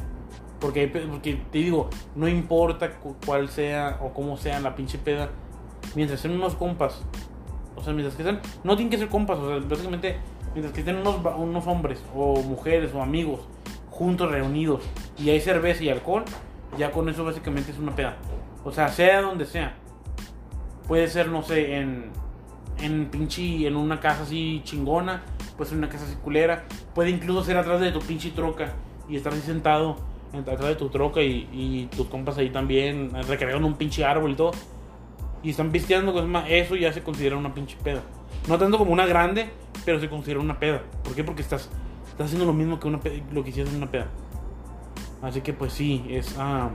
Porque, 0.61 0.87
porque 0.87 1.35
te 1.51 1.59
digo, 1.59 1.91
no 2.15 2.29
importa 2.29 2.93
cuál 3.27 3.49
sea 3.49 3.99
o 4.01 4.13
cómo 4.13 4.37
sea 4.37 4.61
la 4.61 4.77
pinche 4.77 4.97
peda, 4.97 5.31
mientras 5.97 6.21
sean 6.21 6.35
unos 6.35 6.55
compas, 6.55 7.03
o 7.75 7.83
sea, 7.83 7.93
mientras 7.93 8.17
que 8.17 8.23
sean, 8.23 8.41
no 8.63 8.77
tienen 8.77 8.91
que 8.91 8.99
ser 8.99 9.09
compas, 9.09 9.39
o 9.39 9.49
sea, 9.49 9.69
básicamente, 9.69 10.19
mientras 10.53 10.73
que 10.73 10.81
estén 10.81 10.97
unos, 10.97 11.17
unos 11.37 11.67
hombres 11.67 12.05
o 12.15 12.41
mujeres 12.43 12.95
o 12.95 13.03
amigos 13.03 13.41
juntos, 13.91 14.31
reunidos, 14.31 14.85
y 15.19 15.31
hay 15.31 15.41
cerveza 15.41 15.83
y 15.83 15.89
alcohol, 15.89 16.25
ya 16.79 16.93
con 16.93 17.09
eso 17.09 17.25
básicamente 17.25 17.73
es 17.73 17.79
una 17.79 17.95
peda. 17.97 18.17
O 18.65 18.73
sea, 18.73 18.89
sea 18.89 19.23
donde 19.23 19.47
sea. 19.47 19.75
Puede 20.87 21.09
ser, 21.09 21.29
no 21.29 21.43
sé, 21.43 21.77
en, 21.77 22.11
en 22.79 23.11
pinche, 23.11 23.67
en 23.67 23.77
una 23.77 24.01
casa 24.01 24.23
así 24.23 24.61
chingona, 24.65 25.23
puede 25.57 25.71
ser 25.71 25.79
una 25.79 25.89
casa 25.89 26.05
así 26.05 26.17
culera, 26.17 26.65
puede 26.95 27.11
incluso 27.11 27.45
ser 27.45 27.57
atrás 27.57 27.81
de 27.81 27.93
tu 27.93 28.01
pinche 28.01 28.31
troca 28.31 28.73
y 29.09 29.17
estar 29.17 29.33
así 29.33 29.43
sentado 29.43 29.97
atrás 30.41 30.69
de 30.69 30.75
tu 30.77 30.89
troca 30.89 31.21
y, 31.21 31.49
y 31.53 31.89
tus 31.95 32.07
compas 32.09 32.39
ahí 32.39 32.51
también, 32.51 33.11
recargando 33.29 33.67
un 33.67 33.75
pinche 33.75 34.05
árbol 34.05 34.33
y 34.33 34.35
todo. 34.35 34.53
Y 35.43 35.51
están 35.51 35.71
pisteando, 35.71 36.15
eso 36.49 36.77
ya 36.77 36.93
se 36.93 37.03
considera 37.03 37.37
una 37.37 37.53
pinche 37.53 37.77
peda. 37.83 38.03
No 38.49 38.59
tanto 38.59 38.79
como 38.79 38.93
una 38.93 39.07
grande, 39.07 39.51
pero 39.85 40.01
se 40.01 40.09
considera 40.09 40.41
una 40.41 40.59
peda. 40.59 40.83
¿Por 41.03 41.15
qué? 41.15 41.25
Porque 41.25 41.43
estás, 41.43 41.69
estás 42.09 42.27
haciendo 42.27 42.47
lo 42.47 42.53
mismo 42.53 42.79
que 42.79 42.89
una 42.89 43.01
lo 43.33 43.43
que 43.43 43.51
hicieras 43.51 43.73
en 43.73 43.83
una 43.83 43.91
peda. 43.91 44.07
Así 45.21 45.41
que 45.41 45.53
pues 45.53 45.73
sí, 45.73 46.05
es, 46.09 46.37
ah, 46.39 46.71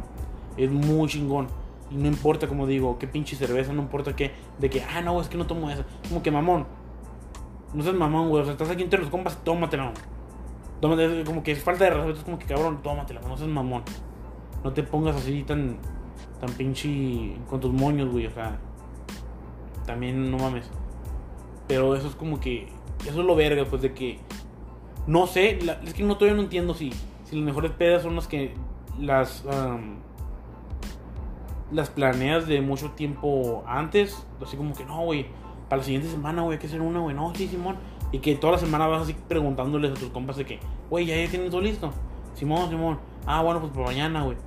es 0.55 0.69
muy 0.69 1.07
chingón. 1.07 1.47
Y 1.89 1.95
no 1.95 2.07
importa, 2.07 2.47
como 2.47 2.67
digo, 2.67 2.97
qué 2.99 3.07
pinche 3.07 3.35
cerveza, 3.35 3.73
no 3.73 3.81
importa 3.81 4.15
qué, 4.15 4.33
de 4.59 4.69
que, 4.69 4.83
ah, 4.83 5.01
no, 5.01 5.21
es 5.21 5.29
que 5.29 5.37
no 5.37 5.47
tomo 5.47 5.69
esa. 5.69 5.85
Como 6.07 6.21
que 6.21 6.31
mamón. 6.31 6.65
No 7.73 7.83
seas 7.83 7.95
mamón, 7.95 8.29
güey. 8.29 8.41
O 8.41 8.45
sea, 8.45 8.53
estás 8.53 8.69
aquí 8.69 8.83
entre 8.83 8.99
los 8.99 9.09
compas, 9.09 9.37
tómatelo 9.43 9.91
como 10.79 11.43
que 11.43 11.51
es 11.51 11.63
falta 11.63 11.85
de 11.85 11.89
respeto, 11.91 12.19
es 12.19 12.25
como 12.25 12.39
que 12.39 12.45
cabrón, 12.45 12.81
tómatela, 12.83 13.21
no 13.21 13.37
seas 13.37 13.49
mamón. 13.49 13.83
No 14.63 14.73
te 14.73 14.83
pongas 14.83 15.15
así 15.15 15.43
tan, 15.43 15.77
tan 16.39 16.49
pinche 16.51 17.35
con 17.49 17.59
tus 17.59 17.71
moños, 17.71 18.09
güey, 18.11 18.27
o 18.27 18.31
sea. 18.31 18.59
También 19.85 20.29
no 20.29 20.37
mames. 20.37 20.69
Pero 21.67 21.95
eso 21.95 22.07
es 22.07 22.15
como 22.15 22.39
que, 22.39 22.67
eso 23.01 23.21
es 23.21 23.25
lo 23.25 23.35
verga, 23.35 23.65
pues 23.65 23.81
de 23.81 23.93
que, 23.93 24.19
no 25.05 25.27
sé, 25.27 25.59
es 25.83 25.93
que 25.93 26.03
no 26.03 26.15
todavía 26.15 26.35
no 26.35 26.43
entiendo 26.43 26.73
si, 26.73 26.91
si 27.23 27.35
las 27.35 27.45
mejores 27.45 27.71
pedas 27.71 28.03
son 28.03 28.15
las 28.15 28.27
que 28.27 28.53
las, 28.99 29.43
las 31.71 31.89
planeas 31.89 32.47
de 32.47 32.61
mucho 32.61 32.91
tiempo 32.91 33.63
antes, 33.67 34.25
así 34.41 34.57
como 34.57 34.73
que 34.73 34.85
no, 34.85 35.03
güey, 35.03 35.27
para 35.69 35.79
la 35.79 35.83
siguiente 35.83 36.09
semana, 36.09 36.41
güey, 36.43 36.55
hay 36.55 36.59
que 36.59 36.67
hacer 36.67 36.81
una, 36.81 36.99
güey, 36.99 37.15
no, 37.15 37.33
sí, 37.35 37.47
Simón 37.47 37.77
y 38.11 38.19
que 38.19 38.35
toda 38.35 38.53
la 38.53 38.59
semana 38.59 38.87
vas 38.87 39.03
así 39.03 39.15
preguntándoles 39.27 39.91
a 39.91 39.93
tus 39.95 40.09
compas 40.09 40.37
de 40.37 40.45
que, 40.45 40.59
güey, 40.89 41.05
ya, 41.05 41.15
ya 41.15 41.29
tienen 41.29 41.49
todo 41.49 41.61
listo. 41.61 41.91
Simón, 42.35 42.69
Simón. 42.69 42.99
Ah, 43.25 43.41
bueno, 43.41 43.59
pues 43.59 43.73
para 43.73 43.85
mañana, 43.85 44.23
güey. 44.23 44.37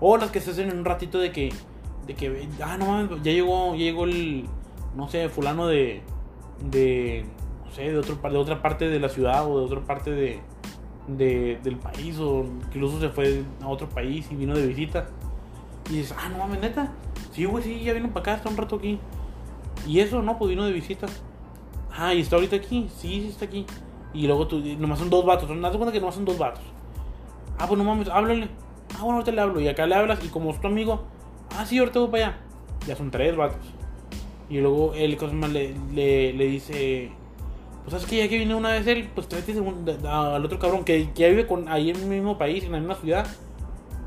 O 0.00 0.16
las 0.16 0.30
que 0.30 0.40
se 0.40 0.52
hacen 0.52 0.70
en 0.70 0.78
un 0.78 0.84
ratito 0.84 1.18
de 1.18 1.32
que, 1.32 1.52
de 2.06 2.14
que, 2.14 2.48
ah, 2.62 2.76
no 2.78 2.86
mames, 2.86 3.22
ya 3.22 3.32
llegó, 3.32 3.74
ya 3.74 3.84
llegó 3.84 4.04
el, 4.04 4.46
no 4.94 5.08
sé, 5.08 5.28
fulano 5.28 5.66
de, 5.66 6.02
de, 6.70 7.24
no 7.64 7.72
sé, 7.72 7.90
de, 7.90 7.98
otro, 7.98 8.16
de 8.16 8.36
otra 8.36 8.62
parte 8.62 8.88
de 8.88 9.00
la 9.00 9.08
ciudad 9.08 9.50
o 9.50 9.58
de 9.58 9.64
otra 9.64 9.80
parte 9.80 10.12
de, 10.12 10.40
de, 11.08 11.58
del 11.62 11.76
país 11.76 12.18
o 12.20 12.44
incluso 12.66 13.00
se 13.00 13.08
fue 13.08 13.42
a 13.60 13.68
otro 13.68 13.88
país 13.88 14.28
y 14.30 14.36
vino 14.36 14.54
de 14.54 14.66
visita. 14.66 15.08
Y 15.90 15.96
dices, 15.96 16.14
ah, 16.18 16.28
no 16.28 16.38
mames, 16.38 16.60
neta. 16.60 16.92
Sí, 17.32 17.44
güey, 17.44 17.62
sí, 17.62 17.80
ya 17.80 17.92
vino 17.92 18.08
para 18.08 18.20
acá, 18.20 18.34
está 18.34 18.48
un 18.48 18.56
rato 18.56 18.76
aquí. 18.76 18.98
Y 19.86 20.00
eso, 20.00 20.22
no, 20.22 20.38
pues 20.38 20.50
vino 20.50 20.64
de 20.64 20.72
visita. 20.72 21.06
Ah, 21.92 22.14
¿y 22.14 22.20
está 22.20 22.36
ahorita 22.36 22.56
aquí? 22.56 22.88
Sí, 22.96 23.22
sí 23.22 23.28
está 23.28 23.44
aquí. 23.44 23.66
Y 24.14 24.26
luego 24.26 24.46
tú, 24.46 24.60
nomás 24.78 24.98
son 24.98 25.10
dos 25.10 25.24
vatos. 25.24 25.48
¿No 25.50 25.60
das 25.60 25.76
cuenta 25.76 25.92
que 25.92 26.00
nomás 26.00 26.14
son 26.14 26.24
dos 26.24 26.38
vatos? 26.38 26.62
Ah, 27.58 27.66
pues 27.66 27.76
no 27.76 27.84
mames, 27.84 28.08
háblale. 28.08 28.48
Ah, 28.94 29.02
bueno, 29.02 29.14
ahorita 29.14 29.32
le 29.32 29.40
hablo. 29.40 29.60
Y 29.60 29.68
acá 29.68 29.86
le 29.86 29.94
hablas 29.94 30.24
y 30.24 30.28
como 30.28 30.50
es 30.50 30.60
tu 30.60 30.68
amigo, 30.68 31.02
ah, 31.56 31.66
sí, 31.66 31.78
ahorita 31.78 31.98
voy 32.00 32.08
para 32.10 32.26
allá. 32.26 32.38
Ya 32.86 32.96
son 32.96 33.10
tres 33.10 33.36
vatos. 33.36 33.66
Y 34.48 34.58
luego 34.58 34.94
él, 34.94 35.16
más 35.34 35.50
le, 35.50 35.74
le, 35.92 36.32
le 36.32 36.44
dice, 36.46 37.12
pues 37.82 37.92
sabes 37.92 38.06
que 38.06 38.16
ya 38.16 38.28
que 38.28 38.36
viene 38.36 38.54
una 38.54 38.70
vez 38.70 38.86
él, 38.86 39.08
pues 39.14 39.28
tráete 39.28 39.52
al 39.52 40.44
otro 40.44 40.58
cabrón 40.58 40.84
que, 40.84 41.10
que 41.12 41.30
vive 41.30 41.46
con, 41.46 41.68
ahí 41.68 41.90
en 41.90 41.96
el 41.96 42.06
mismo 42.06 42.36
país, 42.36 42.64
en 42.64 42.72
la 42.72 42.78
misma 42.78 42.96
ciudad. 42.96 43.26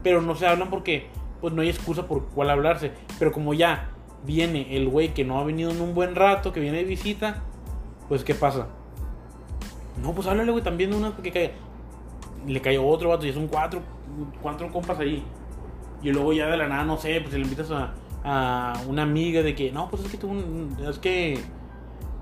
Pero 0.03 0.21
no 0.21 0.35
se 0.35 0.45
hablan 0.45 0.69
porque, 0.69 1.07
pues 1.43 1.53
no 1.53 1.61
hay 1.61 1.67
excusa 1.67 2.07
por 2.07 2.27
cuál 2.29 2.49
hablarse. 2.49 2.93
Pero 3.19 3.33
como 3.33 3.53
ya 3.53 3.89
viene 4.25 4.77
el 4.77 4.87
güey 4.87 5.13
que 5.13 5.25
no 5.25 5.39
ha 5.39 5.43
venido 5.43 5.71
en 5.71 5.81
un 5.81 5.93
buen 5.93 6.15
rato, 6.15 6.53
que 6.53 6.61
viene 6.61 6.77
de 6.77 6.85
visita 6.85 7.43
pues, 8.07 8.23
¿qué 8.23 8.33
pasa? 8.33 8.67
No, 10.01 10.13
pues 10.13 10.25
háblale, 10.27 10.51
güey, 10.51 10.63
también 10.63 10.93
una 10.93 11.13
que 11.17 11.31
cae. 11.31 11.51
Le 12.47 12.61
cayó 12.61 12.87
otro 12.87 13.09
vato 13.09 13.25
y 13.25 13.33
son 13.33 13.47
cuatro, 13.47 13.81
cuatro 14.41 14.71
compas 14.71 14.99
ahí. 14.99 15.21
Y 16.01 16.11
luego 16.11 16.31
ya 16.31 16.47
de 16.47 16.55
la 16.55 16.69
nada, 16.69 16.85
no 16.85 16.97
sé, 16.97 17.19
pues 17.19 17.33
le 17.33 17.41
invitas 17.41 17.71
a, 17.71 17.93
a 18.23 18.81
una 18.87 19.03
amiga 19.03 19.41
de 19.41 19.53
que, 19.53 19.71
no, 19.73 19.89
pues 19.89 20.05
es 20.05 20.11
que 20.11 20.17
tú, 20.17 20.31
es 20.87 20.99
que, 20.99 21.39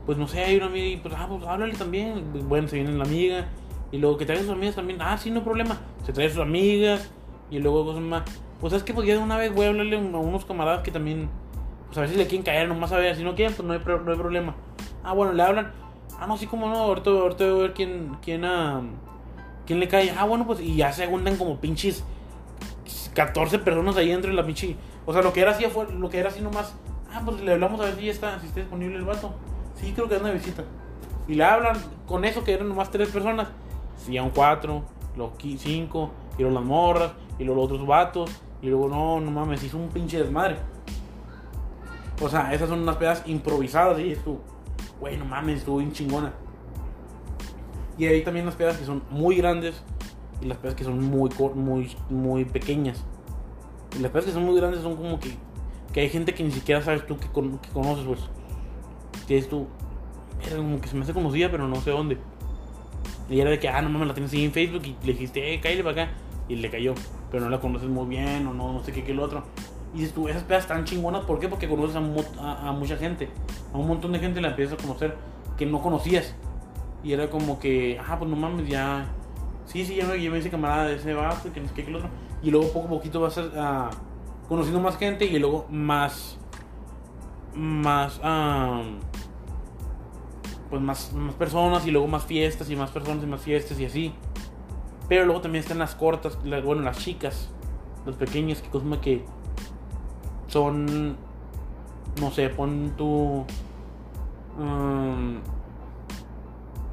pues 0.08 0.18
no 0.18 0.28
sé, 0.28 0.44
hay 0.44 0.56
una 0.56 0.66
amiga 0.66 0.88
y 0.88 0.98
pues, 0.98 1.14
ah, 1.16 1.28
pues 1.30 1.44
háblale 1.46 1.76
también. 1.76 2.48
Bueno, 2.48 2.68
se 2.68 2.78
viene 2.78 2.94
la 2.94 3.04
amiga. 3.04 3.50
Y 3.92 3.98
luego 3.98 4.18
que 4.18 4.26
traigan 4.26 4.46
sus 4.46 4.56
amigas 4.56 4.76
también, 4.76 5.02
ah, 5.02 5.18
sí, 5.18 5.30
no 5.30 5.44
problema. 5.44 5.82
Se 6.06 6.14
trae 6.14 6.30
sus 6.30 6.40
amigas. 6.40 7.12
Y 7.50 7.60
luego 7.60 7.84
cosas 7.84 8.02
más. 8.02 8.24
Pues 8.62 8.74
es 8.74 8.84
que 8.84 8.94
pues 8.94 9.08
ya 9.08 9.16
de 9.16 9.20
una 9.20 9.38
vez 9.38 9.54
voy 9.54 9.66
a 9.66 9.70
hablarle 9.70 9.98
a 9.98 10.00
unos 10.00 10.46
camaradas 10.46 10.84
que 10.84 10.92
también, 10.92 11.30
pues 11.88 11.98
a 11.98 12.02
ver 12.02 12.12
si 12.12 12.16
le 12.16 12.28
quieren 12.28 12.46
caer, 12.46 12.68
nomás 12.68 12.92
a 12.92 12.98
ver, 12.98 13.16
si 13.16 13.24
no 13.24 13.36
quieren, 13.36 13.56
pues 13.56 13.68
no 13.68 13.74
hay, 13.74 13.80
no 13.84 14.12
hay 14.12 14.18
problema. 14.18 14.56
Ah, 15.04 15.14
bueno, 15.14 15.34
le 15.34 15.42
hablan. 15.42 15.72
Ah, 16.20 16.28
no, 16.28 16.38
sí, 16.38 16.46
como 16.46 16.70
no. 16.70 16.76
Ahorita, 16.76 17.10
ahorita 17.10 17.44
voy 17.46 17.60
a 17.60 17.62
ver 17.64 17.74
quién, 17.74 18.18
quién, 18.22 18.46
uh, 18.46 18.84
quién 19.66 19.80
le 19.80 19.88
cae. 19.88 20.14
Ah, 20.16 20.26
bueno, 20.26 20.46
pues. 20.46 20.60
Y 20.60 20.76
ya 20.76 20.94
se 20.94 21.08
juntan 21.08 21.36
como 21.38 21.60
pinches 21.60 22.04
14 23.16 23.60
personas 23.60 23.98
ahí 23.98 24.10
dentro 24.10 24.30
de 24.30 24.38
la 24.38 24.46
pinche. 24.46 24.76
O 25.08 25.14
sea, 25.14 25.24
lo 25.24 25.34
que 25.34 25.42
era 25.42 25.52
así 25.52 25.66
fue. 25.66 25.92
Lo 25.92 26.10
que 26.10 26.20
era 26.20 26.30
así 26.30 26.42
nomás. 26.42 26.76
Ah, 27.12 27.24
pues 27.26 27.42
le 27.42 27.54
hablamos 27.54 27.82
a 27.82 27.86
ver 27.86 27.96
si 27.96 28.06
ya 28.06 28.12
está, 28.12 28.40
si 28.40 28.46
está 28.46 28.60
disponible 28.60 28.96
el 28.96 29.04
vato. 29.04 29.34
Sí, 29.76 29.92
creo 29.94 30.08
que 30.08 30.16
anda 30.16 30.30
de 30.30 30.36
visita. 30.36 30.64
Y 31.28 31.34
le 31.34 31.44
hablan, 31.44 31.76
con 32.06 32.24
eso 32.26 32.44
que 32.44 32.54
eran 32.54 32.70
nomás 32.70 32.92
tres 32.92 33.10
personas. 33.10 33.48
Sí, 33.98 34.16
a 34.18 34.24
un 34.24 34.30
cuatro, 34.30 34.84
los 35.16 35.32
cinco, 35.58 36.12
y 36.38 36.42
luego 36.42 36.60
las 36.60 36.66
morras, 36.66 37.12
y 37.40 37.44
luego 37.44 37.62
los 37.62 37.72
otros 37.72 37.88
vatos. 37.88 38.30
Y 38.62 38.68
luego, 38.68 38.88
no, 38.88 39.20
no 39.20 39.32
mames, 39.32 39.64
hizo 39.64 39.78
un 39.78 39.90
pinche 39.90 40.20
desmadre. 40.20 40.58
O 42.22 42.30
sea, 42.30 42.54
esas 42.54 42.70
son 42.70 42.82
unas 42.82 42.98
pedas 42.98 43.24
improvisadas 43.26 44.00
y 44.00 44.12
es 44.12 44.24
tú, 44.24 44.40
güey, 45.00 45.18
no 45.18 45.26
mames, 45.26 45.60
estuvo 45.60 45.78
bien 45.78 45.92
chingona. 45.92 46.34
Y 47.98 48.06
hay 48.06 48.22
también 48.24 48.46
las 48.46 48.56
pedas 48.56 48.78
que 48.78 48.86
son 48.86 49.04
muy 49.10 49.36
grandes 49.36 49.84
y 50.42 50.46
las 50.46 50.58
pedas 50.58 50.76
que 50.76 50.84
son 50.84 51.04
muy, 51.04 51.30
muy, 51.56 51.96
muy 52.10 52.46
pequeñas. 52.46 53.04
Y 53.98 54.00
las 54.02 54.12
pedas 54.12 54.26
que 54.26 54.32
son 54.32 54.46
muy 54.46 54.56
grandes 54.56 54.82
son 54.82 54.96
como 54.96 55.20
que, 55.20 55.36
que 55.94 56.02
hay 56.02 56.10
gente 56.10 56.34
que 56.34 56.44
ni 56.44 56.52
siquiera 56.52 56.82
sabes 56.82 57.06
tú 57.06 57.18
que, 57.18 57.28
con- 57.28 57.58
que 57.58 57.70
conoces, 57.70 58.06
pues. 58.06 58.20
Que 59.28 59.38
es 59.38 59.50
tú, 59.50 59.68
era 60.46 60.58
como 60.58 60.80
que 60.80 60.88
se 60.88 60.96
me 60.96 61.04
hace 61.04 61.14
conocida, 61.14 61.50
pero 61.50 61.68
no 61.68 61.76
sé 61.78 61.92
dónde. 61.92 62.18
Y 63.30 63.40
era 63.40 63.50
de 63.50 63.60
que, 63.60 63.70
ah, 63.70 63.82
no 63.82 63.90
mames, 63.90 64.08
la 64.08 64.14
tienes 64.14 64.32
ahí 64.34 64.46
en 64.46 64.52
Facebook 64.52 64.84
y 64.86 64.96
le 65.06 65.14
dijiste, 65.14 65.54
eh, 65.54 65.60
cállate 65.62 65.84
para 65.84 66.04
acá. 66.04 66.14
Y 66.48 66.56
le 66.56 66.70
cayó. 66.70 66.94
Pero 67.32 67.46
no 67.46 67.50
la 67.50 67.60
conoces 67.60 67.90
muy 67.90 68.06
bien 68.08 68.46
o 68.48 68.54
no, 68.54 68.74
no 68.74 68.84
sé 68.84 68.92
qué, 68.92 69.04
qué 69.04 69.14
lo 69.14 69.24
otro. 69.24 69.44
Y 69.94 70.00
dices 70.00 70.14
tú, 70.14 70.28
esas 70.28 70.44
pedas 70.44 70.64
están 70.64 70.84
chingonas, 70.86 71.24
¿por 71.26 71.40
qué? 71.40 71.48
Porque 71.48 71.68
conoces 71.68 71.96
a, 71.96 72.00
a- 72.44 72.70
a 72.70 72.72
mucha 72.74 72.98
gente. 72.98 73.30
A 73.74 73.78
un 73.78 73.88
montón 73.88 74.12
de 74.12 74.20
gente 74.20 74.42
la 74.42 74.50
empiezas 74.50 74.78
a 74.78 74.82
conocer 74.82 75.16
que 75.58 75.66
no 75.66 75.82
conocías. 75.82 76.36
Y 77.04 77.14
era 77.14 77.30
como 77.30 77.60
que, 77.60 78.00
ah, 78.06 78.18
pues 78.20 78.30
no 78.30 78.36
mames, 78.38 78.68
ya. 78.68 79.06
Sí, 79.66 79.86
sí, 79.86 79.96
ya 79.96 80.06
me, 80.06 80.18
me 80.30 80.38
hice 80.38 80.50
camarada 80.50 80.86
de 80.86 80.96
ese 80.96 81.14
vato, 81.14 81.48
y 81.48 81.52
que 81.52 81.62
no 81.62 81.68
sé 81.70 81.74
qué, 81.74 81.86
que 81.86 81.92
lo 81.92 81.98
otro. 82.00 82.10
Y 82.44 82.52
luego 82.52 82.72
poco 82.72 82.88
a 82.88 82.90
poquito 82.90 83.22
vas 83.22 83.38
a, 83.38 83.44
a- 83.88 83.90
conociendo 84.48 84.80
más 84.82 84.98
gente 84.98 85.26
y 85.26 85.40
luego 85.40 85.66
más. 85.70 86.38
Más. 87.56 88.20
ah, 88.24 88.82
pues 90.70 90.82
más, 90.82 91.12
más 91.14 91.34
personas 91.36 91.86
y 91.86 91.92
luego 91.92 92.08
más 92.08 92.24
fiestas 92.24 92.70
y 92.70 92.76
más 92.78 92.90
personas 92.92 93.24
y 93.24 93.28
más 93.28 93.42
fiestas 93.42 93.78
y 93.80 93.86
así. 93.86 94.14
Pero 95.12 95.26
luego 95.26 95.42
también 95.42 95.62
están 95.62 95.78
las 95.80 95.94
cortas, 95.94 96.38
bueno, 96.42 96.84
las 96.84 96.98
chicas, 96.98 97.50
las 98.06 98.16
pequeñas, 98.16 98.62
que 98.62 98.70
cosa 98.70 98.86
que 99.02 99.26
son, 100.48 101.18
no 102.22 102.32
sé, 102.32 102.48
pon 102.48 102.94
tu... 102.96 103.44
mm, 104.58 105.36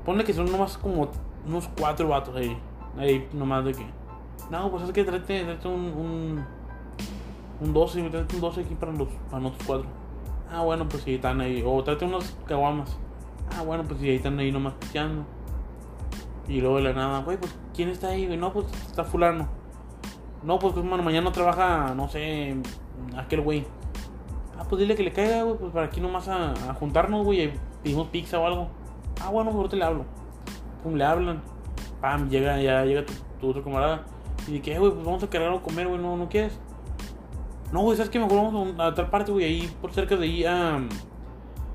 ponle 0.04 0.24
que 0.24 0.34
son 0.34 0.50
nomás 0.50 0.76
como 0.78 1.08
unos 1.46 1.68
cuatro 1.78 2.08
vatos 2.08 2.34
ahí. 2.34 2.58
Ahí 2.98 3.28
nomás 3.32 3.64
de 3.64 3.70
que... 3.74 3.86
No, 4.50 4.68
pues 4.68 4.82
es 4.82 4.90
que 4.90 5.04
trate, 5.04 5.44
trate 5.44 5.68
un, 5.68 5.84
un, 5.84 6.44
un 7.60 7.72
12, 7.72 8.02
trate 8.10 8.34
un 8.34 8.40
12 8.40 8.62
aquí 8.62 8.74
para, 8.74 8.90
los, 8.94 9.06
para 9.30 9.48
cuatro. 9.64 9.86
Ah, 10.50 10.62
bueno, 10.62 10.88
pues 10.88 11.04
sí, 11.04 11.14
están 11.14 11.40
ahí. 11.40 11.62
O 11.64 11.84
trate 11.84 12.04
unos 12.04 12.36
caguamas. 12.48 12.98
Ah, 13.56 13.62
bueno, 13.62 13.84
pues 13.84 14.00
sí, 14.00 14.08
ahí 14.08 14.16
están 14.16 14.36
ahí 14.40 14.50
nomás 14.50 14.74
pichando. 14.74 15.37
Y 16.48 16.60
luego 16.60 16.76
de 16.76 16.84
la 16.84 16.92
nada, 16.94 17.20
güey, 17.20 17.36
pues 17.36 17.54
¿quién 17.74 17.90
está 17.90 18.08
ahí? 18.08 18.26
güey? 18.26 18.38
No, 18.38 18.52
pues 18.52 18.66
está 18.86 19.04
fulano. 19.04 19.48
No, 20.42 20.58
pues 20.58 20.76
hermano, 20.76 21.02
mañana 21.02 21.30
trabaja, 21.30 21.94
no 21.94 22.08
sé, 22.08 22.56
aquel 23.16 23.42
güey. 23.42 23.66
Ah, 24.58 24.64
pues 24.68 24.80
dile 24.80 24.96
que 24.96 25.02
le 25.02 25.12
caiga, 25.12 25.42
güey, 25.42 25.58
pues 25.58 25.72
para 25.72 25.86
aquí 25.86 26.00
nomás 26.00 26.26
a, 26.28 26.54
juntarnos, 26.74 27.24
güey, 27.24 27.44
y 27.44 27.52
pedimos 27.82 28.08
pizza 28.08 28.38
o 28.38 28.46
algo. 28.46 28.68
Ah, 29.20 29.30
bueno, 29.30 29.50
pues 29.50 29.58
ahorita 29.58 29.76
le 29.76 29.84
hablo. 29.84 30.04
Pum, 30.82 30.94
le 30.94 31.04
hablan. 31.04 31.42
Pam, 32.00 32.30
llega, 32.30 32.60
ya 32.60 32.84
llega 32.84 33.04
tu, 33.40 33.48
otro 33.48 33.62
camarada. 33.62 34.04
Y 34.46 34.52
dice, 34.52 34.74
"Eh, 34.74 34.78
güey, 34.78 34.92
pues 34.92 35.04
vamos 35.04 35.22
a 35.22 35.36
algo 35.36 35.58
a 35.58 35.62
comer, 35.62 35.86
güey, 35.88 36.00
¿no, 36.00 36.16
¿no 36.16 36.28
quieres? 36.28 36.58
No, 37.72 37.82
güey, 37.82 37.96
¿sabes 37.96 38.10
qué? 38.10 38.18
Mejor 38.18 38.36
vamos 38.36 38.80
a, 38.80 38.94
tal 38.94 39.10
parte, 39.10 39.32
güey, 39.32 39.44
ahí 39.44 39.70
por 39.80 39.92
cerca 39.92 40.16
de 40.16 40.24
ahí, 40.24 40.44
ah, 40.44 40.80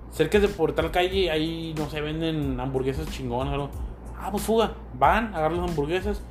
cerca 0.10 0.40
de 0.40 0.48
por 0.48 0.74
tal 0.74 0.90
calle, 0.90 1.30
ahí, 1.30 1.76
no 1.78 1.90
sé, 1.90 2.02
venden 2.02 2.60
hamburguesas 2.60 3.08
chingonas, 3.12 3.54
algo. 3.54 3.70
Ah, 4.24 4.32
pues 4.32 4.44
fuga. 4.44 4.72
Van, 4.98 5.36
agarran 5.36 5.62
las 5.62 5.70
hamburguesas, 5.70 6.22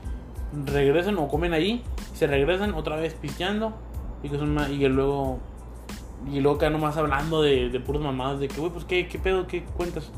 regresan 0.64 1.18
o 1.18 1.28
comen 1.28 1.52
ahí, 1.52 1.82
se 2.14 2.26
regresan 2.26 2.74
otra 2.74 2.96
vez 2.96 3.14
pisteando 3.14 3.74
y 4.22 4.28
que 4.28 4.38
son 4.38 4.56
y 4.70 4.86
luego 4.88 5.38
y 6.30 6.40
luego 6.40 6.70
nomás 6.70 6.96
hablando 6.96 7.42
de, 7.42 7.68
de 7.68 7.80
puras 7.80 8.02
mamadas 8.02 8.40
de 8.40 8.48
que 8.48 8.60
güey 8.60 8.72
pues 8.72 8.84
qué, 8.84 9.08
qué 9.08 9.18
pedo 9.18 9.46
qué 9.46 9.64
cuentas 9.64 10.10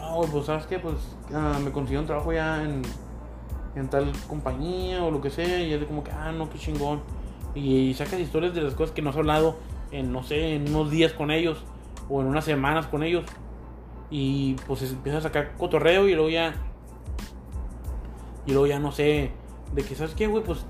no 0.00 0.20
pues 0.30 0.46
sabes 0.46 0.66
qué 0.66 0.78
pues 0.78 0.94
ah, 1.34 1.58
me 1.62 1.72
consiguió 1.72 2.00
un 2.00 2.06
trabajo 2.06 2.32
ya 2.32 2.62
en 2.62 2.82
en 3.74 3.88
tal 3.88 4.12
compañía 4.28 5.02
o 5.02 5.10
lo 5.10 5.20
que 5.20 5.30
sea 5.30 5.60
y 5.60 5.72
es 5.72 5.80
de 5.80 5.86
como 5.86 6.04
que 6.04 6.12
ah 6.12 6.30
no 6.30 6.48
qué 6.48 6.58
chingón 6.58 7.00
y, 7.56 7.94
sacas 7.94 8.18
historias 8.18 8.52
de 8.54 8.62
las 8.62 8.74
cosas 8.74 8.94
que 8.94 9.02
no 9.02 9.10
has 9.10 9.16
hablado 9.16 9.56
en 9.92 10.12
no 10.12 10.22
sé 10.22 10.54
en 10.54 10.68
unos 10.68 10.90
días 10.90 11.12
con 11.12 11.30
ellos 11.30 11.64
o 12.08 12.20
en 12.20 12.26
unas 12.26 12.44
semanas 12.44 12.86
con 12.86 13.02
ellos 13.02 13.24
y 14.10 14.54
pues 14.66 14.82
empiezas 14.82 15.24
a 15.24 15.28
sacar 15.28 15.56
cotorreo 15.56 16.08
y 16.08 16.14
luego 16.14 16.30
ya 16.30 16.54
y 18.46 18.52
luego 18.52 18.66
ya 18.66 18.78
no 18.78 18.92
sé, 18.92 19.30
de 19.74 19.82
que, 19.82 19.94
¿sabes 19.94 20.14
qué, 20.14 20.26
güey? 20.26 20.42
Pues 20.44 20.64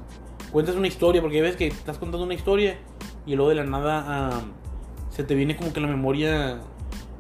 cuentas 0.53 0.77
una 0.77 0.87
historia, 0.87 1.21
porque 1.21 1.41
ves 1.43 1.57
que 1.57 1.67
estás 1.69 1.99
contando 1.99 2.25
una 2.25 2.35
historia 2.35 2.79
y 3.27 3.35
luego 3.35 3.49
de 3.51 3.57
la 3.57 3.65
nada 3.65 4.05
ah, 4.07 4.41
se 5.11 5.25
te 5.25 5.35
viene 5.35 5.57
como 5.57 5.73
que 5.73 5.81
la 5.81 5.89
memoria, 5.89 6.61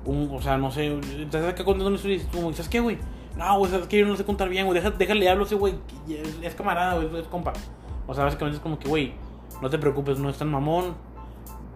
o 0.06 0.40
sea, 0.42 0.56
no 0.58 0.70
sé, 0.70 0.98
estás 1.20 1.44
acá 1.44 1.64
contando 1.64 1.86
una 1.88 1.96
historia 1.96 2.16
y 2.16 2.18
dices, 2.18 2.32
como, 2.34 2.52
¿sabes 2.52 2.68
qué, 2.68 2.80
güey? 2.80 2.98
No, 3.36 3.58
güey, 3.58 3.70
¿sabes 3.70 3.86
qué? 3.88 3.98
Yo 3.98 4.06
no 4.06 4.16
sé 4.16 4.24
contar 4.24 4.48
bien, 4.48 4.66
güey, 4.66 4.78
Deja- 4.80 4.90
déjale 4.96 5.28
hablo 5.28 5.44
ese 5.44 5.56
güey, 5.56 5.74
es 6.42 6.54
camarada, 6.54 6.94
güey, 6.94 7.20
es 7.20 7.26
compa. 7.26 7.52
O 8.06 8.14
sea, 8.14 8.24
básicamente 8.24 8.58
es 8.58 8.62
como 8.62 8.78
que, 8.78 8.88
güey, 8.88 9.14
no 9.60 9.70
te 9.70 9.78
preocupes, 9.78 10.18
no 10.18 10.28
es 10.30 10.36
tan 10.38 10.50
mamón, 10.50 10.94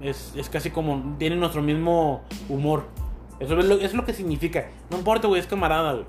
es, 0.00 0.32
es 0.36 0.48
casi 0.48 0.70
como, 0.70 1.16
tiene 1.18 1.34
nuestro 1.36 1.62
mismo 1.62 2.22
humor. 2.48 2.84
Eso 3.40 3.58
es 3.58 3.64
lo, 3.66 3.74
es 3.76 3.94
lo 3.94 4.04
que 4.04 4.12
significa. 4.12 4.68
No 4.90 4.98
importa, 4.98 5.26
güey, 5.28 5.40
es 5.40 5.46
camarada, 5.46 5.92
güey. 5.94 6.04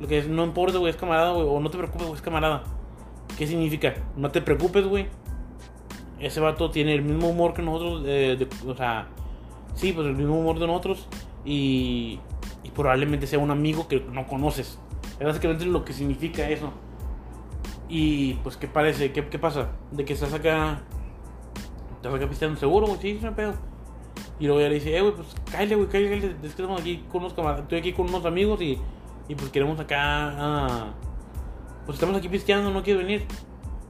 Lo 0.00 0.08
que 0.08 0.18
es, 0.18 0.28
no 0.28 0.44
importa, 0.44 0.78
güey, 0.78 0.90
es 0.90 0.96
camarada, 0.96 1.32
güey. 1.32 1.46
O 1.48 1.60
no 1.60 1.70
te 1.70 1.78
preocupes, 1.78 2.06
güey, 2.06 2.16
es 2.16 2.22
camarada. 2.22 2.64
¿Qué 3.38 3.46
significa? 3.46 3.94
No 4.16 4.30
te 4.30 4.40
preocupes, 4.40 4.86
güey. 4.86 5.06
Ese 6.20 6.40
vato 6.40 6.70
tiene 6.70 6.94
el 6.94 7.02
mismo 7.02 7.28
humor 7.28 7.54
que 7.54 7.62
nosotros. 7.62 8.02
eh, 8.06 8.48
o 8.66 8.74
sea, 8.74 9.08
sí, 9.74 9.92
pues 9.92 10.06
el 10.06 10.16
mismo 10.16 10.38
humor 10.38 10.58
de 10.58 10.66
nosotros. 10.66 11.08
Y, 11.44 12.20
y 12.62 12.70
probablemente 12.70 13.26
sea 13.26 13.38
un 13.38 13.50
amigo 13.50 13.88
que 13.88 14.00
no 14.00 14.26
conoces. 14.26 14.78
Es 15.18 15.26
básicamente 15.26 15.66
lo 15.66 15.84
que 15.84 15.92
significa 15.92 16.48
eso. 16.48 16.72
Y 17.88 18.34
pues, 18.42 18.56
¿qué 18.56 18.66
parece? 18.66 19.12
¿Qué, 19.12 19.28
qué 19.28 19.38
pasa? 19.38 19.70
De 19.90 20.04
que 20.04 20.14
estás 20.14 20.32
acá. 20.32 20.82
Estás 21.96 22.14
acá 22.14 22.28
pisteando 22.28 22.58
seguro, 22.58 22.86
güey. 22.86 22.98
Sí, 23.00 23.10
es 23.18 23.22
un 23.22 23.34
pedo. 23.34 23.54
Y 24.38 24.46
luego 24.46 24.60
ya 24.60 24.68
le 24.68 24.74
dice, 24.74 24.96
eh, 24.96 25.00
güey, 25.00 25.14
pues 25.14 25.28
cállate, 25.50 25.76
güey, 25.76 25.88
cállate, 25.88 26.20
cállate. 26.20 26.46
Es 26.46 26.80
aquí 26.80 27.04
con 27.10 27.20
unos 27.22 27.34
camaradas. 27.34 27.62
Estoy 27.62 27.78
aquí 27.78 27.92
con 27.92 28.08
unos 28.08 28.24
amigos 28.24 28.60
y, 28.60 28.78
y 29.28 29.34
pues 29.34 29.50
queremos 29.50 29.78
acá. 29.80 29.98
ah, 30.00 30.92
pues 31.86 31.96
estamos 31.96 32.16
aquí 32.16 32.28
pisteando, 32.28 32.70
no 32.70 32.82
quieres 32.82 33.04
venir. 33.04 33.26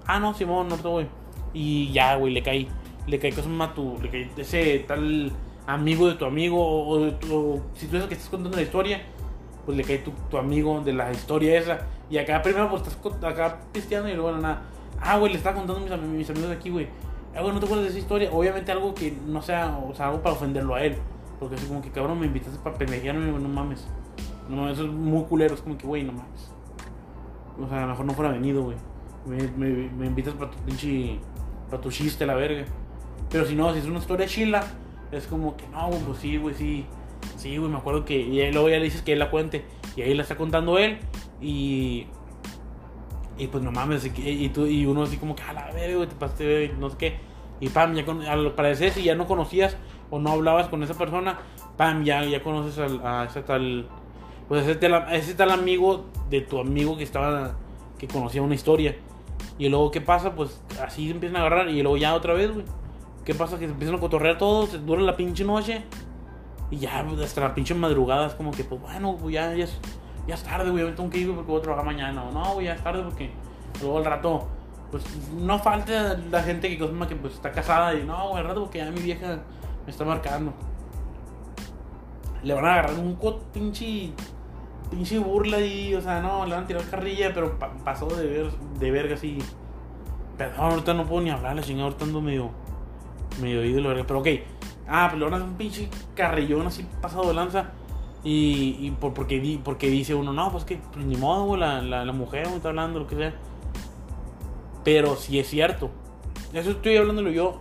Ah, 0.06 0.18
no, 0.18 0.34
Simón, 0.34 0.68
no 0.68 0.76
te 0.76 0.88
voy. 0.88 1.06
Y 1.52 1.92
ya, 1.92 2.16
güey, 2.16 2.32
le 2.32 2.42
cae. 2.42 2.68
Le 3.06 3.18
cae 3.18 3.30
cosas 3.30 3.48
más 3.48 3.74
tu. 3.74 3.98
Le 4.02 4.10
cae 4.10 4.30
ese 4.36 4.80
tal 4.80 5.32
amigo 5.66 6.08
de 6.08 6.14
tu 6.14 6.24
amigo. 6.24 6.58
O, 6.58 7.10
si 7.74 7.86
tú 7.86 7.96
es 7.96 8.02
el 8.02 8.08
que 8.08 8.14
estás 8.14 8.28
contando 8.28 8.56
la 8.56 8.62
historia, 8.62 9.02
pues 9.64 9.76
le 9.76 9.84
cae 9.84 9.98
tu, 9.98 10.12
tu 10.30 10.38
amigo 10.38 10.80
de 10.80 10.92
la 10.92 11.10
historia 11.12 11.58
esa. 11.58 11.86
Y 12.10 12.18
acá 12.18 12.42
primero, 12.42 12.68
pues 12.70 12.82
estás 12.82 13.24
acá 13.24 13.60
pisteando 13.72 14.08
y 14.08 14.14
luego 14.14 14.36
nada. 14.36 14.62
Ah, 15.00 15.18
güey, 15.18 15.32
le 15.32 15.38
estaba 15.38 15.56
contando 15.56 15.80
mis, 15.80 16.08
mis 16.08 16.30
amigos 16.30 16.50
de 16.50 16.56
aquí, 16.56 16.70
güey. 16.70 16.88
Ah, 17.34 17.40
güey, 17.40 17.52
no 17.52 17.60
te 17.60 17.66
acuerdas 17.66 17.84
de 17.86 17.90
esa 17.90 17.98
historia. 17.98 18.30
Obviamente 18.32 18.70
algo 18.72 18.94
que 18.94 19.16
no 19.26 19.42
sea, 19.42 19.78
o 19.78 19.94
sea, 19.94 20.06
algo 20.06 20.22
para 20.22 20.34
ofenderlo 20.34 20.74
a 20.74 20.84
él. 20.84 20.96
Porque 21.40 21.56
así 21.56 21.66
como 21.66 21.82
que, 21.82 21.90
cabrón, 21.90 22.20
me 22.20 22.26
invitaste 22.26 22.58
para 22.60 22.76
pendejearme, 22.76 23.26
no 23.26 23.48
mames. 23.48 23.86
No 24.48 24.68
eso 24.68 24.84
es 24.84 24.90
muy 24.90 25.24
culero. 25.24 25.54
Es 25.54 25.62
como 25.62 25.76
que, 25.76 25.86
güey, 25.86 26.04
no 26.04 26.12
mames. 26.12 26.50
O 27.60 27.68
sea, 27.68 27.78
a 27.78 27.82
lo 27.82 27.88
mejor 27.88 28.06
no 28.06 28.12
fuera 28.12 28.32
venido, 28.32 28.62
güey. 28.62 28.76
Me, 29.26 29.36
me, 29.56 29.88
me 29.90 30.06
invitas 30.06 30.34
para 30.34 30.50
tu 30.50 30.58
pinche. 30.58 31.18
para 31.70 31.80
tu 31.80 31.90
chiste, 31.90 32.26
la 32.26 32.34
verga. 32.34 32.64
Pero 33.30 33.46
si 33.46 33.54
no, 33.54 33.72
si 33.72 33.78
es 33.78 33.86
una 33.86 33.98
historia 33.98 34.26
chila, 34.26 34.64
es 35.12 35.26
como 35.26 35.56
que 35.56 35.66
no, 35.68 35.90
pues 35.90 36.18
sí, 36.18 36.36
güey, 36.36 36.54
sí. 36.54 36.86
Sí, 37.36 37.56
güey, 37.56 37.70
me 37.70 37.78
acuerdo 37.78 38.04
que. 38.04 38.18
Y 38.18 38.52
luego 38.52 38.68
ya 38.68 38.78
le 38.78 38.84
dices 38.84 39.02
que 39.02 39.12
él 39.12 39.18
la 39.18 39.30
cuente. 39.30 39.64
Y 39.96 40.02
ahí 40.02 40.14
la 40.14 40.22
está 40.22 40.36
contando 40.36 40.78
él. 40.78 40.98
Y. 41.40 42.06
Y 43.36 43.48
pues 43.48 43.64
no 43.64 43.72
mames, 43.72 44.08
y, 44.16 44.48
tú, 44.50 44.64
y 44.66 44.86
uno 44.86 45.02
así 45.02 45.16
como 45.16 45.34
que 45.34 45.42
a 45.42 45.52
la 45.52 45.72
verga, 45.72 45.96
güey, 45.96 46.08
te 46.08 46.14
pasaste, 46.14 46.44
de 46.44 46.54
verga", 46.54 46.76
no 46.78 46.88
sé 46.88 46.96
qué. 46.96 47.16
Y 47.58 47.68
pam, 47.68 47.94
ya 47.94 48.04
con, 48.04 48.22
al 48.22 48.52
parecer, 48.52 48.92
si 48.92 49.02
ya 49.02 49.16
no 49.16 49.26
conocías 49.26 49.76
o 50.10 50.20
no 50.20 50.30
hablabas 50.30 50.68
con 50.68 50.84
esa 50.84 50.94
persona, 50.94 51.40
pam, 51.76 52.04
ya, 52.04 52.24
ya 52.24 52.44
conoces 52.44 52.78
a 52.78 53.24
ese 53.24 53.42
tal. 53.42 53.88
Pues 54.48 54.66
ese 54.66 54.76
tal, 54.76 55.06
ese 55.12 55.34
tal 55.34 55.50
amigo 55.50 56.04
de 56.30 56.40
tu 56.40 56.58
amigo 56.58 56.96
que 56.96 57.04
estaba. 57.04 57.56
que 57.98 58.08
conocía 58.08 58.42
una 58.42 58.54
historia. 58.54 58.96
Y 59.58 59.68
luego, 59.68 59.90
¿qué 59.90 60.00
pasa? 60.00 60.34
Pues 60.34 60.60
así 60.82 61.06
se 61.06 61.12
empiezan 61.12 61.36
a 61.36 61.40
agarrar. 61.46 61.68
Y 61.68 61.82
luego 61.82 61.96
ya 61.96 62.14
otra 62.14 62.34
vez, 62.34 62.52
güey. 62.52 62.64
¿Qué 63.24 63.34
pasa? 63.34 63.58
Que 63.58 63.66
se 63.66 63.72
empiezan 63.72 63.96
a 63.96 64.00
cotorrear 64.00 64.36
todos, 64.36 64.70
se 64.70 64.78
dura 64.78 65.00
la 65.00 65.16
pinche 65.16 65.44
noche. 65.44 65.82
Y 66.70 66.78
ya, 66.78 67.04
pues, 67.08 67.20
hasta 67.20 67.40
la 67.40 67.54
pinche 67.54 67.74
madrugada 67.74 68.26
es 68.26 68.34
como 68.34 68.50
que, 68.50 68.64
pues 68.64 68.80
bueno, 68.80 69.16
pues 69.18 69.34
ya, 69.34 69.54
ya, 69.54 69.64
es, 69.64 69.78
ya 70.26 70.34
es 70.34 70.42
tarde, 70.42 70.70
güey. 70.70 70.94
Tengo 70.94 71.08
que 71.08 71.18
ir 71.18 71.26
güey, 71.26 71.36
porque 71.36 71.50
voy 71.50 71.60
a 71.60 71.62
trabajar 71.62 71.86
mañana. 71.86 72.24
O 72.24 72.32
no, 72.32 72.54
güey, 72.54 72.66
ya 72.66 72.74
es 72.74 72.82
tarde 72.82 73.02
porque 73.02 73.30
luego 73.80 73.98
al 73.98 74.04
rato, 74.04 74.46
pues 74.90 75.04
no 75.32 75.58
falta 75.58 76.18
la 76.30 76.42
gente 76.42 76.68
que, 76.68 76.78
cosa 76.78 77.08
que 77.08 77.16
pues 77.16 77.34
está 77.34 77.50
casada 77.50 77.94
y 77.94 78.04
no, 78.04 78.28
güey, 78.28 78.42
al 78.42 78.48
rato 78.48 78.62
porque 78.62 78.78
ya 78.78 78.90
mi 78.90 79.00
vieja 79.00 79.38
me 79.84 79.90
está 79.90 80.04
marcando. 80.04 80.52
le 82.42 82.54
van 82.54 82.64
a 82.66 82.72
agarrar 82.74 82.98
un 82.98 83.18
pinche 83.52 84.12
pinche 84.94 85.18
burla 85.18 85.60
y, 85.60 85.94
o 85.94 86.00
sea, 86.00 86.20
no, 86.20 86.46
le 86.46 86.54
van 86.54 86.64
a 86.64 86.66
tirar 86.66 86.82
carrilla, 86.84 87.32
pero 87.34 87.58
pa- 87.58 87.72
pasó 87.84 88.06
de 88.06 88.26
ver 88.26 88.50
de 88.78 88.90
verga 88.90 89.14
así. 89.14 89.38
Perdón, 90.38 90.60
ahorita 90.60 90.94
no 90.94 91.06
puedo 91.06 91.22
ni 91.22 91.30
hablar, 91.30 91.56
la 91.56 91.62
chingada, 91.62 91.84
ahorita 91.84 92.04
ando 92.04 92.20
medio 92.20 92.50
medio 93.40 93.60
oído 93.60 93.82
verga, 93.82 94.04
pero 94.06 94.20
ok. 94.20 94.28
Ah, 94.86 95.06
pues 95.08 95.18
le 95.18 95.24
van 95.24 95.34
a 95.34 95.36
hacer 95.38 95.48
un 95.48 95.56
pinche 95.56 95.88
carrillón 96.14 96.66
así 96.66 96.86
pasado 97.00 97.28
de 97.28 97.34
lanza. 97.34 97.70
Y, 98.26 98.90
por, 99.00 99.12
porque, 99.12 99.60
porque 99.62 99.88
dice 99.90 100.14
uno, 100.14 100.32
no, 100.32 100.50
pues 100.50 100.64
que 100.64 100.78
pues, 100.92 101.04
ni 101.04 101.16
modo, 101.16 101.56
la, 101.58 101.82
la, 101.82 102.10
mujer 102.12 102.48
me 102.48 102.56
está 102.56 102.70
hablando, 102.70 103.00
lo 103.00 103.06
que 103.06 103.16
sea. 103.16 103.34
Pero 104.82 105.16
sí 105.16 105.38
es 105.38 105.46
cierto. 105.48 105.90
Eso 106.54 106.70
estoy 106.70 106.96
hablándolo 106.96 107.30
yo 107.30 107.60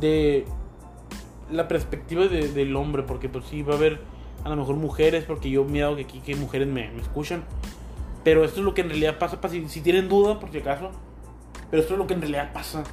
de 0.00 0.44
la 1.50 1.68
perspectiva 1.68 2.26
de- 2.26 2.48
del 2.48 2.76
hombre, 2.76 3.02
porque 3.02 3.28
pues 3.30 3.46
sí 3.46 3.62
va 3.62 3.74
a 3.74 3.76
haber 3.76 4.00
a 4.44 4.48
lo 4.48 4.56
mejor 4.56 4.76
mujeres, 4.76 5.24
porque 5.24 5.50
yo 5.50 5.62
he 5.62 5.64
mirado 5.64 5.96
que 5.96 6.02
aquí 6.02 6.34
mujeres 6.34 6.68
me, 6.68 6.96
escuchan. 6.98 7.44
Pero 8.24 8.44
esto 8.44 8.60
es 8.60 8.64
lo 8.64 8.74
que 8.74 8.82
en 8.82 8.88
realidad 8.88 9.18
pasa, 9.18 9.40
pa- 9.40 9.48
si, 9.48 9.68
si 9.68 9.80
tienen 9.80 10.08
duda, 10.08 10.38
por 10.38 10.50
si 10.50 10.58
acaso. 10.58 10.90
Pero 11.70 11.82
esto 11.82 11.94
es 11.94 11.98
lo 11.98 12.06
que 12.06 12.14
en 12.14 12.20
realidad 12.20 12.52
pasa 12.52 12.84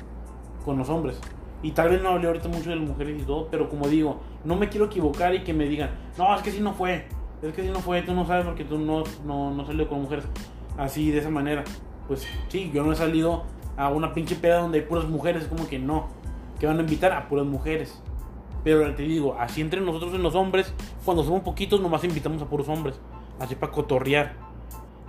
con 0.64 0.78
los 0.78 0.90
hombres. 0.90 1.20
Y 1.64 1.72
tal 1.72 1.90
vez 1.90 2.02
no 2.02 2.10
hablé 2.10 2.28
ahorita 2.28 2.48
mucho 2.48 2.70
de 2.70 2.76
las 2.76 2.88
mujeres 2.88 3.20
y 3.22 3.26
todo, 3.26 3.48
pero 3.50 3.70
como 3.70 3.88
digo, 3.88 4.20
no 4.44 4.56
me 4.56 4.70
quiero 4.70 4.86
equivocar 4.86 5.34
y 5.34 5.44
que 5.44 5.54
me 5.54 5.66
digan, 5.68 5.90
no, 6.18 6.36
es 6.36 6.42
que 6.44 6.52
si 6.52 6.60
no 6.60 6.74
fue, 6.74 7.08
es 7.42 7.54
que 7.54 7.64
si 7.64 7.70
no 7.70 7.80
fue, 7.80 8.02
tú 8.04 8.14
no 8.14 8.26
sabes 8.28 8.46
porque 8.46 8.66
tú 8.66 8.78
no, 8.78 9.04
no, 9.26 9.52
no 9.52 9.66
salió 9.66 9.88
con 9.88 10.02
mujeres 10.02 10.26
así, 10.78 11.12
de 11.12 11.20
esa 11.20 11.30
manera. 11.30 11.64
Pues 12.08 12.28
sí, 12.50 12.70
yo 12.74 12.84
no 12.84 12.92
he 12.92 12.96
salido 12.96 13.46
a 13.78 13.90
una 13.90 14.14
pinche 14.14 14.36
peda 14.36 14.60
donde 14.60 14.80
hay 14.80 14.86
puras 14.86 15.06
mujeres, 15.06 15.44
es 15.44 15.48
como 15.50 15.68
que 15.68 15.80
no, 15.80 16.08
que 16.60 16.68
van 16.68 16.78
a 16.78 16.82
invitar 16.82 17.12
a 17.14 17.28
puras 17.28 17.46
mujeres. 17.46 18.00
Pero 18.66 18.94
te 18.96 19.04
digo, 19.04 19.38
así 19.40 19.62
entre 19.62 19.80
nosotros 19.80 20.14
en 20.16 20.24
los 20.24 20.34
hombres, 20.34 20.74
cuando 21.06 21.24
somos 21.24 21.42
poquitos, 21.44 21.80
nomás 21.80 22.04
invitamos 22.04 22.42
a 22.42 22.46
puros 22.48 22.68
hombres, 22.68 23.00
así 23.40 23.54
para 23.56 23.72
cotorrear. 23.72 24.34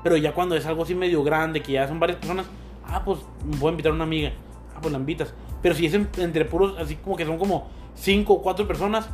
Pero 0.05 0.19
ya 0.19 0.33
cuando 0.35 0.55
es 0.55 0.67
algo 0.67 0.83
así 0.83 0.95
medio 0.95 1.25
grande, 1.25 1.63
que 1.63 1.73
ya 1.73 1.89
son 1.89 1.99
varias 1.99 2.19
personas, 2.19 2.47
ah, 2.87 3.03
pues 3.05 3.19
voy 3.59 3.69
a 3.69 3.71
invitar 3.71 3.93
a 3.93 3.95
una 3.95 4.05
amiga, 4.05 4.33
ah, 4.75 4.79
pues 4.81 4.93
la 4.93 4.99
invitas. 4.99 5.33
Pero 5.63 5.75
si 5.75 5.87
es 5.87 5.95
en- 5.95 6.09
entre 6.19 6.45
puros, 6.45 6.75
así 6.79 6.97
como 6.97 7.17
que 7.17 7.25
son 7.25 7.39
como 7.39 7.67
cinco 7.95 8.35
o 8.35 8.43
cuatro 8.43 8.69
personas, 8.69 9.09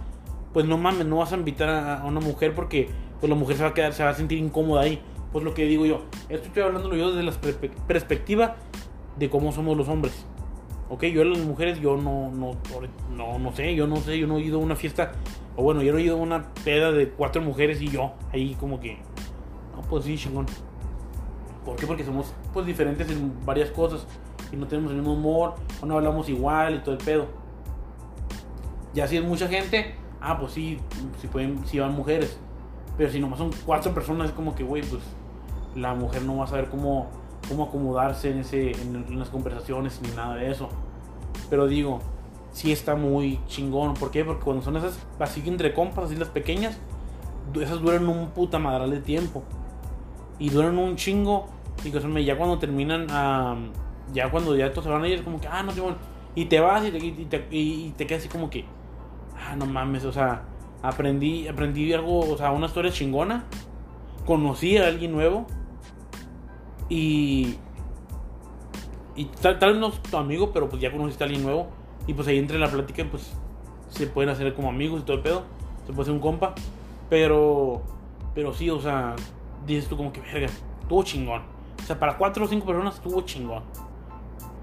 pues 0.52 0.66
no 0.66 0.76
mames, 0.76 1.06
no 1.06 1.18
vas 1.18 1.32
a 1.32 1.36
invitar 1.36 1.68
a, 1.70 2.04
una 2.04 2.18
mujer 2.20 2.52
porque 2.54 2.90
pues 3.20 3.30
la 3.30 3.36
mujer 3.36 3.56
se 3.56 3.62
va 3.62 3.68
a 3.70 3.74
quedar, 3.74 3.92
se 3.92 4.02
va 4.02 4.10
a 4.10 4.14
sentir 4.14 4.38
incómoda 4.38 4.82
ahí. 4.82 5.00
Pues 5.30 5.44
lo 5.44 5.54
que 5.54 5.64
digo 5.66 5.86
yo, 5.86 6.02
esto 6.28 6.48
estoy 6.48 6.64
hablando 6.64 6.94
yo 6.96 7.12
desde 7.12 7.22
la 7.22 7.32
perspe- 7.32 7.70
perspectiva 7.86 8.56
de 9.16 9.30
cómo 9.30 9.52
somos 9.52 9.76
los 9.76 9.88
hombres. 9.88 10.26
Ok, 10.92 11.04
yo 11.04 11.22
a 11.22 11.24
las 11.24 11.38
mujeres, 11.38 11.80
yo 11.80 11.96
no, 11.96 12.30
no, 12.30 12.50
no, 13.16 13.38
no 13.38 13.52
sé, 13.56 13.74
yo 13.74 13.86
no 13.86 13.96
sé, 13.96 14.18
yo 14.18 14.26
no 14.26 14.36
he 14.36 14.42
ido 14.42 14.58
a 14.58 14.62
una 14.62 14.76
fiesta, 14.76 15.12
o 15.56 15.62
bueno, 15.62 15.80
yo 15.80 15.90
no 15.90 15.98
he 15.98 16.02
ido 16.02 16.18
a 16.18 16.20
una 16.20 16.52
peda 16.66 16.92
de 16.92 17.08
cuatro 17.08 17.40
mujeres 17.40 17.80
y 17.80 17.88
yo, 17.88 18.12
ahí 18.30 18.54
como 18.60 18.78
que, 18.78 18.98
no, 19.74 19.80
pues 19.88 20.04
sí, 20.04 20.18
chingón. 20.18 20.44
¿Por 21.64 21.76
qué? 21.76 21.86
Porque 21.86 22.04
somos 22.04 22.34
pues 22.52 22.66
diferentes 22.66 23.10
en 23.10 23.32
varias 23.46 23.70
cosas 23.70 24.06
y 24.52 24.56
no 24.56 24.66
tenemos 24.66 24.90
el 24.90 24.98
mismo 24.98 25.14
humor, 25.14 25.54
o 25.80 25.86
no 25.86 25.96
hablamos 25.96 26.28
igual 26.28 26.74
y 26.74 26.78
todo 26.80 26.94
el 26.96 27.02
pedo. 27.02 27.26
Ya 28.92 29.08
si 29.08 29.16
es 29.16 29.24
mucha 29.24 29.48
gente, 29.48 29.94
ah, 30.20 30.38
pues 30.38 30.52
sí, 30.52 30.78
si 31.22 31.26
pueden, 31.26 31.66
si 31.66 31.78
van 31.78 31.94
mujeres. 31.94 32.38
Pero 32.98 33.10
si 33.10 33.18
nomás 33.18 33.38
son 33.38 33.50
cuatro 33.64 33.94
personas, 33.94 34.28
es 34.28 34.34
como 34.34 34.54
que, 34.54 34.62
güey, 34.62 34.82
pues 34.82 35.00
la 35.74 35.94
mujer 35.94 36.20
no 36.20 36.36
va 36.36 36.44
a 36.44 36.48
saber 36.48 36.68
cómo, 36.68 37.08
cómo 37.48 37.64
acomodarse 37.64 38.30
en, 38.30 38.40
ese, 38.40 38.72
en, 38.72 39.06
en 39.08 39.18
las 39.18 39.30
conversaciones 39.30 39.98
ni 40.02 40.14
nada 40.14 40.34
de 40.34 40.50
eso. 40.50 40.68
Pero 41.52 41.66
digo, 41.66 42.00
sí 42.52 42.72
está 42.72 42.94
muy 42.94 43.38
chingón. 43.46 43.92
¿Por 43.92 44.10
qué? 44.10 44.24
Porque 44.24 44.42
cuando 44.42 44.62
son 44.62 44.74
esas, 44.78 44.98
así 45.18 45.42
entre 45.44 45.74
compas, 45.74 46.06
así 46.06 46.16
las 46.16 46.30
pequeñas, 46.30 46.78
esas 47.60 47.82
duran 47.82 48.08
un 48.08 48.30
puta 48.30 48.58
madral 48.58 48.90
de 48.90 49.00
tiempo. 49.00 49.42
Y 50.38 50.48
duran 50.48 50.78
un 50.78 50.96
chingo. 50.96 51.50
Y 51.84 51.90
ya 52.24 52.38
cuando 52.38 52.58
terminan, 52.58 53.06
ya 54.14 54.30
cuando 54.30 54.56
ya 54.56 54.70
todos 54.70 54.84
se 54.84 54.90
van 54.90 55.02
a 55.02 55.08
ir, 55.08 55.22
como 55.24 55.42
que, 55.42 55.46
ah, 55.46 55.62
no. 55.62 55.72
Y 56.34 56.46
te 56.46 56.58
vas 56.58 56.86
y 56.86 56.90
te, 56.90 57.04
y 57.04 57.26
te, 57.26 57.46
y 57.50 57.90
te 57.98 58.06
quedas 58.06 58.22
así 58.22 58.30
como 58.30 58.48
que, 58.48 58.64
ah, 59.36 59.54
no 59.54 59.66
mames, 59.66 60.06
o 60.06 60.12
sea, 60.12 60.44
aprendí, 60.80 61.48
aprendí 61.48 61.92
algo, 61.92 62.20
o 62.20 62.38
sea, 62.38 62.50
una 62.52 62.64
historia 62.64 62.90
chingona. 62.90 63.44
Conocí 64.24 64.78
a 64.78 64.86
alguien 64.86 65.12
nuevo. 65.12 65.46
Y. 66.88 67.56
Y 69.14 69.26
tal, 69.26 69.58
tal 69.58 69.72
vez 69.72 69.80
no 69.80 69.88
es 69.88 70.02
tu 70.02 70.16
amigo, 70.16 70.52
pero 70.52 70.68
pues 70.68 70.80
ya 70.80 70.90
conociste 70.90 71.24
a 71.24 71.26
alguien 71.26 71.42
nuevo. 71.44 71.68
Y 72.06 72.14
pues 72.14 72.26
ahí 72.28 72.38
entre 72.38 72.58
la 72.58 72.68
plática, 72.68 73.04
pues 73.10 73.32
se 73.88 74.06
pueden 74.06 74.30
hacer 74.30 74.52
como 74.54 74.68
amigos 74.68 75.02
y 75.02 75.04
todo 75.04 75.16
el 75.16 75.22
pedo. 75.22 75.42
Se 75.86 75.92
puede 75.92 76.02
hacer 76.02 76.14
un 76.14 76.20
compa. 76.20 76.54
Pero. 77.10 77.82
Pero 78.34 78.54
sí, 78.54 78.70
o 78.70 78.80
sea, 78.80 79.14
dices 79.66 79.88
tú 79.88 79.96
como 79.96 80.12
que 80.12 80.20
verga, 80.20 80.46
estuvo 80.80 81.02
chingón. 81.02 81.42
O 81.82 81.84
sea, 81.84 81.98
para 81.98 82.16
cuatro 82.16 82.44
o 82.44 82.48
cinco 82.48 82.66
personas 82.66 82.94
estuvo 82.94 83.20
chingón. 83.22 83.62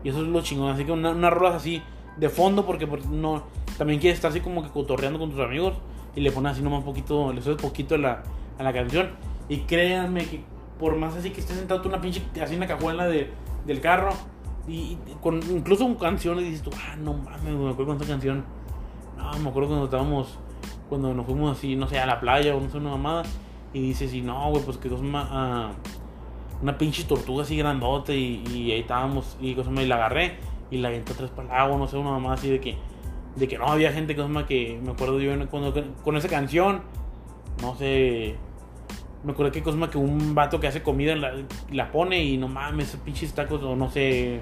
Y 0.04 0.10
eso 0.10 0.22
es 0.22 0.28
lo 0.28 0.42
chingón. 0.42 0.72
Así 0.72 0.86
que 0.86 0.92
una, 0.92 1.12
unas 1.12 1.32
rolas 1.32 1.56
así 1.56 1.84
de 2.18 2.30
fondo, 2.30 2.66
porque 2.66 2.88
pues, 2.88 3.06
no. 3.06 3.44
También 3.78 4.00
quieres 4.00 4.18
estar 4.18 4.32
así 4.32 4.42
como 4.42 4.64
que 4.64 4.70
cotorreando 4.70 5.20
con 5.20 5.30
tus 5.30 5.40
amigos. 5.40 5.76
Y 6.16 6.22
le 6.22 6.32
pones 6.32 6.54
así 6.54 6.62
nomás 6.64 6.84
poquito, 6.84 7.32
le 7.32 7.42
subes 7.42 7.62
poquito 7.62 7.96
a 7.96 7.98
la, 8.00 8.24
a 8.58 8.64
la 8.64 8.74
canción. 8.74 9.12
Y 9.48 9.60
créanme 9.60 10.26
que 10.26 10.42
por 10.80 10.96
más 10.96 11.16
así 11.16 11.30
que 11.30 11.42
estés 11.42 11.58
sentado 11.58 11.82
tú 11.82 11.90
una 11.90 12.02
pinche 12.02 12.22
así 12.42 12.56
en 12.56 12.62
la 12.62 12.68
cajuela 12.68 13.06
de, 13.08 13.30
del 13.66 13.82
carro. 13.82 14.12
Y, 14.68 14.72
y 14.72 14.98
con 15.22 15.38
incluso 15.50 15.86
con 15.86 15.96
canciones 15.96 16.46
dices 16.46 16.62
tú, 16.62 16.70
ah, 16.76 16.96
no 16.98 17.14
mames, 17.14 17.44
me 17.54 17.70
acuerdo 17.70 17.86
con 17.88 17.96
esta 17.98 18.08
canción. 18.08 18.44
No, 19.18 19.40
me 19.40 19.50
acuerdo 19.50 19.70
cuando 19.70 19.86
estábamos, 19.86 20.38
cuando 20.88 21.14
nos 21.14 21.26
fuimos 21.26 21.58
así, 21.58 21.76
no 21.76 21.88
sé, 21.88 22.00
a 22.00 22.06
la 22.06 22.20
playa 22.20 22.56
o 22.56 22.60
no 22.62 22.70
sé, 22.70 22.78
una 22.78 22.92
mamada. 22.92 23.24
Y 23.74 23.82
dices, 23.82 24.14
y 24.14 24.22
no, 24.22 24.50
güey, 24.50 24.64
pues 24.64 24.78
que 24.78 24.90
dos 24.90 25.02
ma- 25.02 25.28
ah, 25.32 25.72
una 26.62 26.78
pinche 26.78 27.04
tortuga 27.06 27.44
así 27.44 27.56
grandote 27.56 28.16
y, 28.18 28.44
y 28.54 28.72
ahí 28.72 28.82
estábamos 28.82 29.38
y 29.40 29.54
cosa 29.56 29.70
me 29.70 29.86
la 29.86 29.96
agarré 29.96 30.38
y 30.72 30.78
la 30.78 30.90
aventé 30.90 31.14
atrás 31.14 31.30
para 31.32 31.48
el 31.48 31.54
agua, 31.54 31.78
no 31.78 31.88
sé, 31.88 31.98
una 31.98 32.12
mamá 32.12 32.34
así 32.34 32.50
de 32.50 32.60
que 32.60 32.78
de 33.36 33.48
que 33.48 33.58
no 33.58 33.68
había 33.68 33.92
gente 33.94 34.16
cosa 34.16 34.46
que 34.46 34.80
me 34.84 34.92
acuerdo 34.92 35.20
yo 35.20 35.32
cuando 35.50 35.74
con 36.04 36.18
esa 36.18 36.28
canción, 36.28 36.82
no 37.62 37.76
sé, 37.76 38.36
me 39.24 39.32
acuerdo 39.34 39.52
que 39.52 39.62
cosa 39.62 39.78
más 39.78 39.90
que 39.90 39.98
un 39.98 40.34
vato 40.34 40.60
que 40.60 40.68
hace 40.68 40.82
comida 40.82 41.16
la, 41.16 41.34
la 41.72 41.92
pone 41.92 42.24
y 42.24 42.38
no 42.38 42.48
mames, 42.48 42.98
pinches 43.04 43.34
tacos 43.34 43.62
o 43.64 43.76
no 43.76 43.90
sé, 43.90 44.42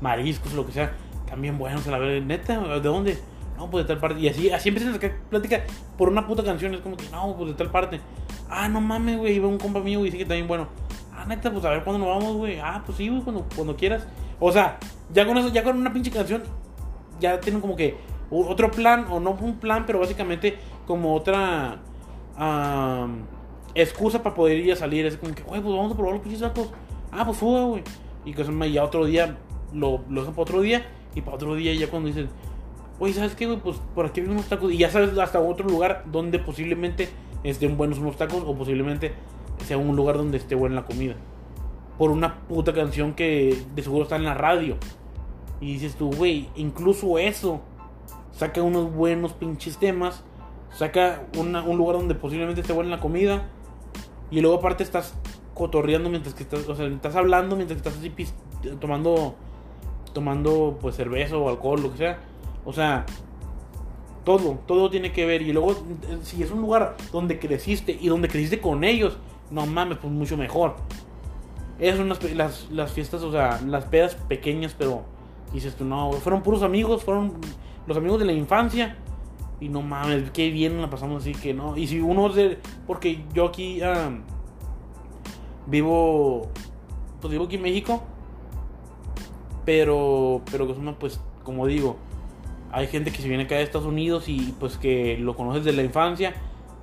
mariscos 0.00 0.52
o 0.52 0.56
lo 0.56 0.66
que 0.66 0.72
sea, 0.72 0.92
también 1.26 1.58
buenos 1.58 1.86
a 1.86 1.90
la 1.90 1.98
vez, 1.98 2.24
neta, 2.24 2.58
¿de 2.58 2.80
dónde? 2.80 3.18
No, 3.56 3.70
pues 3.70 3.84
de 3.84 3.88
tal 3.94 4.00
parte. 4.00 4.20
Y 4.20 4.28
así, 4.28 4.50
así 4.50 4.68
empiezan 4.68 4.92
a 4.92 4.94
sacar 4.94 5.16
plática 5.30 5.62
por 5.96 6.08
una 6.08 6.26
puta 6.26 6.42
canción. 6.42 6.74
Es 6.74 6.80
como 6.80 6.96
que, 6.96 7.08
no, 7.10 7.36
pues 7.36 7.50
de 7.50 7.54
tal 7.54 7.70
parte. 7.70 8.00
Ah, 8.48 8.68
no 8.68 8.80
mames, 8.80 9.16
güey. 9.18 9.34
Iba 9.34 9.48
un 9.48 9.58
compa 9.58 9.80
mío 9.80 10.00
y 10.00 10.04
dice 10.04 10.18
que 10.18 10.24
también, 10.24 10.48
bueno. 10.48 10.68
Ah, 11.12 11.24
neta, 11.26 11.52
pues 11.52 11.64
a 11.64 11.70
ver 11.70 11.84
cuándo 11.84 12.04
nos 12.04 12.16
vamos, 12.16 12.36
güey. 12.36 12.58
Ah, 12.58 12.82
pues 12.84 12.98
sí, 12.98 13.08
güey, 13.08 13.22
cuando, 13.22 13.46
cuando 13.54 13.76
quieras. 13.76 14.06
O 14.40 14.50
sea, 14.50 14.78
ya 15.12 15.24
con 15.26 15.38
eso, 15.38 15.48
ya 15.48 15.62
con 15.62 15.78
una 15.78 15.92
pinche 15.92 16.10
canción, 16.10 16.42
ya 17.20 17.40
tienen 17.40 17.60
como 17.60 17.76
que 17.76 17.96
otro 18.30 18.70
plan, 18.70 19.06
o 19.10 19.20
no 19.20 19.30
un 19.30 19.58
plan, 19.58 19.84
pero 19.86 20.00
básicamente 20.00 20.58
como 20.86 21.14
otra 21.14 21.78
am, 22.36 23.22
excusa 23.74 24.22
para 24.22 24.34
poder 24.34 24.58
ir 24.58 24.72
a 24.72 24.76
salir. 24.76 25.06
Es 25.06 25.16
como 25.16 25.34
que, 25.34 25.42
güey, 25.42 25.60
pues 25.60 25.74
vamos 25.74 25.92
a 25.92 25.96
probar 25.96 26.14
los 26.14 26.22
pinches 26.22 26.40
tacos. 26.40 26.68
Ah, 27.12 27.24
pues 27.24 27.38
fuga, 27.38 27.62
güey. 27.64 27.82
Y 28.24 28.32
que 28.32 28.44
son- 28.44 28.62
ya 28.62 28.84
otro 28.84 29.04
día, 29.04 29.36
lo, 29.72 30.00
lo 30.08 30.20
dejan 30.22 30.34
para 30.34 30.42
otro 30.42 30.60
día. 30.60 30.86
Y 31.14 31.20
para 31.20 31.36
otro 31.36 31.54
día, 31.54 31.74
ya 31.74 31.88
cuando 31.88 32.08
dicen, 32.08 32.28
oye, 32.98 33.12
¿sabes 33.12 33.34
qué, 33.34 33.46
güey? 33.46 33.58
Pues 33.58 33.76
por 33.94 34.06
aquí 34.06 34.20
hay 34.20 34.26
unos 34.26 34.46
tacos. 34.46 34.72
Y 34.72 34.78
ya 34.78 34.90
sabes 34.90 35.16
hasta 35.18 35.40
otro 35.40 35.68
lugar 35.68 36.04
donde 36.10 36.38
posiblemente 36.38 37.08
estén 37.44 37.76
buenos 37.76 37.98
unos 37.98 38.16
tacos, 38.16 38.42
o 38.46 38.54
posiblemente 38.56 39.12
sea 39.64 39.76
un 39.78 39.94
lugar 39.96 40.16
donde 40.16 40.38
esté 40.38 40.54
buena 40.54 40.76
la 40.76 40.84
comida. 40.84 41.14
Por 41.98 42.10
una 42.10 42.40
puta 42.48 42.72
canción 42.72 43.14
que 43.14 43.56
de 43.74 43.82
seguro 43.82 44.04
está 44.04 44.16
en 44.16 44.24
la 44.24 44.34
radio. 44.34 44.76
Y 45.60 45.74
dices 45.74 45.94
tú, 45.94 46.10
güey, 46.12 46.48
incluso 46.56 47.18
eso. 47.18 47.60
Saca 48.32 48.60
unos 48.62 48.92
buenos 48.92 49.32
pinches 49.32 49.78
temas. 49.78 50.24
Saca 50.72 51.22
una- 51.38 51.62
un 51.62 51.76
lugar 51.78 51.96
donde 51.96 52.16
posiblemente 52.16 52.62
esté 52.62 52.72
buena 52.72 52.90
la 52.90 53.00
comida. 53.00 53.44
Y 54.34 54.40
luego 54.40 54.56
aparte 54.56 54.82
estás 54.82 55.14
cotorreando 55.54 56.10
mientras 56.10 56.34
que 56.34 56.42
estás, 56.42 56.68
o 56.68 56.74
sea, 56.74 56.86
estás 56.86 57.14
hablando 57.14 57.54
mientras 57.54 57.80
que 57.80 57.88
estás 57.88 58.00
así 58.00 58.10
pis- 58.10 58.34
tomando, 58.80 59.36
tomando 60.12 60.76
pues 60.80 60.96
cerveza 60.96 61.36
o 61.36 61.48
alcohol, 61.48 61.80
lo 61.80 61.92
que 61.92 61.98
sea. 61.98 62.18
O 62.64 62.72
sea, 62.72 63.06
todo, 64.24 64.58
todo 64.66 64.90
tiene 64.90 65.12
que 65.12 65.24
ver. 65.24 65.42
Y 65.42 65.52
luego, 65.52 65.76
si 66.24 66.42
es 66.42 66.50
un 66.50 66.62
lugar 66.62 66.96
donde 67.12 67.38
creciste 67.38 67.96
y 68.00 68.08
donde 68.08 68.26
creciste 68.26 68.60
con 68.60 68.82
ellos, 68.82 69.18
no 69.52 69.66
mames, 69.66 69.98
pues 69.98 70.12
mucho 70.12 70.36
mejor. 70.36 70.74
Esas 71.78 71.98
son 71.98 72.36
las, 72.36 72.68
las, 72.72 72.92
fiestas, 72.92 73.22
o 73.22 73.30
sea, 73.30 73.60
las 73.64 73.84
pedas 73.84 74.16
pequeñas, 74.16 74.74
pero 74.76 75.02
dices 75.52 75.76
tú, 75.76 75.84
no, 75.84 76.10
fueron 76.10 76.42
puros 76.42 76.64
amigos, 76.64 77.04
fueron 77.04 77.34
los 77.86 77.96
amigos 77.96 78.18
de 78.18 78.24
la 78.24 78.32
infancia. 78.32 78.96
Y 79.60 79.68
no 79.68 79.82
mames, 79.82 80.30
qué 80.30 80.50
bien 80.50 80.80
la 80.80 80.90
pasamos 80.90 81.22
así 81.22 81.32
que 81.32 81.54
no. 81.54 81.76
Y 81.76 81.86
si 81.86 82.00
uno 82.00 82.28
de. 82.28 82.58
Porque 82.86 83.24
yo 83.32 83.46
aquí 83.46 83.80
ah, 83.82 84.10
vivo. 85.66 86.48
Pues 87.20 87.30
vivo 87.30 87.44
aquí 87.44 87.56
en 87.56 87.62
México. 87.62 88.02
Pero, 89.64 90.42
pero 90.50 90.66
uno, 90.66 90.98
pues, 90.98 91.20
como 91.42 91.66
digo, 91.66 91.96
hay 92.74 92.88
gente 92.88 93.12
que 93.12 93.22
se 93.22 93.28
viene 93.28 93.44
acá 93.44 93.54
de 93.54 93.62
Estados 93.62 93.86
Unidos 93.86 94.28
y 94.28 94.52
pues 94.58 94.76
que 94.76 95.16
lo 95.16 95.36
conoces 95.36 95.64
desde 95.64 95.76
la 95.76 95.84
infancia 95.84 96.34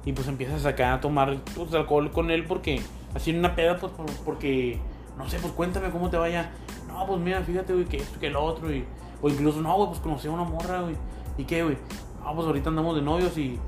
y 0.06 0.14
pues 0.14 0.28
empiezas 0.30 0.66
acá 0.66 0.94
a 0.94 1.02
tomar 1.02 1.38
pues, 1.54 1.74
alcohol 1.74 2.12
con 2.12 2.32
él 2.32 2.46
porque 2.46 2.82
así 3.14 3.32
en 3.32 3.40
una 3.40 3.56
peda 3.56 3.78
pues 3.78 3.92
porque 4.24 4.80
no 5.18 5.30
sé 5.30 5.38
pues 5.40 5.52
cuéntame 5.52 5.90
cómo 5.90 6.10
te 6.10 6.16
vaya 6.16 6.52
no 6.88 7.06
pues 7.06 7.20
mira 7.20 7.42
fíjate 7.42 7.74
güey 7.74 7.86
que 7.86 7.98
esto 7.98 8.20
que 8.22 8.30
lo 8.30 8.42
otro 8.42 8.74
y 8.74 8.86
o 9.22 9.30
incluso 9.30 9.62
no 9.62 9.76
güey 9.76 9.90
pues 9.90 10.00
conocí 10.00 10.30
a 10.30 10.32
una 10.32 10.46
morra 10.46 10.82
güey 10.82 10.96
y 11.38 11.44
qué 11.44 11.62
güey 11.62 11.78
ah 12.24 12.32
pues 12.34 12.48
ahorita 12.48 12.70
andamos 12.70 12.96
de 12.96 13.02
novios 13.02 13.38
y, 13.38 13.60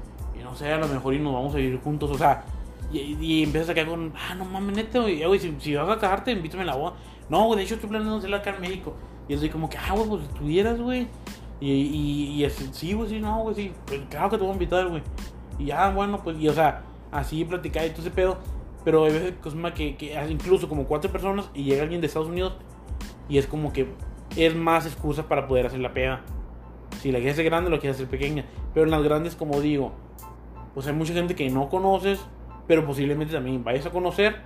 no 0.43 0.53
sé 0.55 0.71
a 0.71 0.77
lo 0.77 0.89
mejor 0.89 1.13
y 1.13 1.19
nos 1.19 1.33
vamos 1.33 1.53
a 1.53 1.57
vivir 1.57 1.79
juntos 1.81 2.11
o 2.11 2.17
sea 2.17 2.43
y, 2.91 3.43
empiezas 3.43 3.69
acá 3.69 3.85
con 3.85 4.13
ah 4.15 4.35
no 4.35 4.43
mames 4.45 4.75
neta 4.75 4.99
güey, 4.99 5.23
güey 5.23 5.39
si, 5.39 5.55
si, 5.59 5.73
vas 5.73 5.89
a 5.89 5.97
casarte 5.97 6.31
invítame 6.31 6.63
a 6.63 6.67
la 6.67 6.75
boda 6.75 6.93
no 7.29 7.45
güey 7.45 7.59
de 7.59 7.63
hecho 7.63 7.75
estoy 7.75 7.89
planeando 7.89 8.17
hacerla 8.17 8.37
acá 8.37 8.51
en 8.51 8.61
México 8.61 8.93
y 9.29 9.35
así 9.35 9.49
como 9.49 9.69
que 9.69 9.77
ah 9.77 9.93
güey 9.93 10.09
pues 10.09 10.21
si 10.21 10.27
estuvieras 10.27 10.81
güey 10.81 11.07
y, 11.61 11.71
y, 11.71 12.31
y 12.33 12.45
así, 12.45 12.69
sí 12.73 12.93
güey 12.93 13.09
sí 13.09 13.19
no 13.21 13.39
güey 13.43 13.55
sí 13.55 13.71
pues, 13.85 14.01
claro 14.09 14.29
que 14.29 14.37
te 14.37 14.43
voy 14.43 14.51
a 14.51 14.53
invitar 14.53 14.87
güey 14.89 15.01
y 15.59 15.65
ya, 15.65 15.89
bueno, 15.89 16.21
pues, 16.23 16.37
y 16.39 16.47
o 16.47 16.53
sea, 16.53 16.83
así 17.11 17.45
platicar 17.45 17.85
y 17.85 17.89
todo 17.89 18.01
ese 18.01 18.11
pedo. 18.11 18.37
Pero 18.83 19.05
hay 19.05 19.13
veces 19.13 19.33
que, 19.75 19.95
que 19.95 20.25
incluso 20.29 20.67
como 20.67 20.85
cuatro 20.85 21.11
personas 21.11 21.49
y 21.53 21.63
llega 21.63 21.83
alguien 21.83 22.01
de 22.01 22.07
Estados 22.07 22.27
Unidos 22.27 22.53
y 23.29 23.37
es 23.37 23.47
como 23.47 23.71
que 23.71 23.87
es 24.35 24.55
más 24.55 24.85
excusa 24.85 25.27
para 25.27 25.47
poder 25.47 25.67
hacer 25.67 25.79
la 25.79 25.93
peda. 25.93 26.21
Si 27.01 27.11
la 27.11 27.19
quieres 27.19 27.33
hacer 27.33 27.45
grande, 27.45 27.69
lo 27.69 27.79
quieres 27.79 27.97
hacer 27.97 28.07
pequeña. 28.07 28.45
Pero 28.73 28.85
en 28.85 28.91
las 28.91 29.03
grandes, 29.03 29.35
como 29.35 29.59
digo, 29.61 29.93
pues 30.73 30.87
hay 30.87 30.93
mucha 30.93 31.13
gente 31.13 31.35
que 31.35 31.49
no 31.49 31.69
conoces, 31.69 32.19
pero 32.67 32.85
posiblemente 32.85 33.33
también 33.33 33.63
vayas 33.63 33.85
a 33.85 33.91
conocer. 33.91 34.37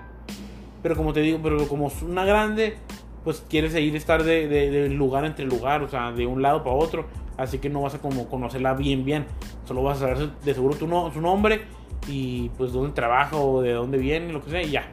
Pero 0.81 0.95
como 0.95 1.13
te 1.13 1.21
digo, 1.21 1.39
pero 1.41 1.67
como 1.67 1.87
es 1.87 2.01
una 2.01 2.25
grande, 2.25 2.77
pues 3.23 3.43
quieres 3.49 3.75
ir 3.75 3.93
a 3.93 3.97
estar 3.97 4.23
de, 4.23 4.47
de 4.47 4.89
lugar 4.89 5.25
entre 5.25 5.45
lugar, 5.45 5.83
o 5.83 5.89
sea, 5.89 6.11
de 6.11 6.25
un 6.25 6.41
lado 6.41 6.63
para 6.63 6.75
otro 6.75 7.05
así 7.37 7.59
que 7.59 7.69
no 7.69 7.81
vas 7.81 7.95
a 7.95 7.99
como 7.99 8.27
conocerla 8.27 8.73
bien 8.73 9.05
bien, 9.05 9.25
solo 9.65 9.83
vas 9.83 9.97
a 9.97 10.01
saber 10.01 10.31
de 10.43 10.53
seguro 10.53 10.75
tu 10.75 10.87
no, 10.87 11.11
su 11.13 11.21
nombre 11.21 11.61
y 12.07 12.49
pues 12.57 12.73
dónde 12.73 12.93
trabaja 12.93 13.37
o 13.37 13.61
de 13.61 13.73
dónde 13.73 13.97
viene, 13.97 14.33
lo 14.33 14.43
que 14.43 14.49
sea, 14.49 14.61
y 14.61 14.71
ya. 14.71 14.91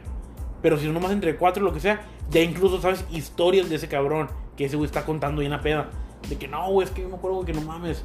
Pero 0.61 0.77
si 0.77 0.87
no 0.87 0.99
más 0.99 1.11
entre 1.11 1.35
cuatro, 1.35 1.63
lo 1.63 1.73
que 1.73 1.79
sea, 1.79 2.01
ya 2.29 2.41
incluso 2.41 2.79
sabes 2.81 3.05
historias 3.11 3.69
de 3.69 3.75
ese 3.75 3.87
cabrón 3.87 4.29
que 4.55 4.65
ese 4.65 4.75
güey 4.75 4.85
está 4.85 5.05
contando 5.05 5.41
ahí 5.41 5.45
en 5.45 5.51
la 5.51 5.61
peda. 5.61 5.89
De 6.29 6.37
que 6.37 6.47
no, 6.47 6.69
güey, 6.69 6.87
es 6.87 6.93
que 6.93 7.01
yo 7.01 7.09
me 7.09 7.15
acuerdo, 7.15 7.37
güey, 7.37 7.47
que 7.47 7.53
no 7.53 7.61
mames. 7.61 8.03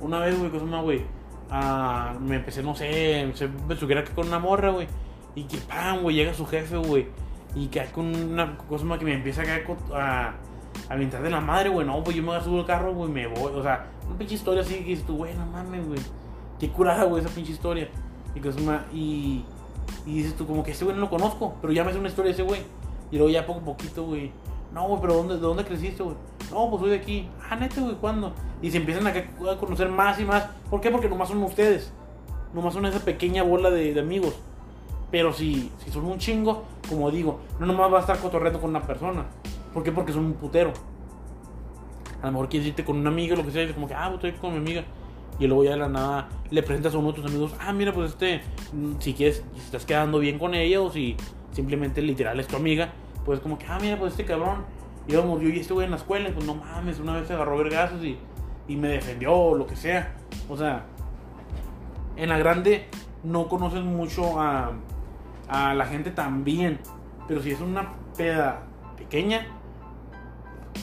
Una 0.00 0.18
vez, 0.18 0.38
güey, 0.38 0.50
cosa 0.50 0.64
más, 0.64 0.82
güey, 0.82 1.04
uh, 1.50 2.18
me 2.20 2.36
empecé, 2.36 2.62
no 2.62 2.74
sé, 2.74 3.32
subiera 3.78 4.02
que 4.04 4.12
con 4.12 4.26
una 4.26 4.38
morra, 4.38 4.70
güey. 4.70 4.88
Y 5.34 5.44
que, 5.44 5.58
pam, 5.58 6.02
güey, 6.02 6.16
llega 6.16 6.34
su 6.34 6.46
jefe, 6.46 6.76
güey. 6.76 7.06
Y 7.54 7.68
que 7.68 7.80
hay 7.80 7.88
con 7.88 8.06
una 8.14 8.56
cosa 8.56 8.84
más 8.84 8.98
que 8.98 9.04
me 9.04 9.14
empieza 9.14 9.42
a 9.42 9.44
caer 9.44 9.66
a 9.94 10.34
a 10.88 10.96
mitad 10.96 11.20
de 11.20 11.30
la 11.30 11.40
madre, 11.40 11.68
güey. 11.68 11.86
No, 11.86 12.02
pues 12.02 12.16
yo 12.16 12.22
me 12.22 12.40
subir 12.42 12.60
el 12.60 12.66
carro, 12.66 12.94
güey, 12.94 13.10
me 13.10 13.26
voy. 13.26 13.52
O 13.54 13.62
sea, 13.62 13.90
una 14.06 14.18
pinche 14.18 14.34
historia 14.34 14.62
así 14.62 14.74
que 14.74 14.84
dices 14.84 15.06
tú, 15.06 15.16
güey, 15.16 15.34
no 15.34 15.46
mames, 15.46 15.86
güey. 15.86 16.00
Qué 16.58 16.68
curada, 16.70 17.04
güey, 17.04 17.24
esa 17.24 17.34
pinche 17.34 17.52
historia. 17.52 17.88
Y, 18.34 18.46
es 18.46 18.56
una, 18.56 18.86
y, 18.92 19.44
y 20.06 20.14
dices 20.14 20.36
tú, 20.36 20.46
como 20.46 20.62
que 20.62 20.72
ese 20.72 20.84
güey 20.84 20.96
no 20.96 21.02
lo 21.02 21.10
conozco, 21.10 21.54
pero 21.60 21.72
ya 21.72 21.84
me 21.84 21.90
hace 21.90 21.98
una 21.98 22.08
historia 22.08 22.32
ese 22.32 22.42
güey. 22.42 22.62
Y 23.10 23.16
luego 23.16 23.30
ya 23.30 23.46
poco 23.46 23.60
a 23.60 23.64
poquito, 23.64 24.04
güey. 24.04 24.32
No, 24.72 24.88
güey, 24.88 25.00
pero 25.00 25.14
¿dónde, 25.14 25.34
¿de 25.34 25.40
dónde 25.40 25.64
creciste, 25.64 26.02
güey? 26.02 26.16
No, 26.50 26.70
pues 26.70 26.80
soy 26.80 26.90
de 26.90 26.96
aquí. 26.96 27.28
Ah, 27.48 27.56
neta, 27.56 27.80
güey, 27.80 27.94
¿cuándo? 27.96 28.32
Y 28.62 28.70
se 28.70 28.78
empiezan 28.78 29.06
a, 29.06 29.56
conocer 29.58 29.88
más 29.88 30.18
y 30.18 30.24
más. 30.24 30.48
¿Por 30.70 30.80
qué? 30.80 30.90
Porque 30.90 31.08
nomás 31.08 31.28
son 31.28 31.42
ustedes. 31.42 31.92
Nomás 32.54 32.74
son 32.74 32.86
esa 32.86 33.00
pequeña 33.00 33.42
bola 33.42 33.70
de, 33.70 33.98
amigos. 33.98 34.34
Pero 35.10 35.32
si, 35.32 35.70
si 35.84 35.90
son 35.90 36.06
un 36.06 36.18
chingo, 36.18 36.64
como 36.88 37.10
digo, 37.10 37.40
no 37.58 37.66
nomás 37.66 37.92
va 37.92 37.98
a 37.98 38.00
estar 38.00 38.18
cotorreando 38.18 38.60
con 38.60 38.70
una 38.70 38.82
persona. 38.82 39.26
¿Por 39.74 39.82
qué? 39.82 39.92
Porque 39.92 40.12
son 40.12 40.24
un 40.24 40.34
putero. 40.34 40.72
A 42.22 42.26
lo 42.26 42.32
mejor 42.32 42.48
quieres 42.48 42.68
irte 42.68 42.84
con 42.84 42.96
una 42.96 43.10
amiga 43.10 43.36
lo 43.36 43.44
que 43.44 43.50
sea, 43.50 43.64
y 43.64 43.72
como 43.72 43.88
que, 43.88 43.94
ah, 43.94 44.10
pues 44.10 44.24
estoy 44.24 44.40
con 44.40 44.52
mi 44.52 44.58
amiga. 44.58 44.84
Y 45.38 45.46
luego 45.46 45.64
ya 45.64 45.70
de 45.72 45.78
la 45.78 45.88
nada 45.88 46.28
le 46.50 46.62
presentas 46.62 46.94
a 46.94 46.98
uno 46.98 47.08
de 47.08 47.14
tus 47.14 47.26
amigos, 47.26 47.52
ah, 47.58 47.72
mira, 47.72 47.92
pues 47.92 48.12
este, 48.12 48.42
mm, 48.72 49.00
si 49.00 49.14
quieres, 49.14 49.42
si 49.54 49.60
estás 49.60 49.84
quedando 49.84 50.18
bien 50.18 50.38
con 50.38 50.54
ella 50.54 50.80
o 50.80 50.90
si 50.90 51.16
simplemente 51.52 52.00
literal 52.00 52.38
es 52.38 52.46
tu 52.46 52.56
amiga, 52.56 52.92
pues 53.24 53.40
como 53.40 53.58
que, 53.58 53.66
ah, 53.66 53.78
mira, 53.80 53.98
pues 53.98 54.12
este 54.12 54.24
cabrón, 54.24 54.64
íbamos 55.06 55.40
yo 55.40 55.48
y 55.48 55.60
este 55.60 55.72
güey 55.72 55.84
en 55.84 55.90
la 55.90 55.96
escuela, 55.96 56.30
pues 56.32 56.46
no 56.46 56.54
mames, 56.54 56.98
una 56.98 57.14
vez 57.14 57.26
se 57.26 57.34
agarró 57.34 57.56
vergazos 57.58 58.02
y, 58.04 58.18
y 58.68 58.76
me 58.76 58.88
defendió 58.88 59.34
o 59.34 59.54
lo 59.54 59.66
que 59.66 59.76
sea. 59.76 60.14
O 60.48 60.56
sea, 60.56 60.84
en 62.16 62.28
la 62.28 62.38
grande 62.38 62.88
no 63.22 63.48
conoces 63.48 63.82
mucho 63.82 64.40
a, 64.40 64.72
a 65.48 65.74
la 65.74 65.86
gente 65.86 66.10
tan 66.10 66.44
bien, 66.44 66.80
pero 67.28 67.42
si 67.42 67.50
es 67.50 67.60
una 67.60 67.92
peda 68.16 68.62
pequeña, 68.96 69.46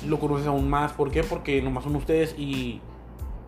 lo 0.08 0.20
conoces 0.20 0.48
aún 0.48 0.70
más. 0.70 0.94
¿Por 0.94 1.12
qué? 1.12 1.24
Porque 1.24 1.62
nomás 1.62 1.84
son 1.84 1.96
ustedes 1.96 2.36
y, 2.38 2.82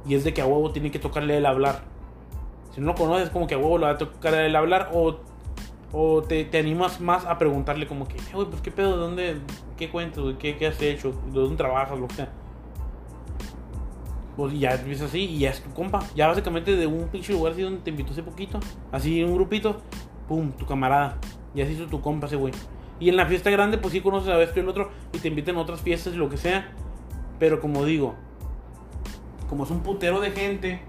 y 0.06 0.16
es 0.16 0.24
de 0.24 0.34
que 0.34 0.42
a 0.42 0.46
huevo 0.46 0.72
tiene 0.72 0.92
que 0.92 1.00
tocarle 1.00 1.38
el 1.38 1.46
hablar. 1.46 1.84
Si 2.74 2.82
no 2.82 2.88
lo 2.88 2.96
conoces, 2.96 3.30
como 3.30 3.48
que 3.48 3.56
a 3.56 3.58
huevo 3.58 3.78
le 3.78 3.86
va 3.86 3.92
a 3.92 3.98
tocar 3.98 4.34
el 4.34 4.56
hablar 4.56 4.89
o, 4.94 5.20
o 5.94 6.22
te, 6.22 6.46
te, 6.46 6.58
animas 6.58 7.02
más 7.02 7.26
a 7.26 7.38
preguntarle 7.38 7.88
como 7.88 8.08
que, 8.08 8.16
güey, 8.34 8.48
pues 8.48 8.62
qué 8.62 8.72
pedo, 8.72 8.92
¿de 8.92 8.98
dónde, 8.98 9.38
qué 9.78 9.89
cuentas, 9.89 10.24
¿Qué, 10.39 10.58
qué 10.58 10.68
has 10.68 10.82
hecho, 10.82 11.12
de 11.12 11.39
dónde 11.39 11.58
trabajas, 11.58 12.00
lo 12.00 12.08
que 12.08 12.16
sea. 12.16 12.32
Pues 14.38 14.58
ya 14.58 14.74
empiezas 14.76 15.10
así 15.10 15.20
y 15.20 15.39
ya 15.39 15.50
es 15.50 15.62
tu 15.62 15.70
compa. 15.72 16.00
Ya 16.16 16.28
básicamente 16.28 16.76
de 16.76 16.88
un 16.88 17.10
pinche 17.10 17.34
lugar 17.34 17.54
así 17.54 17.62
donde 17.62 17.82
te 17.82 17.89
invitó 17.89 18.14
hace 18.14 18.24
poquito, 18.24 18.60
así 18.92 19.22
un 19.24 19.36
grupito, 19.36 19.82
pum, 20.28 20.52
tu 20.54 20.66
camarada. 20.66 21.18
Ya 21.54 21.66
se 21.66 21.74
hizo 21.74 21.88
tu 21.88 22.00
compa 22.00 22.28
ese 22.28 22.38
güey. 22.38 22.54
Y 23.00 23.10
en 23.10 23.18
la 23.18 23.26
fiesta 23.26 23.50
grande, 23.50 23.78
pues 23.78 23.92
sí 23.94 24.00
conoces 24.00 24.30
a 24.30 24.42
esto 24.42 24.60
y 24.60 24.64
el 24.64 24.70
otro 24.70 24.89
y 25.12 25.18
te 25.18 25.28
invitan 25.28 25.58
a 25.58 25.60
otras 25.60 25.82
fiestas 25.82 26.14
y 26.14 26.18
lo 26.18 26.30
que 26.30 26.38
sea. 26.38 26.72
Pero 27.39 27.60
como 27.60 27.84
digo, 27.84 28.16
como 29.50 29.66
es 29.66 29.72
un 29.72 29.82
putero 29.82 30.22
de 30.22 30.32
gente, 30.32 30.82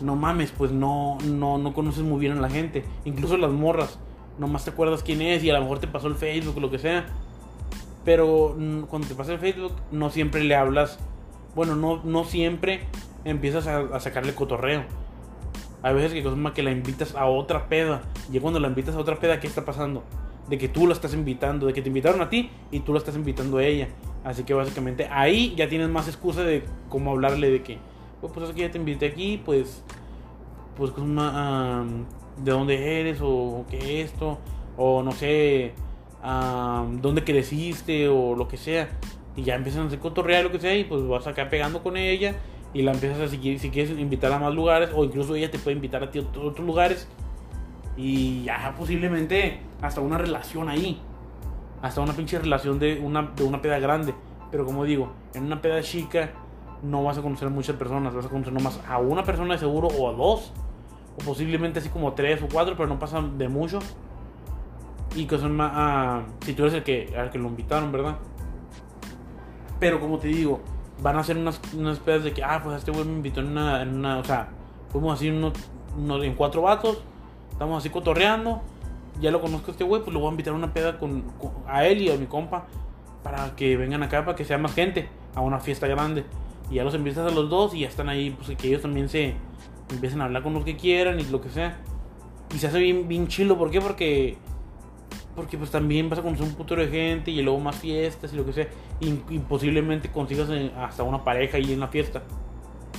no 0.00 0.16
mames, 0.16 0.52
pues 0.52 0.70
no, 0.70 1.18
no, 1.24 1.58
no 1.58 1.72
conoces 1.72 2.02
muy 2.02 2.20
bien 2.20 2.38
a 2.38 2.40
la 2.40 2.50
gente. 2.50 2.84
Incluso 3.04 3.36
las 3.36 3.50
morras, 3.50 3.98
nomás 4.38 4.64
te 4.64 4.70
acuerdas 4.70 5.02
quién 5.02 5.22
es 5.22 5.42
y 5.44 5.50
a 5.50 5.54
lo 5.54 5.60
mejor 5.62 5.78
te 5.78 5.86
pasó 5.86 6.08
el 6.08 6.14
Facebook, 6.14 6.60
lo 6.60 6.70
que 6.70 6.78
sea. 6.78 7.06
Pero 8.04 8.56
cuando 8.88 9.08
te 9.08 9.14
pasa 9.14 9.32
el 9.32 9.38
Facebook, 9.38 9.72
no 9.90 10.10
siempre 10.10 10.44
le 10.44 10.54
hablas. 10.54 10.98
Bueno, 11.54 11.76
no, 11.76 12.02
no 12.04 12.24
siempre 12.24 12.80
empiezas 13.24 13.66
a, 13.66 13.98
sacarle 14.00 14.34
cotorreo. 14.34 14.84
Hay 15.82 15.94
veces 15.94 16.12
que, 16.12 16.52
que 16.54 16.62
la 16.62 16.70
invitas 16.70 17.14
a 17.14 17.26
otra 17.26 17.68
peda. 17.68 18.02
Y 18.32 18.38
cuando 18.40 18.60
la 18.60 18.68
invitas 18.68 18.94
a 18.94 18.98
otra 18.98 19.18
peda, 19.18 19.40
¿qué 19.40 19.46
está 19.46 19.64
pasando? 19.64 20.02
de 20.48 20.58
que 20.58 20.68
tú 20.68 20.86
lo 20.86 20.92
estás 20.92 21.14
invitando, 21.14 21.66
de 21.66 21.72
que 21.72 21.82
te 21.82 21.88
invitaron 21.88 22.20
a 22.20 22.28
ti 22.28 22.50
y 22.70 22.80
tú 22.80 22.92
lo 22.92 22.98
estás 22.98 23.16
invitando 23.16 23.58
a 23.58 23.64
ella. 23.64 23.88
Así 24.24 24.44
que 24.44 24.54
básicamente 24.54 25.08
ahí 25.10 25.54
ya 25.56 25.68
tienes 25.68 25.88
más 25.88 26.08
excusa 26.08 26.42
de 26.42 26.64
cómo 26.88 27.12
hablarle 27.12 27.50
de 27.50 27.62
que, 27.62 27.78
pues, 28.20 28.32
pues 28.32 28.48
es 28.48 28.54
que 28.54 28.62
ya 28.62 28.70
te 28.70 28.78
invité 28.78 29.06
aquí, 29.06 29.40
pues, 29.44 29.82
pues, 30.76 30.92
de 32.36 32.50
dónde 32.50 33.00
eres 33.00 33.18
o 33.22 33.64
qué 33.70 34.02
esto, 34.02 34.38
o 34.76 35.02
no 35.02 35.12
sé, 35.12 35.74
dónde 37.00 37.24
creciste 37.24 38.08
o 38.08 38.34
lo 38.34 38.48
que 38.48 38.56
sea. 38.56 38.88
Y 39.36 39.42
ya 39.42 39.54
empiezan 39.54 39.82
a 39.82 39.86
hacer 39.86 39.98
cotorrear 39.98 40.44
lo 40.44 40.52
que 40.52 40.60
sea 40.60 40.76
y 40.76 40.84
pues 40.84 41.06
vas 41.06 41.26
acá 41.26 41.48
pegando 41.48 41.82
con 41.82 41.96
ella 41.96 42.34
y 42.72 42.82
la 42.82 42.92
empiezas 42.92 43.20
a 43.20 43.28
seguir 43.28 43.58
si 43.58 43.70
quieres 43.70 43.98
invitar 43.98 44.32
a 44.32 44.38
más 44.38 44.54
lugares 44.54 44.90
o 44.94 45.04
incluso 45.04 45.34
ella 45.34 45.50
te 45.50 45.58
puede 45.58 45.76
invitar 45.76 46.02
a 46.02 46.10
ti 46.10 46.18
a 46.18 46.22
otros 46.22 46.58
lugares 46.60 47.08
y 47.96 48.44
ya 48.44 48.74
posiblemente 48.76 49.60
hasta 49.80 50.00
una 50.00 50.18
relación 50.18 50.68
ahí. 50.68 51.00
Hasta 51.82 52.00
una 52.00 52.14
pinche 52.14 52.38
relación 52.38 52.78
de 52.78 52.98
una, 52.98 53.32
de 53.36 53.44
una 53.44 53.60
peda 53.60 53.78
grande. 53.78 54.14
Pero 54.50 54.64
como 54.64 54.84
digo, 54.84 55.12
en 55.34 55.44
una 55.44 55.60
peda 55.60 55.82
chica 55.82 56.30
no 56.82 57.04
vas 57.04 57.18
a 57.18 57.22
conocer 57.22 57.48
a 57.48 57.50
muchas 57.50 57.76
personas. 57.76 58.14
Vas 58.14 58.26
a 58.26 58.28
conocer 58.28 58.52
nomás 58.52 58.80
a 58.88 58.98
una 58.98 59.22
persona 59.22 59.54
de 59.54 59.60
seguro 59.60 59.88
o 59.88 60.08
a 60.08 60.12
dos. 60.12 60.52
O 61.16 61.24
posiblemente 61.24 61.78
así 61.78 61.88
como 61.88 62.12
tres 62.12 62.42
o 62.42 62.48
cuatro, 62.52 62.74
pero 62.76 62.88
no 62.88 62.98
pasan 62.98 63.38
de 63.38 63.48
mucho. 63.48 63.78
Y 65.14 65.26
que 65.26 65.38
son 65.38 65.56
más... 65.56 65.70
Ah, 65.74 66.22
si 66.44 66.54
tú 66.54 66.62
eres 66.62 66.74
el 66.74 66.82
que, 66.82 67.12
que 67.30 67.38
lo 67.38 67.48
invitaron, 67.48 67.92
¿verdad? 67.92 68.16
Pero 69.78 70.00
como 70.00 70.18
te 70.18 70.28
digo, 70.28 70.60
van 71.02 71.16
a 71.16 71.22
ser 71.22 71.36
unas, 71.36 71.60
unas 71.74 71.98
pedas 71.98 72.24
de 72.24 72.32
que, 72.32 72.42
ah, 72.42 72.60
pues 72.62 72.78
este 72.78 72.90
güey 72.90 73.04
me 73.04 73.12
invitó 73.12 73.40
en 73.40 73.48
una, 73.48 73.82
en 73.82 73.94
una, 73.94 74.18
o 74.18 74.24
sea, 74.24 74.48
fuimos 74.90 75.14
así 75.14 75.28
en 75.28 76.34
cuatro 76.34 76.62
vatos 76.62 77.02
Estamos 77.54 77.78
así 77.78 77.88
cotorreando. 77.88 78.62
Ya 79.20 79.30
lo 79.30 79.40
conozco 79.40 79.70
este 79.70 79.84
güey, 79.84 80.02
pues 80.02 80.12
lo 80.12 80.18
voy 80.18 80.28
a 80.28 80.30
invitar 80.32 80.54
a 80.54 80.56
una 80.56 80.74
peda 80.74 80.98
con, 80.98 81.24
a 81.68 81.86
él 81.86 82.02
y 82.02 82.10
a 82.10 82.16
mi 82.16 82.26
compa. 82.26 82.66
Para 83.22 83.54
que 83.54 83.76
vengan 83.76 84.02
acá, 84.02 84.24
para 84.24 84.36
que 84.36 84.44
sea 84.44 84.58
más 84.58 84.74
gente. 84.74 85.08
A 85.36 85.40
una 85.40 85.60
fiesta 85.60 85.86
grande. 85.86 86.24
Y 86.68 86.74
ya 86.74 86.84
los 86.84 86.94
empiezas 86.94 87.30
a 87.30 87.34
los 87.34 87.48
dos 87.48 87.74
y 87.74 87.80
ya 87.80 87.88
están 87.88 88.08
ahí, 88.08 88.30
pues 88.30 88.56
que 88.58 88.66
ellos 88.66 88.82
también 88.82 89.08
se 89.08 89.36
empiecen 89.90 90.20
a 90.20 90.24
hablar 90.24 90.42
con 90.42 90.54
los 90.54 90.64
que 90.64 90.76
quieran 90.76 91.20
y 91.20 91.24
lo 91.24 91.40
que 91.40 91.50
sea. 91.50 91.78
Y 92.54 92.58
se 92.58 92.66
hace 92.66 92.78
bien, 92.78 93.08
bien 93.08 93.28
chilo. 93.28 93.58
¿Por 93.58 93.70
qué? 93.70 93.80
Porque 93.80 94.36
porque 95.34 95.58
pues 95.58 95.70
también 95.70 96.08
vas 96.08 96.18
a 96.18 96.22
conocer 96.22 96.46
un 96.46 96.54
putero 96.54 96.80
de 96.80 96.88
gente 96.88 97.30
y 97.30 97.42
luego 97.42 97.58
más 97.58 97.76
fiestas 97.76 98.32
y 98.32 98.36
lo 98.36 98.44
que 98.44 98.52
sea. 98.52 98.68
Y, 99.00 99.12
posiblemente 99.40 100.10
consigas 100.10 100.48
eh, 100.50 100.72
hasta 100.76 101.02
una 101.02 101.24
pareja 101.24 101.56
ahí 101.56 101.72
en 101.72 101.80
la 101.80 101.88
fiesta. 101.88 102.22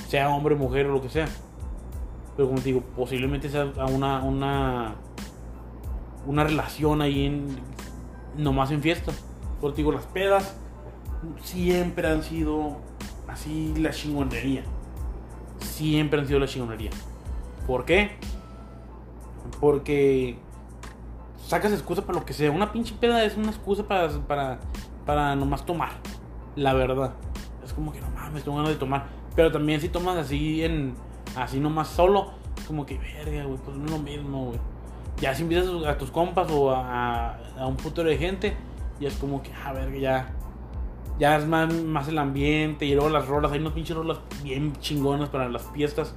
Sea 0.08 0.28
hombre, 0.28 0.54
mujer 0.54 0.86
o 0.86 0.92
lo 0.92 1.02
que 1.02 1.08
sea. 1.08 1.26
Pero 2.36 2.48
como 2.48 2.60
te 2.60 2.66
digo, 2.66 2.82
posiblemente 2.94 3.48
sea 3.48 3.64
una, 3.90 4.22
una, 4.22 4.96
una 6.26 6.44
relación 6.44 7.00
ahí 7.00 7.24
en, 7.24 7.46
nomás 8.36 8.70
en 8.70 8.82
fiesta. 8.82 9.12
Porque 9.60 9.78
digo, 9.78 9.92
las 9.92 10.04
pedas 10.04 10.54
siempre 11.42 12.08
han 12.08 12.22
sido 12.22 12.76
así 13.26 13.74
la 13.78 13.90
chingonería. 13.90 14.62
Siempre 15.60 16.20
han 16.20 16.26
sido 16.26 16.38
la 16.38 16.46
chingonería. 16.46 16.90
¿Por 17.66 17.84
qué? 17.84 18.16
Porque 19.60 20.38
sacas 21.46 21.72
excusa 21.72 22.02
para 22.02 22.18
lo 22.18 22.24
que 22.24 22.32
sea. 22.32 22.50
Una 22.50 22.72
pinche 22.72 22.94
peda 22.94 23.24
es 23.24 23.36
una 23.36 23.50
excusa 23.50 23.86
para, 23.86 24.08
para, 24.26 24.58
para 25.04 25.36
nomás 25.36 25.64
tomar. 25.64 25.90
La 26.54 26.74
verdad. 26.74 27.14
Es 27.64 27.72
como 27.72 27.92
que 27.92 28.00
no 28.00 28.10
mames, 28.10 28.44
tengo 28.44 28.56
ganas 28.56 28.72
de 28.72 28.78
tomar. 28.78 29.06
Pero 29.34 29.52
también 29.52 29.80
si 29.80 29.88
tomas 29.88 30.16
así 30.16 30.64
en. 30.64 30.94
Así 31.36 31.60
nomás 31.60 31.88
solo. 31.88 32.32
Es 32.56 32.64
como 32.64 32.86
que 32.86 32.98
verga, 32.98 33.44
güey. 33.44 33.58
Pues 33.58 33.76
no 33.76 33.84
es 33.84 33.90
lo 33.90 33.98
mismo, 33.98 34.46
güey. 34.46 34.60
Ya 35.20 35.34
si 35.34 35.42
invitas 35.42 35.66
a 35.86 35.96
tus 35.96 36.10
compas 36.10 36.50
o 36.50 36.70
a, 36.70 37.36
a 37.58 37.66
un 37.66 37.76
putero 37.76 38.08
de 38.08 38.16
gente. 38.16 38.56
Ya 39.00 39.08
es 39.08 39.16
como 39.16 39.42
que, 39.42 39.52
a 39.52 39.72
ver, 39.72 39.98
ya. 39.98 40.30
Ya 41.18 41.36
es 41.36 41.46
más, 41.46 41.72
más 41.72 42.08
el 42.08 42.18
ambiente. 42.18 42.86
Y 42.86 42.94
luego 42.94 43.10
las 43.10 43.26
rolas. 43.26 43.52
Hay 43.52 43.60
unas 43.60 43.72
pinches 43.72 43.96
rolas 43.96 44.18
bien 44.42 44.72
chingonas 44.80 45.28
para 45.28 45.48
las 45.48 45.62
fiestas. 45.72 46.14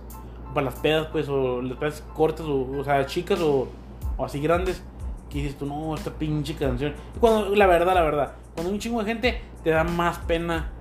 Para 0.54 0.66
las 0.66 0.76
pedas, 0.76 1.08
pues. 1.12 1.30
O 1.30 1.62
las 1.62 1.78
pedas 1.78 2.04
cortas. 2.14 2.46
O, 2.46 2.70
o 2.78 2.84
sea, 2.84 3.06
chicas 3.06 3.40
o, 3.40 3.68
o 4.18 4.26
así 4.26 4.40
grandes 4.40 4.84
que 5.30 5.40
dices 5.40 5.58
tú, 5.58 5.66
no, 5.66 5.96
esta 5.96 6.12
pinche 6.12 6.56
canción. 6.56 6.94
Cuando, 7.20 7.56
la 7.56 7.68
verdad, 7.68 7.94
la 7.94 8.02
verdad, 8.02 8.34
cuando 8.54 8.70
hay 8.70 8.74
un 8.74 8.80
chingo 8.80 9.00
de 9.00 9.06
gente, 9.06 9.42
te 9.64 9.70
da 9.70 9.84
más 9.84 10.18
pena 10.20 10.72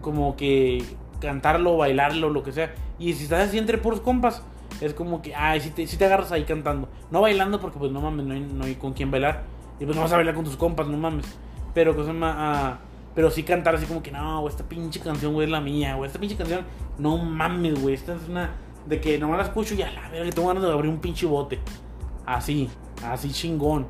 como 0.00 0.34
que 0.36 0.82
cantarlo, 1.20 1.76
bailarlo, 1.76 2.30
lo 2.30 2.42
que 2.42 2.52
sea. 2.52 2.74
Y 2.98 3.12
si 3.12 3.24
estás 3.24 3.48
así 3.48 3.58
entre 3.58 3.78
puros 3.78 4.00
compas, 4.00 4.42
es 4.80 4.94
como 4.94 5.20
que, 5.20 5.34
ay, 5.34 5.60
si 5.60 5.70
te, 5.70 5.86
si 5.86 5.96
te 5.96 6.06
agarras 6.06 6.32
ahí 6.32 6.44
cantando. 6.44 6.88
No 7.10 7.20
bailando 7.20 7.60
porque 7.60 7.78
pues 7.78 7.92
no 7.92 8.00
mames, 8.00 8.26
no 8.26 8.34
hay, 8.34 8.40
no 8.40 8.64
hay 8.64 8.74
con 8.76 8.94
quién 8.94 9.10
bailar. 9.10 9.44
Y 9.78 9.84
pues 9.84 9.96
no 9.96 10.02
vas 10.02 10.12
a 10.12 10.16
bailar 10.16 10.34
con 10.34 10.44
tus 10.44 10.56
compas, 10.56 10.86
no 10.86 10.96
mames. 10.96 11.26
Pero 11.74 11.94
cosa 11.94 12.12
más... 12.12 12.34
Ah, 12.36 12.78
pero 13.14 13.30
sí 13.30 13.42
cantar 13.42 13.74
así 13.74 13.86
como 13.86 14.02
que, 14.02 14.12
no, 14.12 14.46
esta 14.48 14.64
pinche 14.64 15.00
canción, 15.00 15.32
güey, 15.32 15.46
es 15.46 15.50
la 15.50 15.60
mía, 15.60 15.94
güey. 15.96 16.06
Esta 16.06 16.20
pinche 16.20 16.36
canción, 16.36 16.64
no 16.98 17.18
mames, 17.18 17.80
güey. 17.80 17.94
Esta 17.94 18.14
es 18.14 18.28
una... 18.28 18.50
De 18.86 19.00
que 19.00 19.18
nomás 19.18 19.38
la 19.38 19.44
escucho 19.44 19.74
y 19.74 19.82
a 19.82 19.90
la 19.90 20.08
verga, 20.08 20.30
tengo 20.30 20.48
ganas 20.48 20.62
de 20.62 20.72
abrir 20.72 20.90
un 20.90 21.00
pinche 21.00 21.26
bote. 21.26 21.58
Así, 22.24 22.70
así 23.04 23.30
chingón. 23.30 23.86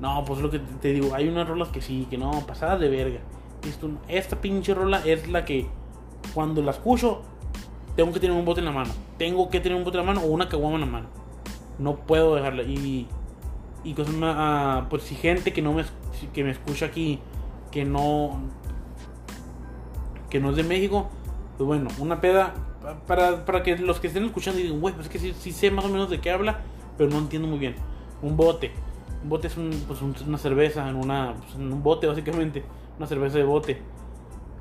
No, 0.00 0.24
pues 0.24 0.40
lo 0.40 0.50
que 0.50 0.58
te 0.58 0.92
digo, 0.92 1.14
hay 1.14 1.28
unas 1.28 1.46
rolas 1.46 1.68
que 1.68 1.82
sí, 1.82 2.06
que 2.08 2.16
no, 2.16 2.30
pasadas 2.46 2.80
de 2.80 2.88
verga. 2.88 3.20
Esto, 3.68 3.90
esta 4.08 4.40
pinche 4.40 4.74
rola 4.74 5.02
es 5.04 5.28
la 5.28 5.44
que 5.44 5.66
cuando 6.32 6.62
la 6.62 6.70
escucho, 6.70 7.22
tengo 7.96 8.12
que 8.12 8.20
tener 8.20 8.36
un 8.36 8.44
bote 8.44 8.60
en 8.60 8.66
la 8.66 8.72
mano. 8.72 8.92
Tengo 9.18 9.50
que 9.50 9.60
tener 9.60 9.76
un 9.76 9.84
bote 9.84 9.98
en 9.98 10.06
la 10.06 10.12
mano 10.12 10.26
o 10.26 10.30
una 10.30 10.48
caguama 10.48 10.76
en 10.76 10.80
la 10.80 10.86
mano. 10.86 11.06
No 11.78 11.96
puedo 11.96 12.34
dejarla. 12.34 12.62
Y, 12.62 13.06
y 13.84 13.94
cosas 13.94 14.14
más, 14.14 14.34
ah, 14.38 14.86
pues 14.88 15.02
si 15.02 15.14
gente 15.14 15.52
que 15.52 15.62
no 15.62 15.72
me, 15.72 15.84
que 16.32 16.44
me 16.44 16.50
escucha 16.50 16.86
aquí, 16.86 17.20
que 17.74 17.84
no, 17.84 18.40
que 20.30 20.38
no 20.38 20.50
es 20.50 20.56
de 20.56 20.62
México, 20.62 21.08
pues 21.58 21.66
bueno, 21.66 21.90
una 21.98 22.20
peda, 22.20 22.54
para, 23.08 23.44
para 23.44 23.64
que 23.64 23.76
los 23.76 23.98
que 23.98 24.06
estén 24.06 24.24
escuchando 24.24 24.60
digan, 24.60 24.80
güey, 24.80 24.94
pues 24.94 25.08
es 25.08 25.12
que 25.12 25.18
sí, 25.18 25.50
sé 25.52 25.72
más 25.72 25.84
o 25.84 25.88
menos 25.88 26.08
de 26.08 26.20
qué 26.20 26.30
habla 26.30 26.60
pero 26.96 27.10
no 27.10 27.18
entiendo 27.18 27.48
muy 27.48 27.58
bien. 27.58 27.74
Un 28.22 28.36
bote. 28.36 28.70
Un 29.24 29.28
bote 29.28 29.48
es 29.48 29.56
un, 29.56 29.70
pues 29.88 30.00
una 30.02 30.38
cerveza 30.38 30.88
en, 30.88 30.94
una, 30.94 31.34
pues 31.36 31.56
en 31.56 31.72
un 31.72 31.82
bote, 31.82 32.06
básicamente. 32.06 32.62
Una 32.96 33.08
cerveza 33.08 33.38
de 33.38 33.44
bote. 33.44 33.82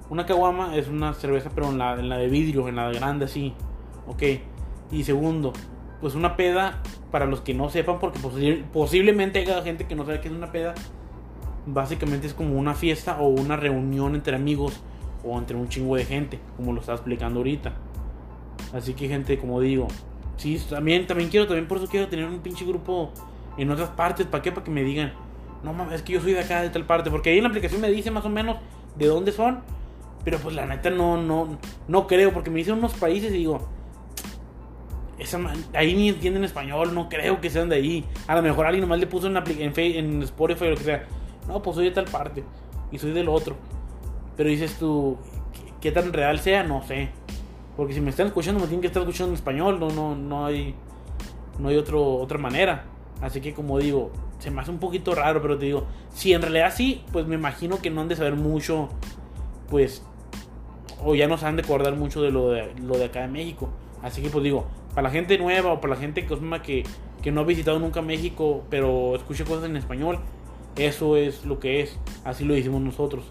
Una 0.09 0.25
caguama 0.25 0.75
es 0.75 0.87
una 0.87 1.13
cerveza, 1.13 1.51
pero 1.53 1.69
en 1.69 1.77
la, 1.77 1.93
en 1.93 2.09
la 2.09 2.17
de 2.17 2.29
vidrio, 2.29 2.67
en 2.67 2.77
la 2.77 2.89
de 2.89 2.97
grande, 2.97 3.25
así. 3.25 3.53
Ok. 4.07 4.23
Y 4.91 5.03
segundo, 5.03 5.53
pues 6.01 6.15
una 6.15 6.35
peda, 6.35 6.81
para 7.11 7.27
los 7.27 7.41
que 7.41 7.53
no 7.53 7.69
sepan, 7.69 7.99
porque 7.99 8.19
posiblemente 8.73 9.37
haya 9.37 9.61
gente 9.61 9.85
que 9.85 9.95
no 9.95 10.03
sabe 10.03 10.19
qué 10.19 10.29
es 10.29 10.33
una 10.33 10.51
peda. 10.51 10.73
Básicamente 11.65 12.27
es 12.27 12.33
como 12.33 12.57
una 12.57 12.73
fiesta 12.73 13.19
o 13.19 13.27
una 13.27 13.55
reunión 13.55 14.15
entre 14.15 14.35
amigos 14.35 14.81
o 15.23 15.37
entre 15.37 15.55
un 15.55 15.69
chingo 15.69 15.95
de 15.95 16.05
gente, 16.05 16.39
como 16.57 16.73
lo 16.73 16.81
está 16.81 16.93
explicando 16.93 17.39
ahorita. 17.39 17.73
Así 18.73 18.93
que 18.93 19.07
gente, 19.07 19.37
como 19.37 19.61
digo, 19.61 19.87
Sí, 20.37 20.61
también, 20.69 21.05
también 21.07 21.29
quiero, 21.29 21.47
también 21.47 21.67
por 21.67 21.77
eso 21.77 21.87
quiero 21.87 22.07
tener 22.07 22.25
un 22.25 22.39
pinche 22.39 22.65
grupo 22.65 23.11
en 23.57 23.69
otras 23.71 23.89
partes. 23.89 24.25
¿Para 24.25 24.41
qué? 24.41 24.51
Para 24.51 24.63
que 24.63 24.71
me 24.71 24.83
digan, 24.83 25.13
no 25.63 25.73
mames, 25.73 25.95
es 25.95 26.01
que 26.01 26.13
yo 26.13 26.21
soy 26.21 26.33
de 26.33 26.41
acá, 26.41 26.61
de 26.61 26.69
tal 26.69 26.85
parte. 26.85 27.09
Porque 27.11 27.29
ahí 27.29 27.37
en 27.37 27.43
la 27.43 27.49
aplicación 27.49 27.81
me 27.81 27.89
dice 27.89 28.11
más 28.11 28.25
o 28.25 28.29
menos 28.29 28.57
de 28.95 29.07
dónde 29.07 29.31
son. 29.31 29.61
Pero 30.23 30.39
pues 30.39 30.55
la 30.55 30.65
neta 30.65 30.89
no, 30.89 31.21
no, 31.21 31.59
no 31.87 32.07
creo, 32.07 32.33
porque 32.33 32.49
me 32.49 32.57
dicen 32.59 32.75
unos 32.75 32.93
países 32.93 33.31
y 33.33 33.39
digo, 33.39 33.67
esa, 35.19 35.39
ahí 35.73 35.93
ni 35.95 36.09
entienden 36.09 36.45
español, 36.45 36.93
no 36.93 37.09
creo 37.09 37.41
que 37.41 37.49
sean 37.49 37.69
de 37.69 37.75
ahí. 37.75 38.05
A 38.27 38.35
lo 38.35 38.41
mejor 38.41 38.65
alguien 38.65 38.81
nomás 38.81 38.99
le 38.99 39.07
puso 39.07 39.27
en, 39.27 39.37
en, 39.37 39.73
en 39.77 40.23
Spotify 40.23 40.65
o 40.65 40.69
lo 40.71 40.77
que 40.77 40.83
sea. 40.83 41.07
No, 41.47 41.61
pues 41.61 41.75
soy 41.75 41.85
de 41.85 41.91
tal 41.91 42.05
parte 42.05 42.43
y 42.91 42.99
soy 42.99 43.11
del 43.11 43.29
otro. 43.29 43.55
Pero 44.37 44.49
dices 44.49 44.77
tú, 44.77 45.17
¿qué, 45.81 45.91
tan 45.91 46.13
real 46.13 46.39
sea? 46.39 46.63
No 46.63 46.83
sé. 46.83 47.09
Porque 47.75 47.93
si 47.93 48.01
me 48.01 48.09
están 48.09 48.27
escuchando, 48.27 48.59
me 48.59 48.67
tienen 48.67 48.81
que 48.81 48.87
estar 48.87 49.01
escuchando 49.01 49.31
en 49.31 49.35
español. 49.35 49.79
No, 49.79 49.89
no, 49.89 50.15
no 50.15 50.45
hay. 50.45 50.75
No 51.59 51.69
hay 51.69 51.77
otro, 51.77 52.15
otra 52.15 52.37
manera. 52.37 52.85
Así 53.21 53.41
que 53.41 53.53
como 53.53 53.79
digo, 53.79 54.11
se 54.39 54.51
me 54.51 54.61
hace 54.61 54.71
un 54.71 54.79
poquito 54.79 55.15
raro, 55.15 55.41
pero 55.41 55.57
te 55.57 55.65
digo, 55.65 55.85
si 56.13 56.33
en 56.33 56.41
realidad 56.41 56.73
sí, 56.75 57.03
pues 57.11 57.27
me 57.27 57.35
imagino 57.35 57.79
que 57.79 57.89
no 57.89 58.01
han 58.01 58.09
de 58.09 58.15
saber 58.15 58.35
mucho, 58.35 58.89
pues, 59.69 60.03
o 61.01 61.15
ya 61.15 61.27
no 61.27 61.37
se 61.37 61.45
han 61.45 61.55
de 61.55 61.61
acordar 61.61 61.95
mucho 61.95 62.21
de 62.21 62.31
lo 62.31 62.49
de, 62.49 62.73
lo 62.81 62.97
de 62.97 63.05
acá 63.05 63.21
de 63.21 63.27
México. 63.27 63.69
Así 64.01 64.21
que 64.21 64.29
pues 64.29 64.43
digo, 64.43 64.65
para 64.93 65.03
la 65.03 65.09
gente 65.11 65.37
nueva 65.37 65.71
o 65.71 65.79
para 65.79 65.93
la 65.93 65.99
gente 65.99 66.25
que, 66.25 66.37
que, 66.61 66.83
que 67.21 67.31
no 67.31 67.41
ha 67.41 67.43
visitado 67.45 67.79
nunca 67.79 68.01
México, 68.01 68.63
pero 68.69 69.15
escucha 69.15 69.45
cosas 69.45 69.65
en 69.65 69.77
español, 69.77 70.19
eso 70.75 71.17
es 71.17 71.45
lo 71.45 71.59
que 71.59 71.81
es. 71.81 71.97
Así 72.23 72.45
lo 72.45 72.55
hicimos 72.55 72.81
nosotros. 72.81 73.25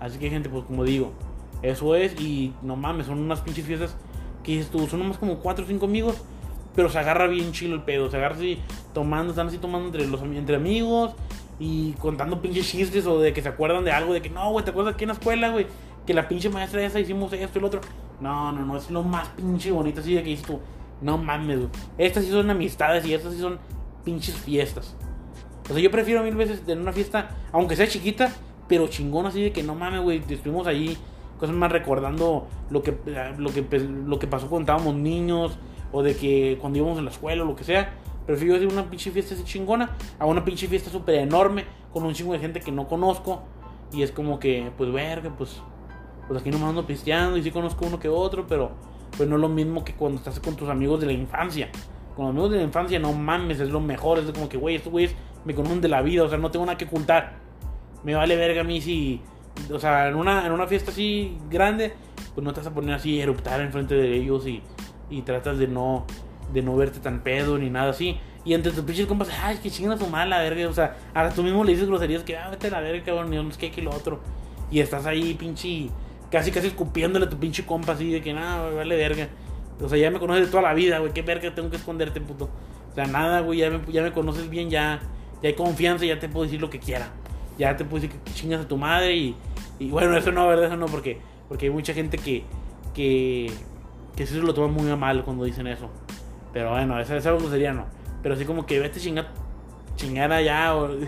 Así 0.00 0.18
que 0.18 0.30
gente, 0.30 0.48
pues 0.48 0.64
como 0.64 0.84
digo, 0.84 1.12
eso 1.62 1.94
es, 1.94 2.20
y 2.20 2.52
no 2.62 2.76
mames, 2.76 3.06
son 3.06 3.20
unas 3.20 3.40
pinches 3.40 3.64
fiestas 3.64 3.96
que 4.42 4.52
dices 4.52 4.70
tú, 4.70 4.86
son 4.88 4.98
nomás 4.98 5.18
como 5.18 5.38
cuatro 5.38 5.64
o 5.64 5.68
cinco 5.68 5.86
amigos, 5.86 6.20
pero 6.74 6.90
se 6.90 6.98
agarra 6.98 7.28
bien 7.28 7.52
chilo 7.52 7.76
el 7.76 7.82
pedo, 7.82 8.10
se 8.10 8.16
agarra 8.16 8.34
así 8.34 8.58
tomando, 8.92 9.30
están 9.30 9.46
así 9.46 9.58
tomando 9.58 9.86
entre, 9.86 10.06
los, 10.06 10.20
entre 10.22 10.56
amigos 10.56 11.12
y 11.60 11.92
contando 11.92 12.42
pinches 12.42 12.68
chistes 12.68 13.06
o 13.06 13.20
de 13.20 13.32
que 13.32 13.42
se 13.42 13.48
acuerdan 13.48 13.84
de 13.84 13.92
algo, 13.92 14.12
de 14.12 14.20
que 14.20 14.30
no, 14.30 14.50
güey, 14.50 14.64
¿te 14.64 14.72
acuerdas 14.72 14.94
aquí 14.94 15.04
en 15.04 15.08
la 15.08 15.14
escuela, 15.14 15.50
güey? 15.50 15.66
Que 16.04 16.14
la 16.14 16.26
pinche 16.26 16.48
maestra 16.48 16.84
esa 16.84 16.98
hicimos 16.98 17.32
esto 17.32 17.58
y 17.58 17.60
lo 17.60 17.68
otro. 17.68 17.80
No, 18.20 18.50
no, 18.50 18.64
no, 18.66 18.76
es 18.76 18.90
lo 18.90 19.04
más 19.04 19.28
pinche 19.28 19.70
bonito 19.70 20.00
así 20.00 20.14
de 20.14 20.22
que 20.24 20.30
dices 20.30 20.46
tú, 20.46 20.58
no 21.00 21.16
mames. 21.16 21.60
Estas 21.96 22.24
sí 22.24 22.30
son 22.30 22.50
amistades 22.50 23.06
y 23.06 23.14
estas 23.14 23.34
sí 23.34 23.38
son 23.38 23.60
pinches 24.04 24.34
fiestas. 24.34 24.96
O 25.70 25.72
sea, 25.72 25.78
yo 25.78 25.90
prefiero 25.90 26.22
mil 26.22 26.34
veces 26.34 26.62
tener 26.62 26.82
una 26.82 26.92
fiesta, 26.92 27.30
aunque 27.52 27.76
sea 27.76 27.86
chiquita, 27.86 28.32
pero 28.68 28.88
chingón 28.88 29.26
así 29.26 29.42
de 29.42 29.52
que 29.52 29.62
no 29.62 29.74
mames, 29.74 30.02
güey, 30.02 30.22
estuvimos 30.28 30.66
ahí 30.66 30.96
cosas 31.38 31.54
más 31.54 31.72
recordando 31.72 32.46
lo 32.70 32.82
que, 32.82 32.96
lo 33.36 33.52
que, 33.52 33.62
pues, 33.62 33.82
lo 33.82 34.18
que 34.18 34.26
pasó 34.26 34.48
cuando 34.48 34.72
estábamos 34.72 34.94
niños 34.94 35.58
o 35.92 36.02
de 36.02 36.16
que 36.16 36.56
cuando 36.60 36.78
íbamos 36.78 36.98
a 36.98 37.02
la 37.02 37.10
escuela 37.10 37.42
o 37.42 37.46
lo 37.46 37.56
que 37.56 37.64
sea. 37.64 37.94
Prefiero 38.26 38.54
a 38.54 38.72
una 38.72 38.88
pinche 38.88 39.10
fiesta 39.10 39.34
así 39.34 39.42
chingona 39.42 39.96
a 40.20 40.26
una 40.26 40.44
pinche 40.44 40.68
fiesta 40.68 40.90
súper 40.90 41.16
enorme 41.16 41.64
con 41.92 42.04
un 42.04 42.14
chingo 42.14 42.32
de 42.32 42.38
gente 42.38 42.60
que 42.60 42.70
no 42.70 42.86
conozco. 42.86 43.42
Y 43.92 44.02
es 44.02 44.12
como 44.12 44.38
que, 44.38 44.70
pues, 44.76 44.92
verga, 44.92 45.34
pues, 45.36 45.60
pues 46.28 46.40
aquí 46.40 46.50
nomás 46.50 46.70
ando 46.70 46.86
pisteando 46.86 47.36
y 47.36 47.42
sí 47.42 47.50
conozco 47.50 47.84
uno 47.86 47.98
que 47.98 48.08
otro, 48.08 48.46
pero 48.46 48.70
pues 49.16 49.28
no 49.28 49.36
es 49.36 49.42
lo 49.42 49.48
mismo 49.48 49.84
que 49.84 49.94
cuando 49.94 50.18
estás 50.18 50.40
con 50.40 50.56
tus 50.56 50.68
amigos 50.68 51.00
de 51.00 51.06
la 51.06 51.12
infancia. 51.12 51.70
Con 52.16 52.26
los 52.26 52.30
amigos 52.30 52.50
de 52.52 52.56
la 52.58 52.62
infancia, 52.62 52.98
no 52.98 53.12
mames, 53.12 53.60
es 53.60 53.68
lo 53.68 53.80
mejor. 53.80 54.18
Es 54.18 54.30
como 54.30 54.48
que, 54.48 54.56
güey, 54.56 54.76
estos 54.76 54.92
güeyes 54.92 55.14
me 55.44 55.54
conocen 55.54 55.80
de 55.80 55.88
la 55.88 56.02
vida, 56.02 56.24
o 56.24 56.28
sea, 56.28 56.38
no 56.38 56.50
tengo 56.50 56.66
nada 56.66 56.78
que 56.78 56.84
ocultar. 56.84 57.40
Me 58.04 58.14
vale 58.14 58.36
verga 58.36 58.62
a 58.62 58.64
mí 58.64 58.80
si 58.80 59.20
o 59.72 59.78
sea, 59.78 60.08
en 60.08 60.16
una, 60.16 60.46
en 60.46 60.52
una 60.52 60.66
fiesta 60.66 60.90
así 60.90 61.36
grande, 61.50 61.92
pues 62.34 62.44
no 62.44 62.52
te 62.52 62.60
vas 62.60 62.66
a 62.66 62.74
poner 62.74 62.94
así, 62.94 63.20
eruptar 63.20 63.60
enfrente 63.60 63.94
de 63.94 64.16
ellos 64.16 64.46
y, 64.46 64.62
y 65.10 65.22
tratas 65.22 65.58
de 65.58 65.68
no, 65.68 66.06
de 66.52 66.62
no 66.62 66.76
verte 66.76 67.00
tan 67.00 67.20
pedo 67.22 67.58
ni 67.58 67.70
nada 67.70 67.90
así. 67.90 68.18
Y 68.44 68.54
entre 68.54 68.72
tus 68.72 68.82
pinches 68.84 69.06
compas, 69.06 69.28
ay, 69.42 69.58
que 69.62 69.70
chingan 69.70 69.92
a 69.92 69.98
tu 69.98 70.06
mala 70.06 70.40
verga. 70.40 70.68
O 70.68 70.72
sea, 70.72 70.96
ahora 71.14 71.30
tú 71.30 71.42
mismo 71.42 71.62
le 71.62 71.72
dices 71.72 71.86
groserías 71.86 72.24
que, 72.24 72.36
ah, 72.36 72.48
vete 72.50 72.68
a 72.68 72.70
la 72.70 72.80
verga, 72.80 73.04
cabrón, 73.04 73.32
y 73.32 73.36
no 73.36 73.48
es 73.48 73.56
que, 73.56 73.70
que 73.70 73.82
lo 73.82 73.90
otro. 73.90 74.20
Y 74.70 74.80
estás 74.80 75.06
ahí, 75.06 75.34
pinche, 75.34 75.90
casi, 76.30 76.50
casi 76.50 76.68
escupiéndole 76.68 77.26
a 77.26 77.28
tu 77.28 77.36
pinche 77.36 77.64
compa 77.64 77.92
así 77.92 78.10
de 78.10 78.20
que, 78.20 78.32
nada, 78.32 78.68
vale 78.70 78.96
verga. 78.96 79.28
O 79.80 79.88
sea, 79.88 79.96
ya 79.96 80.10
me 80.10 80.18
conoces 80.18 80.46
de 80.46 80.50
toda 80.50 80.62
la 80.62 80.74
vida, 80.74 80.98
güey, 80.98 81.12
qué 81.12 81.22
verga 81.22 81.54
tengo 81.54 81.70
que 81.70 81.76
esconderte, 81.76 82.20
puto. 82.20 82.48
O 82.90 82.94
sea, 82.94 83.06
nada, 83.06 83.40
güey, 83.40 83.60
ya 83.60 83.70
me, 83.70 83.80
ya 83.92 84.02
me 84.02 84.12
conoces 84.12 84.50
bien, 84.50 84.70
ya, 84.70 85.00
ya 85.42 85.48
hay 85.48 85.54
confianza, 85.54 86.04
ya 86.04 86.18
te 86.18 86.28
puedo 86.28 86.44
decir 86.44 86.60
lo 86.60 86.70
que 86.70 86.78
quiera 86.78 87.10
ya 87.58 87.76
te 87.76 87.84
puedes 87.84 88.08
decir 88.08 88.20
que 88.24 88.32
chingas 88.32 88.64
a 88.64 88.68
tu 88.68 88.76
madre 88.76 89.14
y, 89.16 89.36
y 89.78 89.90
bueno, 89.90 90.16
eso 90.16 90.32
no, 90.32 90.46
¿verdad? 90.46 90.66
Eso 90.66 90.76
no, 90.76 90.86
porque, 90.86 91.18
porque 91.48 91.66
hay 91.66 91.72
mucha 91.72 91.94
gente 91.94 92.18
que, 92.18 92.44
que, 92.94 93.50
que 94.16 94.26
se 94.26 94.36
lo 94.36 94.54
toma 94.54 94.68
muy 94.68 94.90
a 94.90 94.96
mal 94.96 95.24
cuando 95.24 95.44
dicen 95.44 95.66
eso. 95.66 95.90
Pero 96.52 96.70
bueno, 96.70 96.98
esa, 97.00 97.16
esa 97.16 97.38
sería 97.50 97.72
no. 97.72 97.86
Pero 98.22 98.34
así 98.34 98.44
como 98.44 98.66
que 98.66 98.78
vete 98.78 99.00
chingar, 99.00 99.28
chingar 99.96 100.32
allá 100.32 100.74
o... 100.76 100.90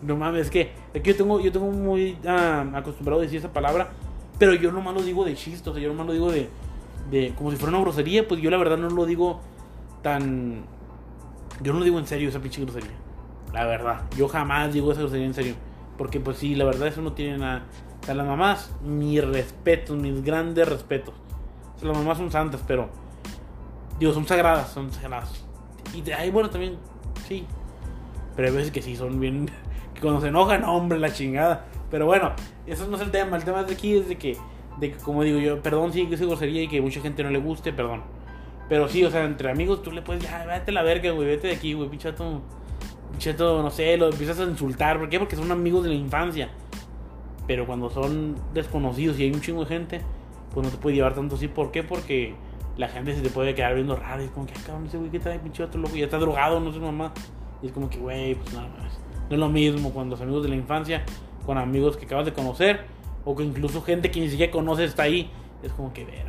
No 0.00 0.14
mames, 0.14 0.42
es 0.42 0.50
que, 0.52 0.70
es 0.94 1.02
que 1.02 1.10
yo 1.10 1.16
tengo, 1.16 1.40
yo 1.40 1.50
tengo 1.50 1.72
muy 1.72 2.16
ah, 2.24 2.64
acostumbrado 2.72 3.20
a 3.20 3.24
decir 3.24 3.40
esa 3.40 3.52
palabra, 3.52 3.88
pero 4.38 4.54
yo 4.54 4.70
nomás 4.70 4.94
lo 4.94 5.02
digo 5.02 5.24
de 5.24 5.34
chiste, 5.34 5.68
o 5.68 5.72
sea, 5.72 5.82
yo 5.82 5.88
nomás 5.88 6.06
lo 6.06 6.12
digo 6.12 6.30
de, 6.30 6.48
de 7.10 7.34
como 7.36 7.50
si 7.50 7.56
fuera 7.56 7.76
una 7.76 7.82
grosería, 7.82 8.28
pues 8.28 8.40
yo 8.40 8.48
la 8.48 8.58
verdad 8.58 8.78
no 8.78 8.90
lo 8.90 9.06
digo 9.06 9.40
tan... 10.00 10.62
Yo 11.62 11.72
no 11.72 11.80
lo 11.80 11.84
digo 11.84 11.98
en 11.98 12.06
serio 12.06 12.28
esa 12.28 12.38
pinche 12.38 12.62
grosería. 12.62 12.92
La 13.52 13.64
verdad, 13.64 14.02
yo 14.16 14.28
jamás 14.28 14.72
digo 14.72 14.92
esa 14.92 15.00
grosería 15.00 15.26
en 15.26 15.34
serio. 15.34 15.54
Porque 15.96 16.20
pues 16.20 16.38
sí, 16.38 16.54
la 16.54 16.64
verdad 16.64 16.88
eso 16.88 17.02
no 17.02 17.12
tiene 17.12 17.38
nada. 17.38 17.64
O 18.08 18.14
las 18.14 18.26
mamás, 18.26 18.72
mis 18.82 19.24
respetos, 19.24 19.96
mis 19.96 20.22
grandes 20.22 20.68
respetos. 20.68 21.14
O 21.82 21.86
las 21.86 21.96
mamás 21.96 22.18
son 22.18 22.30
santas, 22.30 22.62
pero 22.66 22.88
Digo, 23.98 24.12
son 24.12 24.26
sagradas, 24.26 24.70
son 24.70 24.92
sagradas. 24.92 25.44
Y 25.92 26.02
de 26.02 26.14
ahí, 26.14 26.30
bueno, 26.30 26.50
también, 26.50 26.76
sí. 27.26 27.46
Pero 28.36 28.48
hay 28.48 28.54
veces 28.54 28.70
que 28.70 28.82
sí, 28.82 28.96
son 28.96 29.18
bien. 29.20 29.50
Que 29.94 30.02
cuando 30.02 30.20
se 30.20 30.28
enojan, 30.28 30.62
hombre, 30.62 30.96
la 31.00 31.12
chingada. 31.12 31.64
Pero 31.90 32.06
bueno, 32.06 32.32
eso 32.68 32.86
no 32.86 32.94
es 32.94 33.02
el 33.02 33.10
tema. 33.10 33.36
El 33.36 33.42
tema 33.42 33.64
de 33.64 33.72
aquí 33.72 33.96
es 33.96 34.08
de 34.08 34.16
que, 34.16 34.36
de 34.78 34.92
que 34.92 34.98
como 34.98 35.24
digo 35.24 35.40
yo, 35.40 35.60
perdón 35.60 35.92
si 35.92 36.02
es 36.02 36.20
grosería 36.20 36.62
y 36.62 36.68
que 36.68 36.80
mucha 36.80 37.00
gente 37.00 37.24
no 37.24 37.30
le 37.30 37.40
guste, 37.40 37.72
perdón. 37.72 38.02
Pero 38.68 38.86
sí, 38.86 39.02
o 39.04 39.10
sea, 39.10 39.24
entre 39.24 39.50
amigos 39.50 39.82
tú 39.82 39.90
le 39.90 40.02
puedes, 40.02 40.22
ya, 40.22 40.46
vete 40.46 40.70
a 40.70 40.74
la 40.74 40.82
verga, 40.82 41.10
güey, 41.10 41.26
vete 41.26 41.48
de 41.48 41.54
aquí, 41.54 41.72
güey, 41.72 41.88
pichato. 41.88 42.42
Pichato, 43.12 43.62
no 43.62 43.70
sé, 43.70 43.96
lo 43.96 44.08
empiezas 44.08 44.38
a 44.40 44.44
insultar. 44.44 44.98
¿Por 44.98 45.08
qué? 45.08 45.18
Porque 45.18 45.36
son 45.36 45.50
amigos 45.50 45.84
de 45.84 45.90
la 45.90 45.94
infancia. 45.94 46.50
Pero 47.46 47.66
cuando 47.66 47.90
son 47.90 48.36
desconocidos 48.52 49.18
y 49.18 49.24
hay 49.24 49.32
un 49.32 49.40
chingo 49.40 49.60
de 49.60 49.66
gente, 49.66 50.00
pues 50.52 50.66
no 50.66 50.70
te 50.70 50.78
puede 50.78 50.96
llevar 50.96 51.14
tanto 51.14 51.36
así. 51.36 51.48
¿Por 51.48 51.70
qué? 51.70 51.82
Porque 51.82 52.34
la 52.76 52.88
gente 52.88 53.14
se 53.14 53.22
te 53.22 53.30
puede 53.30 53.54
quedar 53.54 53.74
viendo 53.74 53.96
raro. 53.96 54.22
Y 54.22 54.26
es 54.26 54.30
como 54.30 54.46
que, 54.46 54.54
ah, 54.56 54.62
cabrón, 54.66 54.86
ese 54.86 54.98
güey 54.98 55.10
que 55.10 55.18
trae 55.18 55.38
pinche 55.38 55.62
otro 55.62 55.80
loco, 55.80 55.96
ya 55.96 56.04
está 56.04 56.18
drogado, 56.18 56.60
no 56.60 56.72
sé 56.72 56.78
mamá. 56.78 57.12
Y 57.62 57.66
es 57.66 57.72
como 57.72 57.90
que, 57.90 57.98
güey, 57.98 58.34
pues 58.34 58.54
nada 58.54 58.68
más. 58.68 58.98
No 59.28 59.34
es 59.34 59.40
lo 59.40 59.48
mismo 59.48 59.90
cuando 59.92 60.14
los 60.14 60.22
amigos 60.22 60.42
de 60.42 60.50
la 60.50 60.56
infancia, 60.56 61.04
con 61.44 61.58
amigos 61.58 61.96
que 61.96 62.06
acabas 62.06 62.24
de 62.24 62.32
conocer, 62.32 62.86
o 63.24 63.34
que 63.34 63.42
incluso 63.42 63.82
gente 63.82 64.10
que 64.10 64.20
ni 64.20 64.28
siquiera 64.28 64.52
conoces 64.52 64.90
está 64.90 65.02
ahí. 65.04 65.30
Es 65.62 65.72
como 65.72 65.92
que, 65.92 66.04
verga. 66.04 66.24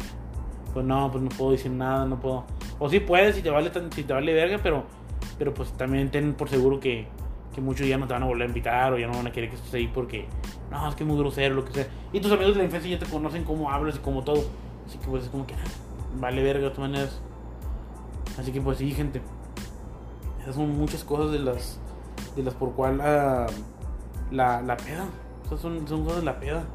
Pues 0.73 0.85
no, 0.85 1.11
pues 1.11 1.23
no 1.23 1.29
puedo 1.29 1.51
decir 1.51 1.71
nada, 1.71 2.05
no 2.05 2.19
puedo. 2.19 2.45
O 2.79 2.89
sí 2.89 2.99
puedes 2.99 3.35
si 3.35 3.41
te 3.41 3.49
vale, 3.49 3.71
si 3.93 4.03
te 4.03 4.13
vale 4.13 4.33
verga, 4.33 4.59
pero, 4.61 4.85
pero 5.39 5.53
pues 5.53 5.71
también 5.71 6.11
ten 6.11 6.33
por 6.33 6.49
seguro 6.49 6.79
que, 6.79 7.07
que 7.55 7.61
muchos 7.61 7.87
ya 7.87 7.97
no 7.97 8.05
te 8.05 8.13
van 8.13 8.23
a 8.23 8.25
volver 8.27 8.43
a 8.43 8.47
invitar 8.47 8.93
o 8.93 8.99
ya 8.99 9.07
no 9.07 9.13
van 9.13 9.27
a 9.27 9.31
querer 9.31 9.49
que 9.49 9.55
estés 9.55 9.73
ahí 9.73 9.87
porque, 9.87 10.27
no, 10.69 10.87
es 10.87 10.95
que 10.95 11.03
es 11.03 11.07
muy 11.07 11.17
grosero, 11.17 11.55
lo 11.55 11.65
que 11.65 11.73
sea. 11.73 11.87
Y 12.11 12.19
tus 12.19 12.31
amigos 12.31 12.53
de 12.53 12.59
la 12.59 12.65
infancia 12.65 12.91
ya 12.91 12.99
te 12.99 13.09
conocen 13.09 13.45
cómo 13.45 13.71
hablas 13.71 13.95
y 13.95 13.99
como 13.99 14.23
todo. 14.23 14.43
Así 14.85 14.97
que 14.97 15.07
pues 15.07 15.23
es 15.23 15.29
como 15.29 15.47
que, 15.47 15.55
ah, 15.55 16.19
vale 16.19 16.43
verga 16.43 16.65
de 16.65 16.69
todas 16.71 16.89
maneras. 16.89 17.21
Así 18.37 18.51
que 18.51 18.61
pues 18.61 18.77
sí, 18.77 18.91
gente. 18.91 19.21
Esas 20.41 20.55
son 20.55 20.77
muchas 20.77 21.03
cosas 21.03 21.31
de 21.31 21.39
las, 21.39 21.79
de 22.35 22.43
las 22.43 22.53
por 22.53 22.73
cual 22.73 22.99
ah, 23.01 23.47
la, 24.31 24.61
la 24.61 24.75
peda. 24.75 25.05
Esas 25.45 25.61
son, 25.61 25.87
son 25.87 26.03
cosas 26.03 26.19
de 26.19 26.25
la 26.25 26.39
peda. 26.39 26.65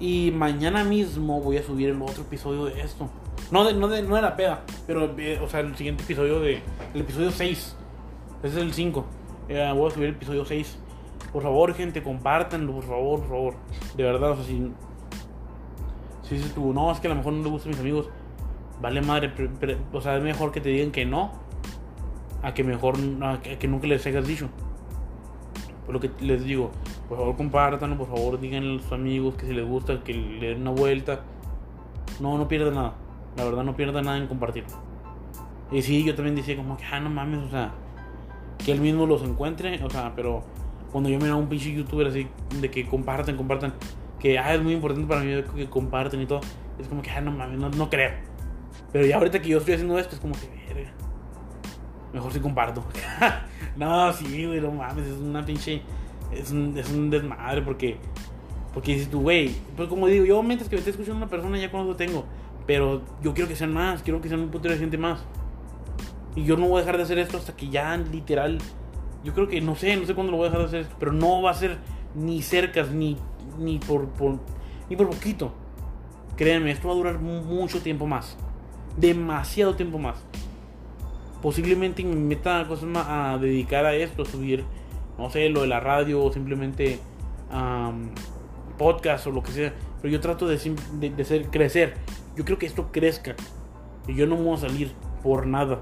Y 0.00 0.32
mañana 0.32 0.82
mismo 0.82 1.40
voy 1.40 1.58
a 1.58 1.62
subir 1.62 1.90
el 1.90 2.02
otro 2.02 2.22
episodio 2.22 2.64
de 2.64 2.80
esto. 2.80 3.08
No 3.50 3.64
de, 3.64 3.74
no 3.74 3.86
de, 3.86 4.02
no 4.02 4.16
de 4.16 4.30
peda, 4.32 4.64
pero, 4.86 5.14
eh, 5.18 5.38
o 5.40 5.48
sea, 5.48 5.60
el 5.60 5.76
siguiente 5.76 6.02
episodio 6.02 6.40
de. 6.40 6.62
El 6.94 7.00
episodio 7.02 7.30
6. 7.30 7.76
Ese 8.42 8.56
es 8.56 8.62
el 8.62 8.72
5. 8.72 9.04
Eh, 9.48 9.72
voy 9.74 9.88
a 9.88 9.94
subir 9.94 10.08
el 10.08 10.14
episodio 10.16 10.44
6. 10.44 10.78
Por 11.32 11.42
favor, 11.42 11.72
gente, 11.74 12.02
compártanlo, 12.02 12.72
por 12.72 12.84
favor, 12.84 13.20
por 13.20 13.28
favor. 13.28 13.54
De 13.96 14.02
verdad, 14.02 14.32
o 14.32 14.36
sea, 14.36 14.44
si. 14.44 14.72
Si 16.22 16.34
dices 16.34 16.52
tú, 16.54 16.72
no, 16.72 16.90
es 16.90 16.98
que 16.98 17.06
a 17.06 17.10
lo 17.10 17.16
mejor 17.16 17.34
no 17.34 17.44
le 17.44 17.50
gustan 17.50 17.70
mis 17.70 17.80
amigos. 17.80 18.08
Vale 18.80 19.00
madre, 19.00 19.32
o 19.92 20.00
sea, 20.00 20.16
es 20.16 20.22
mejor 20.22 20.50
que 20.50 20.60
te 20.60 20.68
digan 20.70 20.90
que 20.90 21.06
no. 21.06 21.30
A 22.42 22.52
que 22.52 22.64
mejor. 22.64 22.96
A 23.22 23.40
que, 23.40 23.52
a 23.52 23.58
que 23.60 23.68
nunca 23.68 23.86
les 23.86 24.04
hayas 24.06 24.26
dicho. 24.26 24.48
Por 25.84 25.94
lo 25.94 26.00
que 26.00 26.10
les 26.20 26.42
digo, 26.44 26.72
por 27.08 27.16
favor, 27.16 27.36
compártanlo, 27.36 27.96
por 27.96 28.08
favor, 28.08 28.40
díganle 28.40 28.80
a 28.80 28.82
sus 28.82 28.90
amigos 28.90 29.36
que 29.36 29.46
si 29.46 29.52
les 29.54 29.64
gusta, 29.64 30.02
que 30.02 30.12
le 30.12 30.48
den 30.48 30.62
una 30.62 30.72
vuelta. 30.72 31.20
No, 32.18 32.36
no 32.36 32.48
pierdan 32.48 32.74
nada. 32.74 32.94
La 33.36 33.44
verdad, 33.44 33.64
no 33.64 33.76
pierdan 33.76 34.04
nada 34.04 34.18
en 34.18 34.26
compartirlo. 34.26 34.76
Y 35.70 35.82
sí, 35.82 36.04
yo 36.04 36.14
también 36.14 36.36
decía 36.36 36.56
como 36.56 36.76
que, 36.76 36.84
ah, 36.84 37.00
no 37.00 37.10
mames, 37.10 37.44
o 37.44 37.50
sea, 37.50 37.72
que 38.64 38.72
él 38.72 38.80
mismo 38.80 39.06
los 39.06 39.22
encuentre, 39.22 39.82
o 39.84 39.90
sea, 39.90 40.12
pero 40.14 40.44
cuando 40.92 41.10
yo 41.10 41.18
miraba 41.18 41.34
a 41.34 41.40
un 41.40 41.48
pinche 41.48 41.72
youtuber 41.72 42.06
así, 42.06 42.28
de 42.60 42.70
que 42.70 42.86
compartan, 42.86 43.36
compartan, 43.36 43.74
que, 44.18 44.38
ah, 44.38 44.54
es 44.54 44.62
muy 44.62 44.74
importante 44.74 45.06
para 45.06 45.22
mí 45.22 45.42
que 45.54 45.68
comparten 45.68 46.22
y 46.22 46.26
todo, 46.26 46.40
es 46.78 46.86
como 46.86 47.02
que, 47.02 47.10
ah, 47.10 47.20
no 47.20 47.32
mames, 47.32 47.58
no, 47.58 47.68
no 47.68 47.90
creo. 47.90 48.12
Pero 48.92 49.06
ya 49.06 49.16
ahorita 49.16 49.42
que 49.42 49.48
yo 49.48 49.58
estoy 49.58 49.74
haciendo 49.74 49.98
esto, 49.98 50.14
es 50.14 50.20
como 50.20 50.34
que, 50.34 50.48
verga, 50.72 50.92
mejor 52.12 52.32
si 52.32 52.40
comparto. 52.40 52.84
no, 53.76 54.12
sí, 54.12 54.46
güey, 54.46 54.60
no 54.60 54.70
mames, 54.70 55.06
es 55.06 55.18
una 55.18 55.44
pinche, 55.44 55.82
es 56.32 56.52
un, 56.52 56.78
es 56.78 56.90
un 56.90 57.10
desmadre, 57.10 57.62
porque, 57.62 57.96
porque 58.72 58.94
dices 58.94 59.10
tú, 59.10 59.20
güey, 59.20 59.50
pues 59.76 59.88
como 59.88 60.06
digo, 60.06 60.24
yo 60.24 60.42
mientras 60.44 60.70
que 60.70 60.76
me 60.76 60.78
esté 60.78 60.92
escuchando 60.92 61.16
una 61.16 61.28
persona 61.28 61.58
ya 61.58 61.72
con 61.72 61.86
lo 61.86 61.96
tengo, 61.96 62.24
pero 62.66 63.02
yo 63.22 63.34
quiero 63.34 63.48
que 63.48 63.56
sean 63.56 63.72
más, 63.72 64.02
quiero 64.02 64.20
que 64.20 64.28
sean 64.28 64.40
un 64.40 64.50
putero 64.50 64.74
de 64.74 64.80
gente 64.80 64.98
más. 64.98 65.20
Y 66.34 66.44
yo 66.44 66.56
no 66.56 66.68
voy 66.68 66.78
a 66.78 66.80
dejar 66.80 66.96
de 66.96 67.04
hacer 67.04 67.18
esto 67.18 67.38
hasta 67.38 67.56
que 67.56 67.68
ya 67.68 67.96
literal. 67.96 68.58
Yo 69.24 69.32
creo 69.32 69.48
que 69.48 69.60
no 69.60 69.74
sé, 69.74 69.96
no 69.96 70.06
sé 70.06 70.14
cuándo 70.14 70.30
lo 70.32 70.38
voy 70.38 70.46
a 70.46 70.50
dejar 70.50 70.62
de 70.62 70.66
hacer 70.68 70.80
esto, 70.82 70.96
pero 70.98 71.12
no 71.12 71.42
va 71.42 71.50
a 71.50 71.54
ser 71.54 71.78
ni 72.14 72.42
cercas 72.42 72.90
ni, 72.90 73.16
ni 73.58 73.78
por, 73.78 74.08
por 74.10 74.38
ni 74.90 74.96
por 74.96 75.08
poquito. 75.08 75.52
Créanme, 76.36 76.70
esto 76.70 76.88
va 76.88 76.94
a 76.94 76.96
durar 76.96 77.18
mu- 77.20 77.42
mucho 77.42 77.80
tiempo 77.80 78.06
más. 78.06 78.36
Demasiado 78.98 79.74
tiempo 79.74 79.98
más. 79.98 80.16
Posiblemente 81.42 82.04
me 82.04 82.14
meta 82.16 82.66
cosas 82.66 82.84
más 82.88 83.06
a 83.08 83.38
dedicar 83.38 83.86
a 83.86 83.94
esto, 83.94 84.22
a 84.22 84.24
subir, 84.24 84.64
no 85.18 85.30
sé, 85.30 85.48
lo 85.48 85.62
de 85.62 85.68
la 85.68 85.80
radio 85.80 86.22
o 86.22 86.32
simplemente 86.32 86.98
am, 87.50 88.10
podcast 88.78 89.26
o 89.26 89.30
lo 89.30 89.42
que 89.42 89.52
sea. 89.52 89.74
Pero 90.02 90.12
yo 90.12 90.20
trato 90.20 90.46
de, 90.46 90.58
de, 91.00 91.10
de 91.10 91.24
ser, 91.24 91.48
crecer. 91.50 91.94
Yo 92.36 92.44
creo 92.44 92.58
que 92.58 92.66
esto 92.66 92.92
crezca. 92.92 93.34
Y 94.06 94.14
yo 94.14 94.26
no 94.26 94.36
me 94.36 94.42
voy 94.42 94.54
a 94.54 94.58
salir 94.58 94.92
por 95.22 95.46
nada. 95.46 95.80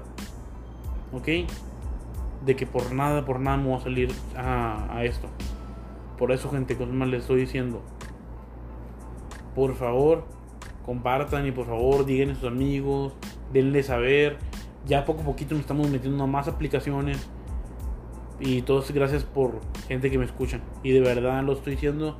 ¿Ok? 1.13 1.27
De 2.45 2.55
que 2.55 2.65
por 2.65 2.91
nada, 2.93 3.25
por 3.25 3.39
nada 3.39 3.57
me 3.57 3.69
voy 3.69 3.77
a 3.77 3.81
salir 3.81 4.11
a, 4.37 5.03
esto. 5.03 5.27
Por 6.17 6.31
eso, 6.31 6.49
gente, 6.49 6.77
cosas 6.77 6.93
más 6.93 7.09
les 7.09 7.21
estoy 7.21 7.41
diciendo. 7.41 7.81
Por 9.53 9.75
favor, 9.75 10.25
compartan 10.85 11.45
y 11.45 11.51
por 11.51 11.65
favor 11.65 12.05
digan 12.05 12.31
a 12.31 12.35
sus 12.35 12.45
amigos, 12.45 13.13
denle 13.51 13.83
saber. 13.83 14.37
Ya 14.85 15.03
poco 15.03 15.21
a 15.21 15.25
poquito 15.25 15.55
nos 15.55 15.61
estamos 15.61 15.89
metiendo 15.89 16.23
a 16.23 16.27
más 16.27 16.47
aplicaciones. 16.47 17.27
Y 18.39 18.61
todo 18.61 18.81
es 18.81 18.91
gracias 18.91 19.23
por 19.23 19.61
gente 19.87 20.09
que 20.09 20.17
me 20.17 20.25
escucha. 20.25 20.59
Y 20.83 20.91
de 20.91 21.01
verdad 21.01 21.43
lo 21.43 21.53
estoy 21.53 21.73
diciendo. 21.73 22.17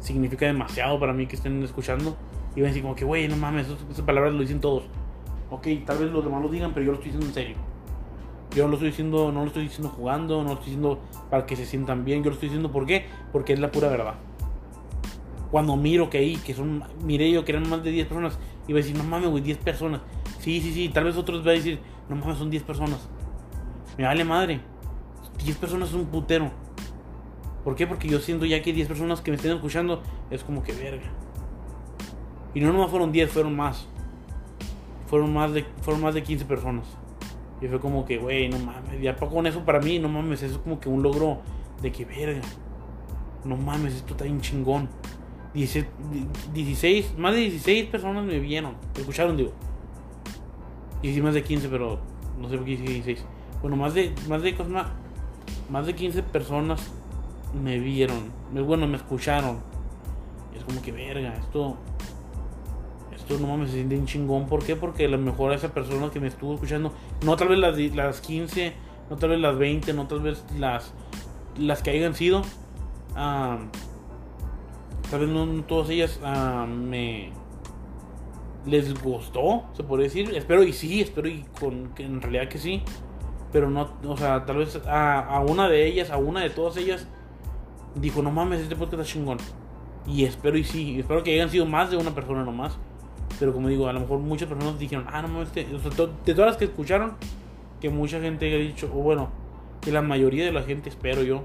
Significa 0.00 0.46
demasiado 0.46 0.98
para 1.00 1.12
mí 1.12 1.26
que 1.26 1.36
estén 1.36 1.62
escuchando. 1.62 2.16
Y 2.58 2.60
ven 2.60 2.72
así 2.72 2.82
como 2.82 2.96
que, 2.96 3.04
güey, 3.04 3.28
no 3.28 3.36
mames, 3.36 3.68
esas, 3.68 4.04
palabras 4.04 4.34
lo 4.34 4.40
dicen 4.40 4.60
todos. 4.60 4.82
Ok, 5.48 5.68
tal 5.86 5.98
vez 5.98 6.10
los 6.10 6.24
demás 6.24 6.42
lo 6.42 6.48
digan, 6.48 6.74
pero 6.74 6.86
yo 6.86 6.90
lo 6.90 6.98
estoy 6.98 7.12
diciendo 7.12 7.28
en 7.28 7.32
serio. 7.32 7.56
Yo 8.50 8.66
lo 8.66 8.74
estoy 8.74 8.88
diciendo, 8.88 9.30
no 9.30 9.42
lo 9.42 9.46
estoy 9.46 9.62
diciendo 9.62 9.90
jugando, 9.90 10.38
no 10.42 10.48
lo 10.48 10.52
estoy 10.54 10.64
diciendo 10.64 10.98
para 11.30 11.46
que 11.46 11.54
se 11.54 11.64
sientan 11.64 12.04
bien. 12.04 12.24
Yo 12.24 12.30
lo 12.30 12.34
estoy 12.34 12.48
diciendo 12.48 12.72
¿por 12.72 12.84
qué? 12.84 13.06
Porque 13.30 13.52
es 13.52 13.60
la 13.60 13.70
pura 13.70 13.88
verdad. 13.88 14.14
Cuando 15.52 15.76
miro 15.76 16.10
que 16.10 16.18
ahí, 16.18 16.34
que 16.34 16.52
son, 16.52 16.82
miré 17.04 17.30
yo 17.30 17.44
que 17.44 17.52
eran 17.52 17.68
más 17.68 17.84
de 17.84 17.92
10 17.92 18.08
personas, 18.08 18.40
iba 18.66 18.80
a 18.80 18.82
decir, 18.82 18.96
no 18.96 19.04
mames, 19.04 19.30
güey, 19.30 19.40
10 19.40 19.58
personas. 19.58 20.00
Sí, 20.40 20.60
sí, 20.60 20.72
sí, 20.72 20.88
tal 20.88 21.04
vez 21.04 21.16
otros 21.16 21.44
van 21.44 21.50
a 21.50 21.58
decir, 21.58 21.78
no 22.08 22.16
mames, 22.16 22.38
son 22.38 22.50
10 22.50 22.64
personas. 22.64 23.08
Me 23.96 24.02
vale 24.02 24.24
madre. 24.24 24.60
10 25.44 25.56
personas 25.58 25.90
es 25.90 25.94
un 25.94 26.06
putero. 26.06 26.50
¿Por 27.62 27.76
qué? 27.76 27.86
Porque 27.86 28.08
yo 28.08 28.18
siento 28.18 28.46
ya 28.46 28.60
que 28.62 28.72
10 28.72 28.88
personas 28.88 29.20
que 29.20 29.30
me 29.30 29.36
estén 29.36 29.52
escuchando 29.52 30.02
es 30.28 30.42
como 30.42 30.64
que 30.64 30.72
verga. 30.72 31.08
Y 32.54 32.60
no 32.60 32.72
nomás 32.72 32.90
fueron 32.90 33.12
10, 33.12 33.30
fueron 33.30 33.56
más. 33.56 33.86
Fueron 35.06 35.32
más 35.32 35.52
de, 35.52 35.64
fueron 35.82 36.02
más 36.02 36.14
de 36.14 36.22
15 36.22 36.44
personas. 36.44 36.86
Y 37.60 37.66
fue 37.66 37.80
como 37.80 38.04
que, 38.04 38.18
güey, 38.18 38.48
no 38.48 38.58
mames. 38.58 39.00
Ya 39.00 39.16
con 39.16 39.46
eso 39.46 39.64
para 39.64 39.80
mí, 39.80 39.98
no 39.98 40.08
mames, 40.08 40.42
eso 40.42 40.56
es 40.56 40.60
como 40.60 40.78
que 40.78 40.88
un 40.88 41.02
logro 41.02 41.40
de 41.82 41.90
que 41.90 42.04
verga. 42.04 42.42
No 43.44 43.56
mames, 43.56 43.94
esto 43.94 44.12
está 44.12 44.24
bien 44.24 44.40
chingón. 44.40 44.88
16, 45.54 45.86
16, 46.52 47.18
más 47.18 47.34
de 47.34 47.40
16 47.40 47.86
personas 47.86 48.24
me 48.24 48.38
vieron. 48.38 48.74
Me 48.94 49.00
escucharon, 49.00 49.36
digo. 49.36 49.52
Y 51.02 51.12
sí, 51.14 51.22
más 51.22 51.34
de 51.34 51.42
15, 51.42 51.68
pero 51.68 51.98
no 52.40 52.48
sé 52.48 52.56
por 52.56 52.64
qué 52.64 52.72
dije 52.72 52.84
16. 52.84 53.24
Bueno, 53.60 53.76
más 53.76 53.94
de, 53.94 54.12
más 54.28 54.42
de, 54.42 54.54
más, 55.70 55.86
de 55.86 55.94
15 55.94 56.22
personas 56.24 56.90
me 57.60 57.78
vieron. 57.78 58.30
Bueno, 58.52 58.86
me 58.86 58.96
escucharon. 58.96 59.58
Es 60.56 60.64
como 60.64 60.80
que, 60.82 60.92
verga, 60.92 61.34
esto. 61.34 61.76
No 63.38 63.46
mames, 63.46 63.70
se 63.70 63.76
siente 63.76 63.98
un 63.98 64.06
chingón. 64.06 64.46
¿Por 64.46 64.64
qué? 64.64 64.76
Porque 64.76 65.04
a 65.04 65.08
lo 65.08 65.18
mejor 65.18 65.52
esa 65.52 65.72
persona 65.72 66.10
que 66.10 66.20
me 66.20 66.28
estuvo 66.28 66.54
escuchando, 66.54 66.92
no 67.24 67.36
tal 67.36 67.48
vez 67.48 67.58
las, 67.58 67.76
las 67.94 68.20
15, 68.20 68.72
no 69.10 69.16
tal 69.16 69.30
vez 69.30 69.40
las 69.40 69.58
20, 69.58 69.92
no 69.92 70.06
tal 70.06 70.20
vez 70.20 70.44
las, 70.56 70.92
las 71.58 71.82
que 71.82 71.90
hayan 71.90 72.14
sido. 72.14 72.42
ah, 73.14 73.58
tal 75.10 75.20
vez 75.20 75.28
no, 75.28 75.46
no 75.46 75.62
todas 75.64 75.90
ellas 75.90 76.20
me 76.68 77.32
les 78.66 79.00
gustó, 79.02 79.64
se 79.74 79.82
puede 79.82 80.04
decir. 80.04 80.34
Espero 80.34 80.62
y 80.62 80.72
sí, 80.72 81.00
espero 81.00 81.28
y 81.28 81.44
con 81.58 81.88
que 81.94 82.04
en 82.04 82.20
realidad 82.20 82.48
que 82.48 82.58
sí. 82.58 82.82
Pero 83.52 83.70
no, 83.70 83.90
o 84.04 84.16
sea, 84.16 84.44
tal 84.44 84.58
vez 84.58 84.80
a, 84.86 85.20
a 85.20 85.40
una 85.40 85.68
de 85.68 85.86
ellas, 85.86 86.10
a 86.10 86.18
una 86.18 86.40
de 86.40 86.50
todas 86.50 86.76
ellas, 86.76 87.06
dijo, 87.94 88.22
no 88.22 88.30
mames, 88.30 88.60
este 88.60 88.76
podcast 88.76 89.00
está 89.00 89.12
chingón. 89.12 89.38
Y 90.06 90.24
espero 90.24 90.56
y 90.56 90.64
sí, 90.64 91.00
espero 91.00 91.22
que 91.22 91.34
hayan 91.34 91.50
sido 91.50 91.66
más 91.66 91.90
de 91.90 91.96
una 91.96 92.14
persona 92.14 92.44
nomás. 92.44 92.78
Pero 93.38 93.52
como 93.52 93.68
digo, 93.68 93.88
a 93.88 93.92
lo 93.92 94.00
mejor 94.00 94.18
muchas 94.18 94.48
personas 94.48 94.78
dijeron, 94.78 95.06
ah, 95.12 95.22
no 95.22 95.42
este-". 95.42 95.66
o 95.74 95.78
sea, 95.78 95.90
to- 95.90 96.10
de 96.24 96.34
todas 96.34 96.50
las 96.50 96.56
que 96.56 96.64
escucharon, 96.66 97.12
que 97.80 97.90
mucha 97.90 98.20
gente 98.20 98.52
ha 98.54 98.58
dicho, 98.58 98.90
o 98.92 98.98
bueno, 99.02 99.28
que 99.80 99.92
la 99.92 100.02
mayoría 100.02 100.44
de 100.44 100.52
la 100.52 100.62
gente, 100.62 100.88
espero 100.88 101.22
yo, 101.22 101.42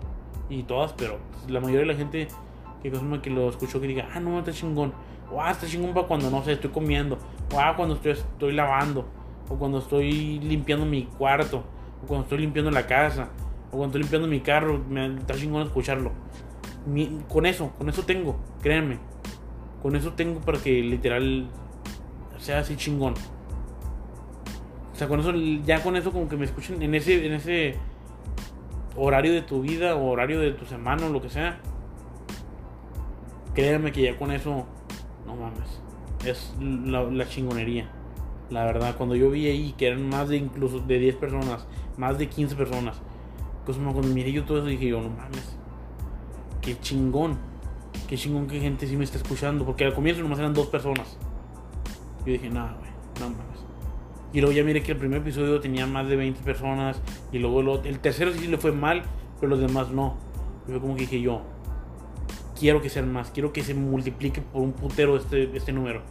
y 0.50 0.64
todas, 0.64 0.94
pero 0.94 1.20
pues, 1.32 1.52
la 1.52 1.60
mayoría 1.60 1.82
de 1.82 1.94
la 1.94 1.96
gente 1.96 2.28
que, 2.82 2.92
que 3.22 3.30
lo 3.30 3.50
escuchó 3.50 3.80
que 3.80 3.88
diga, 3.88 4.10
ah, 4.14 4.20
no, 4.20 4.40
está 4.40 4.52
chingón. 4.52 4.94
O 5.32 5.42
ah, 5.42 5.52
está 5.52 5.66
chingón 5.68 5.94
para 5.94 6.08
cuando 6.08 6.30
no 6.30 6.44
sé, 6.44 6.54
estoy 6.54 6.70
comiendo. 6.72 7.18
O 7.54 7.60
ah, 7.60 7.74
cuando 7.76 7.96
estoy, 7.96 8.12
estoy 8.12 8.52
lavando. 8.54 9.06
o 9.50 9.56
cuando 9.56 9.80
estoy 9.80 10.40
limpiando 10.40 10.86
mi 10.86 11.04
cuarto, 11.04 11.64
o 12.04 12.08
cuando 12.08 12.24
estoy 12.24 12.40
limpiando 12.40 12.72
la 12.72 12.86
casa, 12.88 13.30
o 13.72 13.78
cuando 13.78 13.88
estoy 13.88 14.02
limpiando 14.02 14.28
mi 14.28 14.40
carro, 14.42 14.82
me 14.90 15.06
está 15.16 15.36
chingón 15.36 15.64
escucharlo. 15.64 16.12
con 17.30 17.46
eso, 17.46 17.72
con 17.78 17.90
eso 17.90 18.04
tengo, 18.04 18.36
créanme. 18.62 18.98
Con 19.82 19.96
eso 19.96 20.14
tengo 20.14 20.40
para 20.40 20.60
que 20.60 20.82
literal 20.82 21.48
sea 22.44 22.60
así 22.60 22.76
chingón. 22.76 23.14
O 24.92 24.96
sea, 24.96 25.08
con 25.08 25.20
eso, 25.20 25.34
ya 25.66 25.82
con 25.82 25.96
eso 25.96 26.12
como 26.12 26.28
que 26.28 26.38
me 26.38 26.46
escuchen 26.46 26.82
en 26.82 26.94
ese, 26.94 27.26
en 27.26 27.34
ese 27.34 27.76
horario 28.96 29.34
de 29.34 29.42
tu 29.42 29.62
vida 29.62 29.96
o 29.96 30.10
horario 30.10 30.40
de 30.40 30.52
tu 30.52 30.66
semana 30.66 31.08
o 31.08 31.10
lo 31.10 31.22
que 31.22 31.30
sea. 31.30 31.60
Créanme 33.56 33.92
que 33.92 34.02
ya 34.02 34.18
con 34.18 34.32
eso, 34.32 34.66
no 35.26 35.36
mames, 35.36 35.82
es 36.26 36.54
la, 36.60 37.28
chingonería. 37.28 37.90
La 38.50 38.66
verdad, 38.66 38.96
cuando 38.98 39.16
yo 39.16 39.32
vi 39.32 39.48
ahí 39.48 39.74
que 39.78 39.88
eran 39.88 40.08
más 40.10 40.30
de 40.30 40.38
incluso 40.38 40.80
de 40.80 41.00
10 41.00 41.16
personas, 41.16 41.66
más 41.98 42.18
de 42.18 42.28
15 42.28 42.56
personas, 42.56 43.02
pues 43.66 43.78
cuando 43.78 44.04
miré 44.04 44.32
yo 44.32 44.44
todo 44.44 44.58
eso 44.58 44.68
dije 44.68 44.88
yo, 44.88 45.02
no 45.02 45.10
mames, 45.10 45.58
qué 46.62 46.80
chingón, 46.80 47.38
qué 48.08 48.18
chingón 48.18 48.48
que 48.48 48.60
gente 48.60 48.86
sí 48.86 48.98
me 48.98 49.06
está 49.06 49.18
escuchando, 49.18 49.66
porque 49.66 49.86
al 49.86 49.94
comienzo 49.94 50.22
nomás 50.22 50.40
eran 50.40 50.54
dos 50.54 50.68
personas. 50.68 51.18
Yo 52.26 52.34
dije, 52.34 52.50
nada, 52.50 52.76
güey, 52.80 52.92
no 53.20 53.36
mames. 53.36 53.64
Y 54.34 54.42
luego 54.42 54.56
ya 54.56 54.64
miré 54.64 54.82
que 54.82 54.94
el 54.94 54.98
primer 54.98 55.22
episodio 55.22 55.60
tenía 55.60 55.86
más 55.86 56.08
de 56.08 56.16
20 56.16 56.42
personas. 56.42 57.00
Y 57.32 57.38
luego 57.38 57.82
el, 57.84 58.00
tercero 58.00 58.32
sí 58.34 58.48
le 58.48 58.58
fue 58.58 58.72
mal, 58.72 59.04
pero 59.40 59.52
los 59.52 59.60
demás 59.60 59.92
no. 59.92 60.18
Y 60.68 60.72
fue 60.72 60.82
como 60.82 60.96
que 60.96 61.02
dije 61.02 61.22
yo, 61.22 61.44
quiero 62.60 62.82
que 62.82 62.90
sean 62.90 63.14
más, 63.14 63.30
quiero 63.30 63.54
que 63.54 63.62
se 63.62 63.76
multiplique 63.76 64.42
por 64.42 64.64
un 64.64 64.74
putero 64.74 65.18
este, 65.18 65.56
este 65.56 65.72
número. 65.72 66.02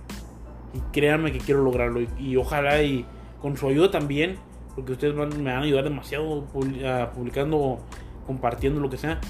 Y 0.72 0.78
créanme 0.92 1.32
que 1.32 1.38
quiero 1.38 1.64
lograrlo. 1.64 2.00
Y, 2.16 2.36
ojalá 2.36 2.80
y 2.82 3.04
con 3.40 3.56
su 3.56 3.66
ayuda 3.66 3.90
también, 3.90 4.36
porque 4.76 4.92
ustedes 4.92 5.14
me 5.14 5.26
van 5.26 5.48
a 5.48 5.62
ayudar 5.62 5.82
demasiado 5.82 6.44
publicando, 6.44 7.80
compartiendo 8.24 8.80
lo 8.80 8.88
que 8.88 8.98
sea. 8.98 9.20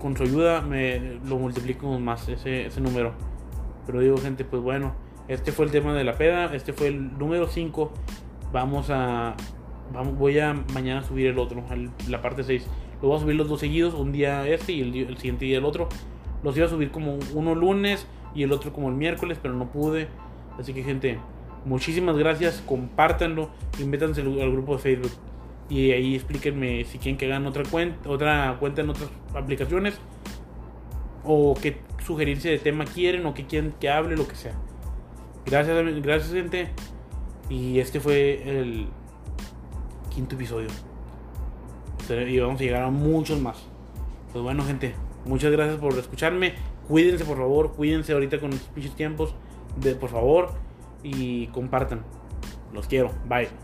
con 0.00 0.16
su 0.16 0.22
ayuda 0.22 0.62
me 0.62 1.18
lo 1.26 1.36
multiplico 1.36 1.98
más 1.98 2.26
ese, 2.30 2.66
ese 2.66 2.80
número. 2.80 3.12
Pero 3.86 4.00
digo, 4.00 4.16
gente, 4.18 4.44
pues 4.44 4.62
bueno 4.62 4.94
este 5.28 5.52
fue 5.52 5.64
el 5.64 5.70
tema 5.70 5.94
de 5.94 6.04
la 6.04 6.16
peda. 6.16 6.54
Este 6.54 6.72
fue 6.72 6.88
el 6.88 7.18
número 7.18 7.46
5. 7.46 7.92
Vamos 8.52 8.90
a. 8.90 9.34
Voy 10.18 10.38
a 10.38 10.54
mañana 10.72 11.02
subir 11.02 11.26
el 11.26 11.38
otro, 11.38 11.62
la 12.08 12.22
parte 12.22 12.42
6. 12.42 12.66
Lo 13.02 13.08
voy 13.08 13.18
a 13.18 13.20
subir 13.20 13.36
los 13.36 13.48
dos 13.48 13.60
seguidos, 13.60 13.94
un 13.94 14.12
día 14.12 14.46
este 14.48 14.72
y 14.72 14.80
el, 14.80 15.16
siguiente 15.16 15.44
día 15.44 15.58
el 15.58 15.64
otro. 15.64 15.88
Los 16.42 16.56
iba 16.56 16.66
a 16.66 16.70
subir 16.70 16.90
como 16.90 17.18
uno 17.34 17.54
lunes 17.54 18.06
y 18.34 18.42
el 18.42 18.52
otro 18.52 18.72
como 18.72 18.88
el 18.88 18.94
miércoles, 18.94 19.38
pero 19.40 19.54
no 19.54 19.70
pude. 19.70 20.08
Así 20.58 20.72
que, 20.72 20.82
gente, 20.82 21.18
muchísimas 21.64 22.16
gracias. 22.16 22.62
Compártanlo, 22.66 23.50
invítanse 23.78 24.22
al 24.22 24.52
grupo 24.52 24.76
de 24.76 24.82
Facebook. 24.82 25.12
Y 25.68 25.92
ahí 25.92 26.14
explíquenme 26.14 26.84
si 26.84 26.98
quieren 26.98 27.16
que 27.16 27.26
hagan 27.26 27.46
otra 27.46 27.62
cuenta, 27.70 28.08
otra 28.08 28.56
cuenta 28.58 28.82
en 28.82 28.90
otras 28.90 29.10
aplicaciones. 29.34 29.98
O 31.24 31.54
qué 31.54 31.78
sugerencia 32.04 32.50
de 32.50 32.58
tema 32.58 32.84
quieren, 32.84 33.24
o 33.26 33.34
qué 33.34 33.46
quieren 33.46 33.74
que 33.80 33.88
hable, 33.88 34.16
lo 34.16 34.28
que 34.28 34.34
sea. 34.34 34.54
Gracias, 35.46 36.02
gracias 36.02 36.32
gente. 36.32 36.68
Y 37.48 37.78
este 37.78 38.00
fue 38.00 38.42
el 38.60 38.88
quinto 40.14 40.34
episodio. 40.34 40.68
Y 42.08 42.38
vamos 42.38 42.60
a 42.60 42.64
llegar 42.64 42.82
a 42.82 42.90
muchos 42.90 43.40
más. 43.40 43.64
Pues 44.32 44.42
bueno, 44.42 44.64
gente, 44.64 44.94
muchas 45.24 45.52
gracias 45.52 45.78
por 45.78 45.98
escucharme. 45.98 46.54
Cuídense, 46.88 47.24
por 47.24 47.38
favor. 47.38 47.72
Cuídense 47.72 48.12
ahorita 48.12 48.40
con 48.40 48.50
los 48.50 48.60
pinches 48.60 48.94
tiempos. 48.94 49.34
De, 49.76 49.94
por 49.94 50.10
favor. 50.10 50.52
Y 51.02 51.46
compartan. 51.48 52.02
Los 52.72 52.86
quiero. 52.86 53.10
Bye. 53.28 53.63